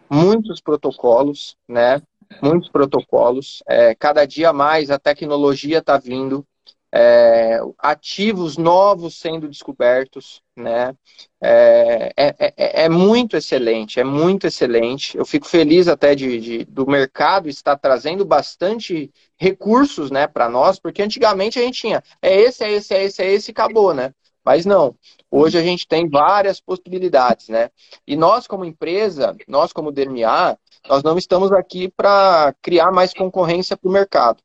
muitos 0.09 0.61
protocolos, 0.61 1.55
né? 1.67 2.01
Muitos 2.41 2.69
protocolos. 2.69 3.63
É, 3.67 3.95
cada 3.95 4.25
dia 4.25 4.53
mais 4.53 4.91
a 4.91 4.99
tecnologia 4.99 5.79
está 5.79 5.97
vindo, 5.97 6.45
é, 6.91 7.59
ativos 7.77 8.57
novos 8.57 9.19
sendo 9.19 9.47
descobertos, 9.47 10.41
né? 10.55 10.93
É, 11.41 12.11
é, 12.17 12.35
é, 12.39 12.85
é, 12.85 12.89
muito 12.89 13.37
excelente, 13.37 13.99
é 13.99 14.03
muito 14.03 14.47
excelente. 14.47 15.17
Eu 15.17 15.25
fico 15.25 15.47
feliz 15.47 15.87
até 15.87 16.15
de, 16.15 16.39
de 16.39 16.65
do 16.65 16.87
mercado 16.87 17.47
estar 17.47 17.77
trazendo 17.77 18.25
bastante 18.25 19.11
recursos, 19.37 20.11
né, 20.11 20.27
para 20.27 20.49
nós, 20.49 20.79
porque 20.79 21.01
antigamente 21.01 21.59
a 21.59 21.61
gente 21.61 21.79
tinha 21.81 22.03
é 22.21 22.35
esse, 22.41 22.63
é 22.63 22.71
esse, 22.71 22.93
é 22.93 23.03
esse, 23.03 23.21
é 23.21 23.31
esse, 23.31 23.51
acabou, 23.51 23.93
né? 23.93 24.11
Mas 24.49 24.65
não. 24.65 24.95
Hoje 25.29 25.59
a 25.59 25.61
gente 25.61 25.87
tem 25.87 26.09
várias 26.09 26.59
possibilidades, 26.59 27.49
né? 27.49 27.69
E 28.07 28.17
nós, 28.17 28.47
como 28.47 28.65
empresa, 28.65 29.37
nós, 29.47 29.71
como 29.71 29.91
DMA, 29.91 30.57
nós 30.87 31.03
não 31.03 31.19
estamos 31.19 31.51
aqui 31.51 31.87
para 31.87 32.55
criar 32.59 32.91
mais 32.91 33.13
concorrência 33.13 33.77
para 33.77 33.87
o 33.87 33.93
mercado. 33.93 34.41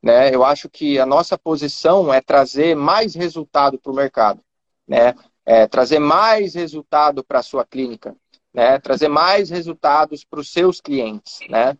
Né? 0.00 0.32
Eu 0.32 0.44
acho 0.44 0.68
que 0.68 1.00
a 1.00 1.04
nossa 1.04 1.36
posição 1.36 2.14
é 2.14 2.20
trazer 2.20 2.76
mais 2.76 3.16
resultado 3.16 3.76
para 3.76 3.90
o 3.90 3.94
mercado, 3.94 4.40
né? 4.86 5.16
É 5.44 5.66
trazer 5.66 5.98
mais 5.98 6.54
resultado 6.54 7.24
para 7.24 7.40
a 7.40 7.42
sua 7.42 7.66
clínica, 7.66 8.14
né? 8.54 8.78
Trazer 8.78 9.08
mais 9.08 9.50
resultados 9.50 10.22
para 10.22 10.38
os 10.38 10.52
seus 10.52 10.80
clientes, 10.80 11.40
né? 11.48 11.76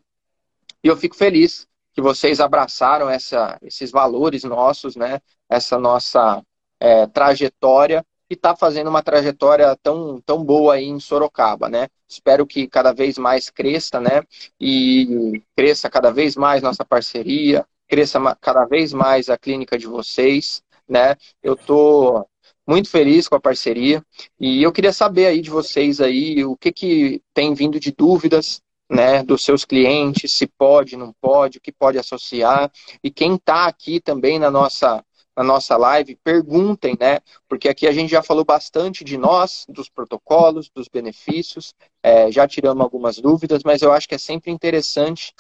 E 0.83 0.89
eu 0.89 0.97
fico 0.97 1.15
feliz 1.15 1.69
que 1.93 2.03
vocês 2.03 2.41
abraçaram 2.41 3.09
essa, 3.09 3.57
esses 3.63 3.93
valores 3.93 4.43
nossos, 4.43 4.97
né? 4.97 5.21
Essa 5.49 5.79
nossa 5.79 6.43
é, 6.81 7.07
trajetória 7.07 8.05
e 8.29 8.35
está 8.35 8.57
fazendo 8.57 8.89
uma 8.89 9.03
trajetória 9.03 9.77
tão, 9.83 10.21
tão 10.25 10.43
boa 10.45 10.75
aí 10.75 10.87
em 10.87 11.01
Sorocaba, 11.01 11.69
né? 11.69 11.89
Espero 12.09 12.47
que 12.47 12.67
cada 12.67 12.93
vez 12.93 13.19
mais 13.19 13.51
cresça, 13.51 14.01
né? 14.01 14.23
E 14.59 15.43
cresça 15.57 15.91
cada 15.91 16.11
vez 16.11 16.37
mais 16.37 16.63
nossa 16.63 16.85
parceria, 16.85 17.67
cresça 17.89 18.19
cada 18.41 18.65
vez 18.65 18.93
mais 18.93 19.29
a 19.29 19.37
clínica 19.37 19.77
de 19.77 19.87
vocês, 19.87 20.63
né? 20.89 21.17
Eu 21.43 21.57
tô 21.57 22.25
muito 22.67 22.89
feliz 22.89 23.27
com 23.27 23.35
a 23.35 23.41
parceria 23.41 24.01
e 24.39 24.63
eu 24.63 24.71
queria 24.73 24.93
saber 24.93 25.27
aí 25.27 25.41
de 25.41 25.51
vocês 25.51 26.01
aí 26.01 26.45
o 26.45 26.57
que, 26.57 26.71
que 26.71 27.23
tem 27.35 27.53
vindo 27.53 27.81
de 27.81 27.91
dúvidas, 27.91 28.63
né, 28.89 29.23
dos 29.23 29.45
seus 29.45 29.65
clientes, 29.65 30.33
se 30.33 30.47
pode, 30.47 30.97
não 30.97 31.13
pode, 31.21 31.59
o 31.59 31.61
que 31.61 31.73
pode 31.73 31.99
associar. 31.99 32.71
E 33.03 33.11
quem 33.11 33.35
está 33.35 33.67
aqui 33.67 34.01
também 34.01 34.39
na 34.39 34.51
nossa, 34.51 35.05
na 35.41 35.45
nossa 35.45 35.75
live, 35.75 36.17
perguntem, 36.23 36.95
né? 37.01 37.21
Porque 37.49 37.67
aqui 37.67 37.87
a 37.87 37.93
gente 37.93 38.11
já 38.11 38.23
falou 38.23 38.45
bastante 38.45 39.03
de 39.03 39.17
nós, 39.17 39.65
dos 39.67 39.89
protocolos, 39.89 40.69
dos 40.69 40.87
benefícios, 40.87 41.75
é, 42.03 42.31
já 42.31 42.47
tiramos 42.47 42.83
algumas 42.83 43.17
dúvidas, 43.17 43.63
mas 43.65 43.81
eu 43.81 43.91
acho 43.91 44.07
que 44.07 44.15
é 44.15 44.19
sempre 44.19 44.51
interessante 44.51 45.33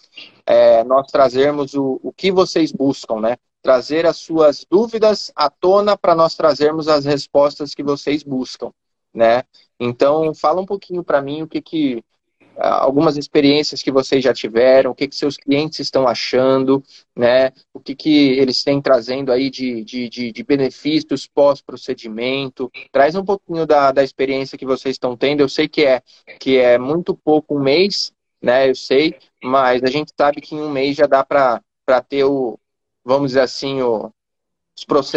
é, 0.47 0.83
nós 0.85 1.07
trazermos 1.13 1.75
o, 1.75 2.01
o 2.03 2.11
que 2.13 2.33
vocês 2.33 2.73
buscam, 2.73 3.21
né? 3.21 3.37
Trazer 3.63 4.07
as 4.07 4.17
suas 4.17 4.65
dúvidas 4.71 5.31
à 5.37 5.51
tona 5.51 5.99
para 5.99 6.15
nós 6.15 6.35
trazermos 6.35 6.89
as 6.89 7.05
respostas 7.05 7.75
que 7.75 7.83
vocês 7.83 8.23
buscam, 8.23 8.71
né? 9.13 9.43
Então, 9.79 10.33
fala 10.33 10.63
um 10.63 10.67
pouquinho 10.67 11.05
para 11.05 11.21
mim 11.21 11.43
o 11.43 11.47
que, 11.47 11.61
que 11.61 12.03
algumas 12.61 13.17
experiências 13.17 13.83
que 13.83 13.91
vocês 13.91 14.23
já 14.23 14.35
tiveram, 14.35 14.91
o 14.91 14.95
que, 14.95 15.09
que 15.09 15.17
seus 15.17 15.37
clientes 15.37 15.81
estão 15.81 16.07
achando, 16.07 16.83
né? 17.17 17.53
O 17.73 17.81
que, 17.81 17.95
que 17.95 18.31
eles 18.39 18.63
têm 18.63 18.81
trazendo 18.81 19.33
aí 19.33 19.49
de, 19.49 19.83
de, 19.83 20.09
de, 20.09 20.33
de 20.33 20.45
benefícios 20.45 21.27
pós-procedimento. 21.27 22.71
Traz 22.93 23.15
um 23.15 23.25
pouquinho 23.25 23.67
da, 23.67 23.93
da 23.93 24.05
experiência 24.05 24.59
que 24.59 24.67
vocês 24.67 24.95
estão 24.95 25.17
tendo. 25.17 25.41
Eu 25.41 25.49
sei 25.49 25.69
que 25.69 25.85
é, 25.85 26.03
que 26.39 26.59
é 26.59 26.79
muito 26.79 27.15
pouco 27.15 27.57
um 27.57 27.63
mês, 27.63 28.13
né? 28.43 28.69
Eu 28.69 28.75
sei, 28.75 29.15
mas 29.43 29.83
a 29.83 29.89
gente 29.89 30.13
sabe 30.17 30.41
que 30.41 30.55
em 30.55 30.61
um 30.61 30.71
mês 30.71 30.97
já 30.97 31.07
dá 31.07 31.25
para 31.25 31.63
ter 32.09 32.25
o, 32.25 32.59
vamos 33.05 33.29
dizer 33.29 33.41
assim, 33.41 33.81
o, 33.81 34.13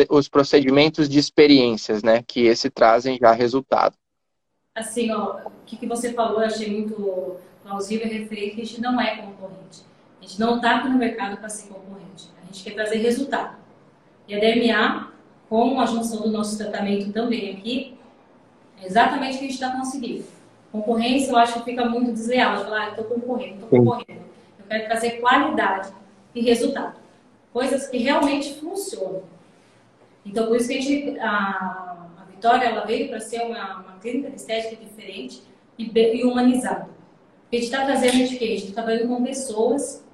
os 0.09 0.29
procedimentos 0.29 1.09
de 1.09 1.19
experiências, 1.19 2.03
né? 2.03 2.23
Que 2.25 2.45
esse 2.45 2.69
trazem 2.69 3.17
já 3.19 3.31
resultado 3.31 3.95
assim, 4.75 5.11
ó, 5.11 5.37
o 5.45 5.51
que, 5.65 5.77
que 5.77 5.87
você 5.87 6.13
falou, 6.13 6.41
eu 6.41 6.47
achei 6.47 6.69
muito 6.71 7.37
plausível 7.63 8.07
referente 8.07 8.55
que 8.55 8.61
a 8.61 8.65
gente 8.65 8.81
não 8.81 8.99
é 8.99 9.17
concorrente. 9.17 9.83
A 10.19 10.25
gente 10.25 10.39
não 10.39 10.55
está 10.55 10.77
aqui 10.77 10.89
no 10.89 10.97
mercado 10.97 11.37
para 11.37 11.49
ser 11.49 11.67
concorrente. 11.67 12.29
A 12.41 12.45
gente 12.45 12.63
quer 12.63 12.73
trazer 12.73 12.97
resultado. 12.97 13.57
E 14.27 14.33
a 14.33 14.39
DMA, 14.39 15.11
com 15.49 15.79
a 15.79 15.85
junção 15.85 16.21
do 16.21 16.31
nosso 16.31 16.57
tratamento 16.57 17.11
também 17.11 17.51
aqui, 17.51 17.97
é 18.81 18.85
exatamente 18.85 19.35
o 19.35 19.39
que 19.39 19.45
a 19.45 19.47
gente 19.47 19.53
está 19.53 19.71
conseguindo. 19.71 20.25
Concorrência, 20.71 21.31
eu 21.31 21.37
acho 21.37 21.53
que 21.53 21.65
fica 21.65 21.85
muito 21.85 22.11
desleal. 22.11 22.63
Falar, 22.63 22.85
ah, 22.85 22.89
estou 22.89 23.05
concorrendo, 23.05 23.65
estou 23.65 23.69
concorrendo. 23.69 24.23
Eu 24.59 24.65
quero 24.67 24.85
trazer 24.85 25.11
qualidade 25.19 25.93
e 26.33 26.41
resultado. 26.41 26.99
Coisas 27.51 27.87
que 27.87 27.97
realmente 27.97 28.55
funcionam. 28.55 29.21
Então, 30.25 30.47
por 30.47 30.57
isso 30.57 30.69
que 30.69 30.77
a 30.77 30.81
gente, 30.81 31.19
a, 31.19 31.92
Vitória 32.43 32.65
ela 32.65 32.83
veio 32.85 33.07
para 33.07 33.21
ser 33.21 33.41
uma, 33.43 33.79
uma, 33.79 33.99
clínica 34.01 34.29
de 34.29 34.35
estética 34.35 34.75
diferente 34.75 35.41
e, 35.79 35.89
e 35.97 36.25
humanizada. 36.25 36.89
A 37.49 37.55
gente 37.55 37.63
está 37.63 37.85
trazendo 37.85 38.27
de 38.27 38.35
quê? 38.35 38.43
A 38.43 38.47
gente 38.47 38.67
está 38.67 38.81
trabalhando 38.81 39.07
com 39.07 39.23
pessoas 39.23 40.05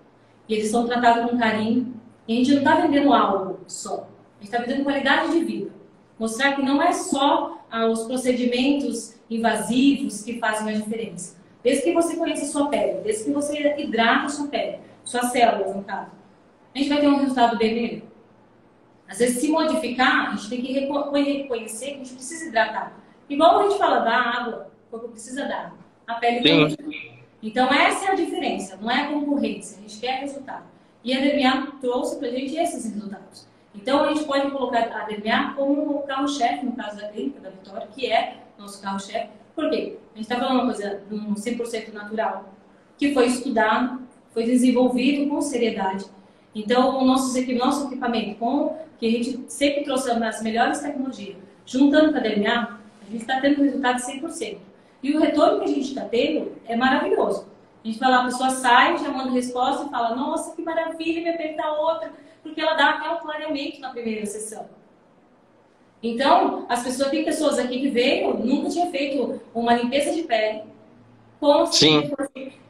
e 0.48 0.54
eles 0.54 0.70
são 0.70 0.86
tratados 0.86 1.28
com 1.28 1.40
carinho. 1.40 1.92
E 2.28 2.34
a 2.34 2.36
gente 2.36 2.52
não 2.52 2.60
está 2.60 2.76
vendendo 2.76 3.12
algo 3.12 3.62
só. 3.66 4.08
A 4.40 4.44
gente 4.44 4.54
está 4.54 4.60
vendendo 4.60 4.84
qualidade 4.84 5.32
de 5.32 5.44
vida. 5.44 5.72
Mostrar 6.20 6.56
que 6.56 6.62
não 6.62 6.80
é 6.80 6.92
só 6.92 7.66
ah, 7.72 7.88
os 7.88 8.04
procedimentos 8.04 9.16
invasivos 9.28 10.22
que 10.22 10.38
fazem 10.38 10.70
a 10.70 10.78
diferença. 10.78 11.36
Desde 11.64 11.82
que 11.82 11.94
você 11.96 12.16
conheça 12.16 12.46
a 12.46 12.48
sua 12.48 12.68
pele, 12.68 13.02
desde 13.02 13.24
que 13.24 13.32
você 13.32 13.76
hidrata 13.80 14.28
a 14.28 14.30
sua 14.30 14.48
pele, 14.50 14.78
suas 15.04 15.32
células, 15.32 15.76
no 15.76 15.84
caso, 15.84 16.12
a 16.76 16.78
gente 16.78 16.90
vai 16.90 17.00
ter 17.00 17.08
um 17.08 17.18
resultado 17.18 17.58
bem 17.58 17.74
melhor. 17.74 18.09
Às 19.10 19.18
vezes, 19.18 19.42
se 19.42 19.48
modificar, 19.50 20.30
a 20.30 20.36
gente 20.36 20.50
tem 20.50 20.62
que 20.62 20.72
reconhecer 20.72 21.86
que 21.88 21.94
a 21.94 21.98
gente 21.98 22.14
precisa 22.14 22.46
hidratar. 22.46 22.94
Igual 23.28 23.60
a 23.60 23.64
gente 23.64 23.78
fala 23.80 24.00
da 24.00 24.16
água, 24.16 24.72
o 24.88 24.92
corpo 24.92 25.10
precisa 25.10 25.48
da 25.48 25.66
água. 25.66 25.80
A 26.08 26.16
pele 26.16 26.42
também. 26.78 27.20
Então, 27.42 27.68
essa 27.74 28.06
é 28.06 28.12
a 28.12 28.16
diferença, 28.16 28.78
não 28.80 28.90
é 28.90 29.04
a 29.04 29.08
concorrência. 29.08 29.80
A 29.80 29.82
gente 29.82 30.00
quer 30.00 30.20
resultado. 30.20 30.64
E 31.04 31.14
a 31.14 31.20
DMA 31.20 31.80
trouxe 31.82 32.18
para 32.18 32.28
a 32.28 32.32
gente 32.32 32.56
esses 32.56 32.86
resultados. 32.86 33.48
Então, 33.74 34.04
a 34.04 34.14
gente 34.14 34.26
pode 34.26 34.52
colocar 34.52 34.80
a 34.80 35.06
DMA 35.06 35.54
como 35.56 35.98
o 35.98 36.04
carro-chefe, 36.04 36.66
no 36.66 36.74
caso 36.74 36.98
da 36.98 37.08
clínica 37.08 37.40
da 37.40 37.50
Vitória, 37.50 37.88
que 37.88 38.12
é 38.12 38.38
nosso 38.58 38.82
carro-chefe. 38.82 39.30
Por 39.56 39.70
quê? 39.70 39.98
A 40.14 40.18
gente 40.18 40.32
está 40.32 40.36
falando 40.36 40.64
uma 40.64 40.66
coisa 40.66 41.02
de 41.10 41.16
um 41.16 41.34
100% 41.34 41.94
natural, 41.94 42.54
que 42.98 43.14
foi 43.14 43.26
estudado, 43.26 44.02
foi 44.32 44.44
desenvolvido 44.44 45.30
com 45.30 45.42
seriedade 45.42 46.06
então, 46.54 46.98
o 47.00 47.06
nosso, 47.06 47.40
nosso 47.54 47.88
equipamento, 47.88 48.40
com, 48.40 48.78
que 49.00 49.08
a 49.08 49.12
gente 49.12 49.46
sempre 49.48 49.84
trouxe 49.84 50.12
as 50.12 50.42
melhores 50.42 50.80
tecnologias, 50.80 51.38
juntando 51.66 52.12
com 52.12 52.18
a 52.18 52.22
DNA, 52.22 52.80
a 53.02 53.12
gente 53.12 53.22
está 53.22 53.40
tendo 53.40 53.64
resultado 53.64 53.96
de 53.96 54.04
100%. 54.04 54.58
E 55.02 55.16
o 55.16 55.20
retorno 55.20 55.60
que 55.60 55.66
a 55.66 55.68
gente 55.68 55.88
está 55.88 56.04
tendo 56.04 56.52
é 56.66 56.76
maravilhoso. 56.76 57.48
A 57.84 57.88
gente 57.88 57.98
vai 57.98 58.12
lá, 58.12 58.22
a 58.22 58.26
pessoa 58.26 58.50
sai, 58.50 58.98
já 58.98 59.10
manda 59.10 59.32
resposta 59.32 59.86
e 59.86 59.90
fala, 59.90 60.14
nossa, 60.16 60.54
que 60.54 60.62
maravilha, 60.62 61.22
me 61.22 61.30
aperta 61.30 61.72
outra, 61.72 62.12
porque 62.44 62.60
ela 62.60 62.74
dá 62.74 62.90
aquele 62.90 63.20
clareamento 63.20 63.80
na 63.80 63.90
primeira 63.90 64.26
sessão. 64.26 64.68
Então, 66.04 66.66
as 66.68 66.84
pessoas, 66.84 67.10
tem 67.10 67.24
pessoas 67.24 67.58
aqui 67.58 67.80
que 67.80 67.90
veio, 67.90 68.34
nunca 68.34 68.70
tinha 68.70 68.88
feito 68.88 69.42
uma 69.54 69.74
limpeza 69.74 70.14
de 70.14 70.24
pele, 70.24 70.64
com 71.40 71.66
Sim. 71.68 72.12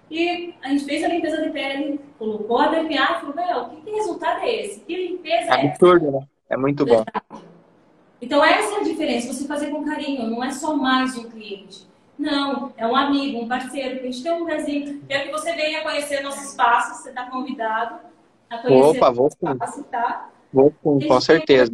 E 0.10 0.56
a 0.64 0.70
gente 0.70 0.86
fez 0.86 1.04
a 1.04 1.08
limpeza 1.08 1.42
de 1.42 1.52
pele, 1.52 2.00
colocou 2.18 2.58
a 2.58 2.68
DPA 2.68 2.84
e 2.90 3.20
falou, 3.20 3.36
meu, 3.36 3.66
que, 3.66 3.82
que 3.82 3.92
resultado 3.92 4.42
é 4.42 4.56
esse? 4.56 4.80
Que 4.82 5.08
limpeza 5.08 5.52
é 5.54 5.68
Absurdo, 5.68 6.12
né? 6.12 6.28
É 6.50 6.58
muito 6.58 6.84
bom. 6.86 7.04
Então 8.22 8.44
essa 8.44 8.76
é 8.76 8.80
a 8.80 8.84
diferença, 8.84 9.32
você 9.32 9.46
fazer 9.46 9.70
com 9.70 9.86
carinho, 9.86 10.28
não 10.28 10.44
é 10.44 10.52
só 10.52 10.76
mais 10.76 11.16
um 11.16 11.30
cliente. 11.30 11.88
Não, 12.18 12.74
é 12.76 12.86
um 12.86 12.96
amigo, 12.96 13.40
um 13.40 13.48
parceiro, 13.48 14.00
que 14.00 14.08
a 14.08 14.12
gente 14.12 14.24
tem 14.24 14.32
um 14.34 14.40
lugarzinho. 14.40 15.02
Quero 15.08 15.26
que 15.26 15.32
você 15.32 15.54
venha 15.54 15.84
conhecer 15.84 16.22
nosso 16.22 16.44
espaço, 16.44 17.02
você 17.02 17.10
está 17.10 17.30
convidado 17.30 17.96
a 18.50 18.58
conhecer 18.58 18.98
Opa, 18.98 19.12
vou 19.12 19.30
sim. 19.30 19.38
espaço, 19.48 19.84
tá? 19.84 20.30
Vou 20.52 20.74
sim, 20.84 21.08
com 21.08 21.22
certeza. 21.22 21.72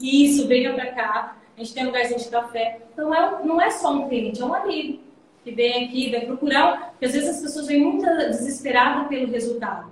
Isso, 0.00 0.46
venha 0.46 0.72
para 0.72 0.92
cá. 0.92 1.36
A 1.54 1.60
gente 1.60 1.74
tem 1.74 1.82
um 1.82 1.86
lugarzinho 1.88 2.18
de 2.18 2.28
café. 2.28 2.80
Então 2.92 3.14
é, 3.14 3.44
não 3.44 3.60
é 3.60 3.70
só 3.70 3.92
um 3.92 4.08
cliente, 4.08 4.40
é 4.40 4.44
um 4.44 4.54
amigo 4.54 5.00
que 5.44 5.52
vem 5.52 5.84
aqui, 5.84 6.10
vai 6.10 6.22
procurar, 6.22 6.90
porque 6.90 7.04
às 7.04 7.12
vezes 7.12 7.36
as 7.36 7.42
pessoas 7.42 7.66
vêm 7.66 7.80
muito 7.80 8.04
desesperadas 8.04 9.06
pelo 9.08 9.30
resultado. 9.30 9.90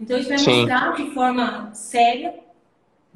Então 0.00 0.16
a 0.16 0.20
gente 0.20 0.28
vai 0.28 0.38
Sim. 0.38 0.60
mostrar 0.60 0.94
de 0.94 1.10
forma 1.10 1.74
séria. 1.74 2.34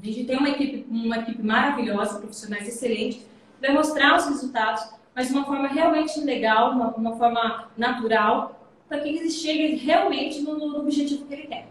A 0.02 0.04
gente 0.04 0.24
tem 0.24 0.36
uma 0.36 0.48
equipe, 0.48 0.86
uma 0.90 1.18
equipe 1.18 1.42
maravilhosa, 1.42 2.18
profissionais 2.18 2.66
excelentes, 2.66 3.24
vai 3.60 3.72
mostrar 3.72 4.16
os 4.16 4.26
resultados, 4.26 4.82
mas 5.14 5.28
de 5.28 5.34
uma 5.34 5.44
forma 5.44 5.68
realmente 5.68 6.18
legal, 6.20 6.72
uma, 6.72 6.88
uma 6.88 7.16
forma 7.16 7.70
natural, 7.76 8.58
para 8.88 9.00
que 9.00 9.08
eles 9.08 9.34
cheguem 9.34 9.76
realmente 9.76 10.40
no, 10.40 10.56
no 10.56 10.80
objetivo 10.80 11.26
que 11.26 11.34
ele 11.34 11.46
quer. 11.46 11.68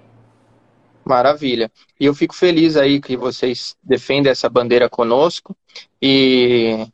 Maravilha. 1.03 1.71
E 1.99 2.05
eu 2.05 2.13
fico 2.13 2.35
feliz 2.35 2.77
aí 2.77 3.01
que 3.01 3.17
vocês 3.17 3.75
defendem 3.83 4.31
essa 4.31 4.47
bandeira 4.47 4.87
conosco. 4.87 5.57
E 5.99 6.85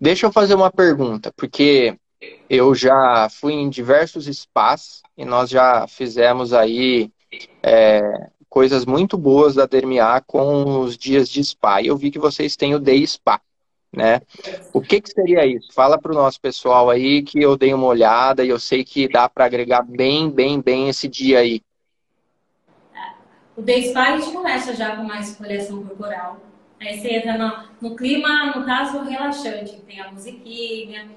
deixa 0.00 0.24
eu 0.24 0.32
fazer 0.32 0.54
uma 0.54 0.70
pergunta, 0.70 1.30
porque 1.36 1.98
eu 2.48 2.74
já 2.74 3.28
fui 3.30 3.54
em 3.54 3.70
diversos 3.70 4.26
spas 4.26 5.02
e 5.16 5.24
nós 5.24 5.50
já 5.50 5.86
fizemos 5.88 6.52
aí 6.52 7.10
é, 7.62 8.28
coisas 8.48 8.84
muito 8.84 9.16
boas 9.16 9.54
da 9.54 9.64
Dermiar 9.64 10.22
com 10.26 10.80
os 10.80 10.98
dias 10.98 11.28
de 11.28 11.42
spa. 11.42 11.80
E 11.80 11.86
eu 11.86 11.96
vi 11.96 12.10
que 12.10 12.18
vocês 12.18 12.54
têm 12.54 12.74
o 12.74 12.78
Day 12.78 13.06
Spa, 13.06 13.40
né? 13.90 14.20
O 14.72 14.80
que, 14.80 15.00
que 15.00 15.10
seria 15.10 15.46
isso? 15.46 15.72
Fala 15.72 15.98
para 15.98 16.12
o 16.12 16.14
nosso 16.14 16.38
pessoal 16.40 16.90
aí 16.90 17.22
que 17.22 17.40
eu 17.40 17.56
dei 17.56 17.72
uma 17.72 17.86
olhada 17.86 18.44
e 18.44 18.50
eu 18.50 18.58
sei 18.58 18.84
que 18.84 19.08
dá 19.08 19.28
para 19.28 19.46
agregar 19.46 19.82
bem, 19.82 20.30
bem, 20.30 20.60
bem 20.60 20.90
esse 20.90 21.08
dia 21.08 21.38
aí. 21.38 21.62
O 23.56 23.62
Day 23.62 23.88
Spa 23.88 24.02
a 24.02 24.18
gente 24.18 24.32
começa 24.32 24.74
já 24.74 24.96
com 24.96 25.02
mais 25.02 25.30
esfoliação 25.30 25.84
corporal. 25.84 26.40
Aí 26.78 26.98
você 26.98 27.08
entra 27.14 27.38
no, 27.38 27.88
no 27.90 27.96
clima, 27.96 28.54
no 28.54 28.66
caso, 28.66 29.02
relaxante. 29.02 29.76
Tem 29.86 30.00
a 30.00 30.10
musiquinha, 30.10 31.08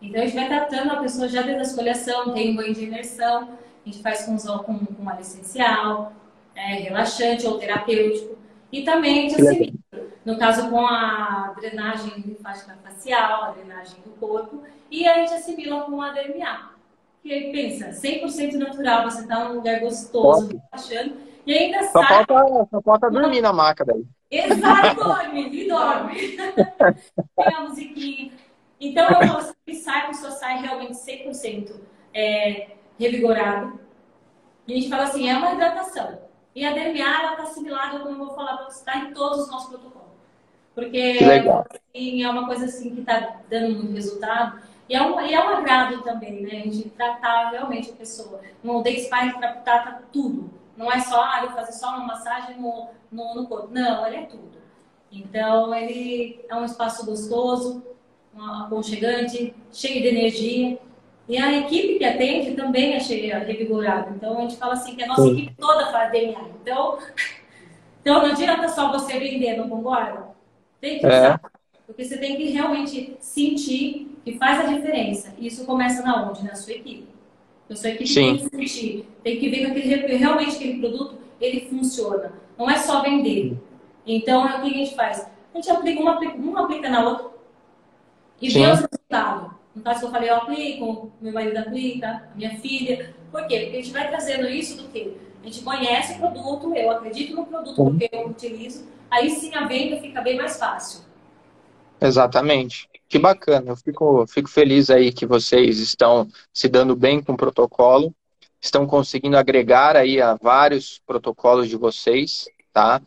então, 0.00 0.22
a 0.22 0.24
gente 0.24 0.34
vai 0.34 0.48
tratando 0.48 0.92
a 0.92 0.96
pessoa 0.96 1.28
já 1.28 1.42
desde 1.42 1.60
a 1.60 1.64
esfoliação, 1.64 2.32
tem 2.32 2.52
um 2.52 2.56
banho 2.56 2.74
de 2.74 2.84
imersão, 2.84 3.48
a 3.84 3.88
gente 3.88 4.02
faz 4.02 4.24
com, 4.24 4.36
com, 4.36 4.86
com 4.86 5.06
óleo 5.06 5.20
essencial, 5.20 6.12
é, 6.54 6.74
relaxante 6.74 7.46
ou 7.46 7.58
terapêutico. 7.58 8.36
E 8.70 8.82
também 8.82 9.26
a 9.26 9.28
gente 9.28 9.40
assimila, 9.40 9.72
no 10.24 10.38
caso 10.38 10.68
com 10.68 10.86
a 10.86 11.54
drenagem 11.58 12.12
linfática 12.20 12.76
facial, 12.82 13.44
a 13.44 13.50
drenagem 13.52 13.96
do 14.04 14.10
corpo, 14.10 14.62
e 14.90 15.06
a 15.06 15.14
gente 15.14 15.32
assimila 15.32 15.82
com 15.82 16.00
a 16.00 16.10
DMA. 16.10 16.70
Que 17.22 17.32
aí 17.32 17.52
pensa, 17.52 17.90
100% 17.90 18.54
natural, 18.54 19.10
você 19.10 19.22
está 19.22 19.48
num 19.48 19.54
lugar 19.54 19.80
gostoso, 19.80 20.48
relaxando, 20.48 21.14
e 21.46 21.54
ainda 21.54 21.82
só 21.84 22.02
sai... 22.02 22.24
Falta, 22.26 22.68
só 22.70 22.82
falta 22.82 23.10
dormir 23.10 23.40
na 23.40 23.52
maca 23.52 23.84
daí. 23.84 24.04
Exato, 24.30 25.02
dorme, 25.02 25.48
e 25.48 25.68
dorme. 25.68 26.36
tem 26.36 27.54
a 27.54 27.60
musiquinha. 27.62 28.30
Então, 28.80 29.08
eu 29.08 29.26
falo 29.26 29.38
assim, 29.38 29.54
que 29.66 29.74
sai, 29.74 30.02
a 30.02 30.06
pessoa 30.06 30.30
sai 30.30 30.60
realmente 30.60 30.92
100% 30.92 31.72
é, 32.14 32.68
revigorado. 32.98 33.80
E 34.66 34.72
a 34.72 34.76
gente 34.76 34.88
fala 34.88 35.04
assim, 35.04 35.28
é 35.28 35.36
uma 35.36 35.52
hidratação. 35.52 36.18
E 36.54 36.64
a 36.64 36.72
DMA, 36.72 36.98
ela 36.98 37.32
está 37.32 37.42
assimilada, 37.44 37.98
como 38.00 38.10
eu 38.10 38.26
vou 38.26 38.34
falar 38.34 38.56
para 38.56 38.66
você, 38.66 38.78
está 38.78 38.98
em 38.98 39.12
todos 39.12 39.40
os 39.40 39.50
nossos 39.50 39.68
protocolos. 39.68 40.08
Porque 40.74 41.18
assim, 41.94 42.22
é 42.22 42.30
uma 42.30 42.46
coisa 42.46 42.66
assim 42.66 42.94
que 42.94 43.00
está 43.00 43.40
dando 43.48 43.74
muito 43.76 43.92
resultado. 43.92 44.60
E 44.88 44.94
é, 44.94 45.02
um, 45.02 45.20
e 45.20 45.34
é 45.34 45.44
um 45.44 45.48
agrado 45.48 46.02
também, 46.02 46.42
né? 46.42 46.50
A 46.50 46.70
gente 46.70 46.88
tratar 46.90 47.50
realmente 47.50 47.90
a 47.90 47.94
pessoa. 47.94 48.40
No 48.62 48.82
Day 48.82 49.00
Spa, 49.00 49.18
a 49.18 49.24
gente 49.24 49.38
trata 49.38 50.02
tudo. 50.12 50.50
Não 50.76 50.90
é 50.90 51.00
só, 51.00 51.22
ah, 51.22 51.40
eu 51.42 51.50
fazer 51.50 51.72
só 51.72 51.88
uma 51.88 52.06
massagem 52.06 52.60
no, 52.60 52.88
no, 53.10 53.34
no 53.34 53.46
corpo. 53.48 53.68
Não, 53.70 54.06
ele 54.06 54.16
é 54.16 54.22
tudo. 54.22 54.58
Então, 55.10 55.74
ele 55.74 56.44
é 56.48 56.54
um 56.54 56.64
espaço 56.64 57.04
gostoso, 57.04 57.82
aconchegante, 58.36 59.54
cheio 59.72 60.02
de 60.02 60.08
energia. 60.08 60.78
E 61.28 61.36
a 61.36 61.58
equipe 61.58 61.98
que 61.98 62.04
atende 62.04 62.52
também 62.52 62.94
é 62.94 63.00
cheia, 63.00 63.38
revigorada. 63.40 64.10
Então, 64.16 64.38
a 64.38 64.40
gente 64.42 64.56
fala 64.56 64.72
assim 64.72 64.96
que 64.96 65.02
a 65.02 65.06
nossa 65.06 65.22
Sim. 65.22 65.32
equipe 65.32 65.54
toda 65.58 65.92
faz 65.92 66.10
DNA. 66.10 66.40
Então, 66.62 66.98
então, 68.00 68.22
não 68.22 68.32
adianta 68.32 68.68
só 68.68 68.90
você 68.90 69.18
vender, 69.18 69.56
não 69.56 69.68
concorda? 69.68 70.28
Tem 70.80 70.98
que 70.98 71.06
é. 71.06 71.08
usar. 71.08 71.40
Porque 71.86 72.04
você 72.04 72.18
tem 72.18 72.36
que 72.36 72.44
realmente 72.50 73.16
sentir 73.18 74.18
que 74.24 74.38
faz 74.38 74.60
a 74.60 74.72
diferença. 74.72 75.34
E 75.38 75.46
isso 75.46 75.64
começa 75.64 76.02
na 76.02 76.28
onde? 76.28 76.44
Na 76.44 76.54
sua 76.54 76.74
equipe. 76.74 77.08
A 77.68 77.74
sua 77.74 77.90
equipe 77.90 78.08
Sim. 78.08 78.36
tem 78.36 78.36
que 78.36 78.56
sentir, 78.56 79.08
tem 79.22 79.38
que 79.38 79.48
ver 79.50 79.72
que 79.72 79.94
aquele, 79.94 80.16
realmente 80.16 80.56
aquele 80.56 80.78
produto 80.78 81.18
ele 81.38 81.68
funciona. 81.68 82.32
Não 82.56 82.68
é 82.68 82.78
só 82.78 83.02
vender. 83.02 83.56
Então, 84.06 84.48
é 84.48 84.56
o 84.56 84.62
que 84.62 84.68
a 84.68 84.72
gente 84.72 84.94
faz? 84.94 85.30
A 85.54 85.56
gente 85.56 85.70
aplica 85.70 86.00
uma, 86.00 86.18
uma 86.18 86.64
aplica 86.64 86.88
na 86.88 87.06
outra 87.06 87.27
e 88.40 88.50
Sim. 88.50 88.60
vê 88.60 88.70
os 88.70 88.80
resultados. 88.80 89.58
No 89.74 89.82
caso 89.82 90.00
que 90.00 90.06
eu 90.06 90.10
falei, 90.10 90.30
eu 90.30 90.34
aplico, 90.36 91.12
meu 91.20 91.32
marido 91.32 91.56
aplica, 91.58 92.28
minha 92.34 92.58
filha. 92.58 93.14
Por 93.30 93.46
quê? 93.46 93.60
Porque 93.60 93.76
a 93.76 93.80
gente 93.82 93.92
vai 93.92 94.08
trazendo 94.08 94.48
isso 94.48 94.82
do 94.82 94.88
quê? 94.88 95.12
A 95.42 95.46
gente 95.46 95.62
conhece 95.62 96.14
o 96.14 96.18
produto, 96.18 96.74
eu 96.74 96.90
acredito 96.90 97.34
no 97.34 97.46
produto 97.46 97.76
porque 97.76 98.08
eu 98.10 98.26
utilizo, 98.26 98.88
aí 99.10 99.30
sim 99.30 99.54
a 99.54 99.66
venda 99.66 100.00
fica 100.00 100.20
bem 100.20 100.36
mais 100.36 100.58
fácil. 100.58 101.04
Exatamente. 102.00 102.88
Que 103.08 103.18
bacana. 103.18 103.70
Eu 103.70 103.76
fico, 103.76 104.26
fico 104.26 104.48
feliz 104.48 104.90
aí 104.90 105.12
que 105.12 105.24
vocês 105.24 105.78
estão 105.78 106.28
se 106.52 106.68
dando 106.68 106.94
bem 106.94 107.22
com 107.22 107.32
o 107.32 107.36
protocolo, 107.36 108.14
estão 108.60 108.86
conseguindo 108.86 109.36
agregar 109.36 109.96
aí 109.96 110.20
a 110.20 110.34
vários 110.34 111.00
protocolos 111.06 111.68
de 111.68 111.76
vocês, 111.76 112.46
tá? 112.72 113.00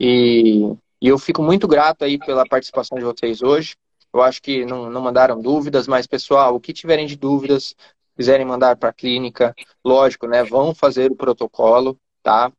E, 0.00 0.74
e 1.00 1.08
eu 1.08 1.18
fico 1.18 1.42
muito 1.42 1.68
grato 1.68 2.04
aí 2.04 2.18
pela 2.18 2.46
participação 2.46 2.98
de 2.98 3.04
vocês 3.04 3.42
hoje. 3.42 3.76
Eu 4.14 4.22
acho 4.22 4.40
que 4.40 4.64
não, 4.64 4.88
não 4.88 5.00
mandaram 5.00 5.42
dúvidas, 5.42 5.88
mas 5.88 6.06
pessoal, 6.06 6.54
o 6.54 6.60
que 6.60 6.72
tiverem 6.72 7.04
de 7.04 7.16
dúvidas, 7.16 7.74
quiserem 8.16 8.46
mandar 8.46 8.76
para 8.76 8.90
a 8.90 8.92
clínica, 8.92 9.52
lógico, 9.84 10.28
né? 10.28 10.44
Vão 10.44 10.72
fazer 10.72 11.10
o 11.10 11.16
protocolo, 11.16 11.98
tá? 12.22 12.52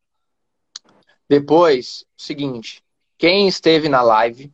Depois, 1.30 2.06
seguinte, 2.18 2.84
quem 3.18 3.48
esteve 3.48 3.88
na 3.88 4.02
live, 4.02 4.52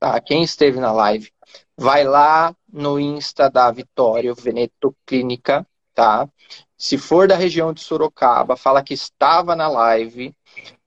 tá? 0.00 0.18
Quem 0.22 0.42
esteve 0.42 0.80
na 0.80 0.90
live, 0.90 1.30
vai 1.76 2.02
lá 2.02 2.56
no 2.72 2.98
Insta 2.98 3.50
da 3.50 3.70
Vitória 3.70 4.32
Veneto 4.32 4.96
Clínica, 5.04 5.66
tá? 5.94 6.26
Se 6.78 6.96
for 6.96 7.28
da 7.28 7.36
região 7.36 7.74
de 7.74 7.82
Sorocaba, 7.82 8.56
fala 8.56 8.82
que 8.82 8.94
estava 8.94 9.54
na 9.54 9.68
live 9.68 10.34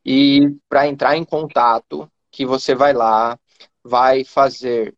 e 0.03 0.57
para 0.67 0.87
entrar 0.87 1.15
em 1.15 1.23
contato, 1.23 2.11
que 2.31 2.47
você 2.47 2.73
vai 2.73 2.93
lá, 2.93 3.37
vai 3.83 4.23
fazer 4.23 4.95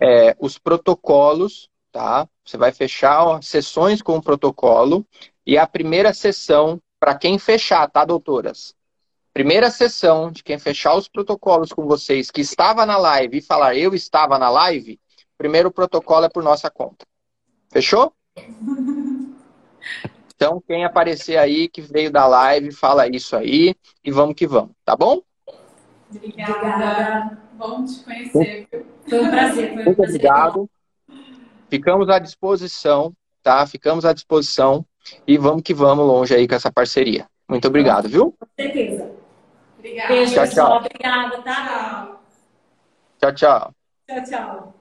é, 0.00 0.36
os 0.38 0.58
protocolos, 0.58 1.68
tá? 1.92 2.28
Você 2.44 2.56
vai 2.56 2.72
fechar 2.72 3.42
sessões 3.42 4.02
com 4.02 4.16
o 4.16 4.22
protocolo 4.22 5.06
e 5.46 5.56
a 5.58 5.66
primeira 5.66 6.12
sessão 6.12 6.80
para 6.98 7.14
quem 7.14 7.38
fechar, 7.38 7.88
tá, 7.90 8.04
doutoras? 8.04 8.76
primeira 9.38 9.70
sessão 9.70 10.32
de 10.32 10.42
quem 10.42 10.58
fechar 10.58 10.96
os 10.96 11.06
protocolos 11.06 11.72
com 11.72 11.86
vocês, 11.86 12.28
que 12.28 12.40
estava 12.40 12.84
na 12.84 12.98
live 12.98 13.38
e 13.38 13.40
falar 13.40 13.76
eu 13.76 13.94
estava 13.94 14.36
na 14.36 14.50
live, 14.50 14.98
primeiro 15.36 15.70
protocolo 15.70 16.24
é 16.24 16.28
por 16.28 16.42
nossa 16.42 16.68
conta. 16.68 17.06
Fechou? 17.70 18.12
Então, 20.34 20.62
quem 20.64 20.84
aparecer 20.84 21.36
aí 21.36 21.68
que 21.68 21.80
veio 21.80 22.12
da 22.12 22.24
live, 22.24 22.70
fala 22.70 23.08
isso 23.08 23.34
aí 23.34 23.74
e 24.04 24.12
vamos 24.12 24.36
que 24.36 24.46
vamos, 24.46 24.70
tá 24.84 24.94
bom? 24.94 25.20
Obrigada. 26.14 27.47
Bom 27.58 27.84
te 27.84 28.04
conhecer. 28.04 28.68
Foi 29.08 29.20
um 29.20 29.30
prazer. 29.30 29.72
Foi 29.72 29.82
um 29.82 29.84
Muito 29.84 29.96
prazer. 29.96 30.14
obrigado. 30.14 30.70
Ficamos 31.68 32.08
à 32.08 32.18
disposição, 32.20 33.12
tá? 33.42 33.66
Ficamos 33.66 34.04
à 34.04 34.12
disposição 34.12 34.86
e 35.26 35.36
vamos 35.36 35.62
que 35.62 35.74
vamos 35.74 36.06
longe 36.06 36.32
aí 36.34 36.46
com 36.46 36.54
essa 36.54 36.70
parceria. 36.70 37.26
Muito 37.48 37.66
obrigado, 37.66 38.08
viu? 38.08 38.32
Com 38.32 38.46
certeza. 38.56 39.10
Obrigada. 39.76 40.08
Beijo, 40.08 40.34
tchau, 40.34 40.42
pessoal. 40.44 40.68
Tchau. 40.68 40.78
Obrigada, 40.86 41.42
tá? 41.42 42.20
Tchau, 43.20 43.34
tchau. 43.34 43.74
Tchau, 44.06 44.24
tchau. 44.24 44.77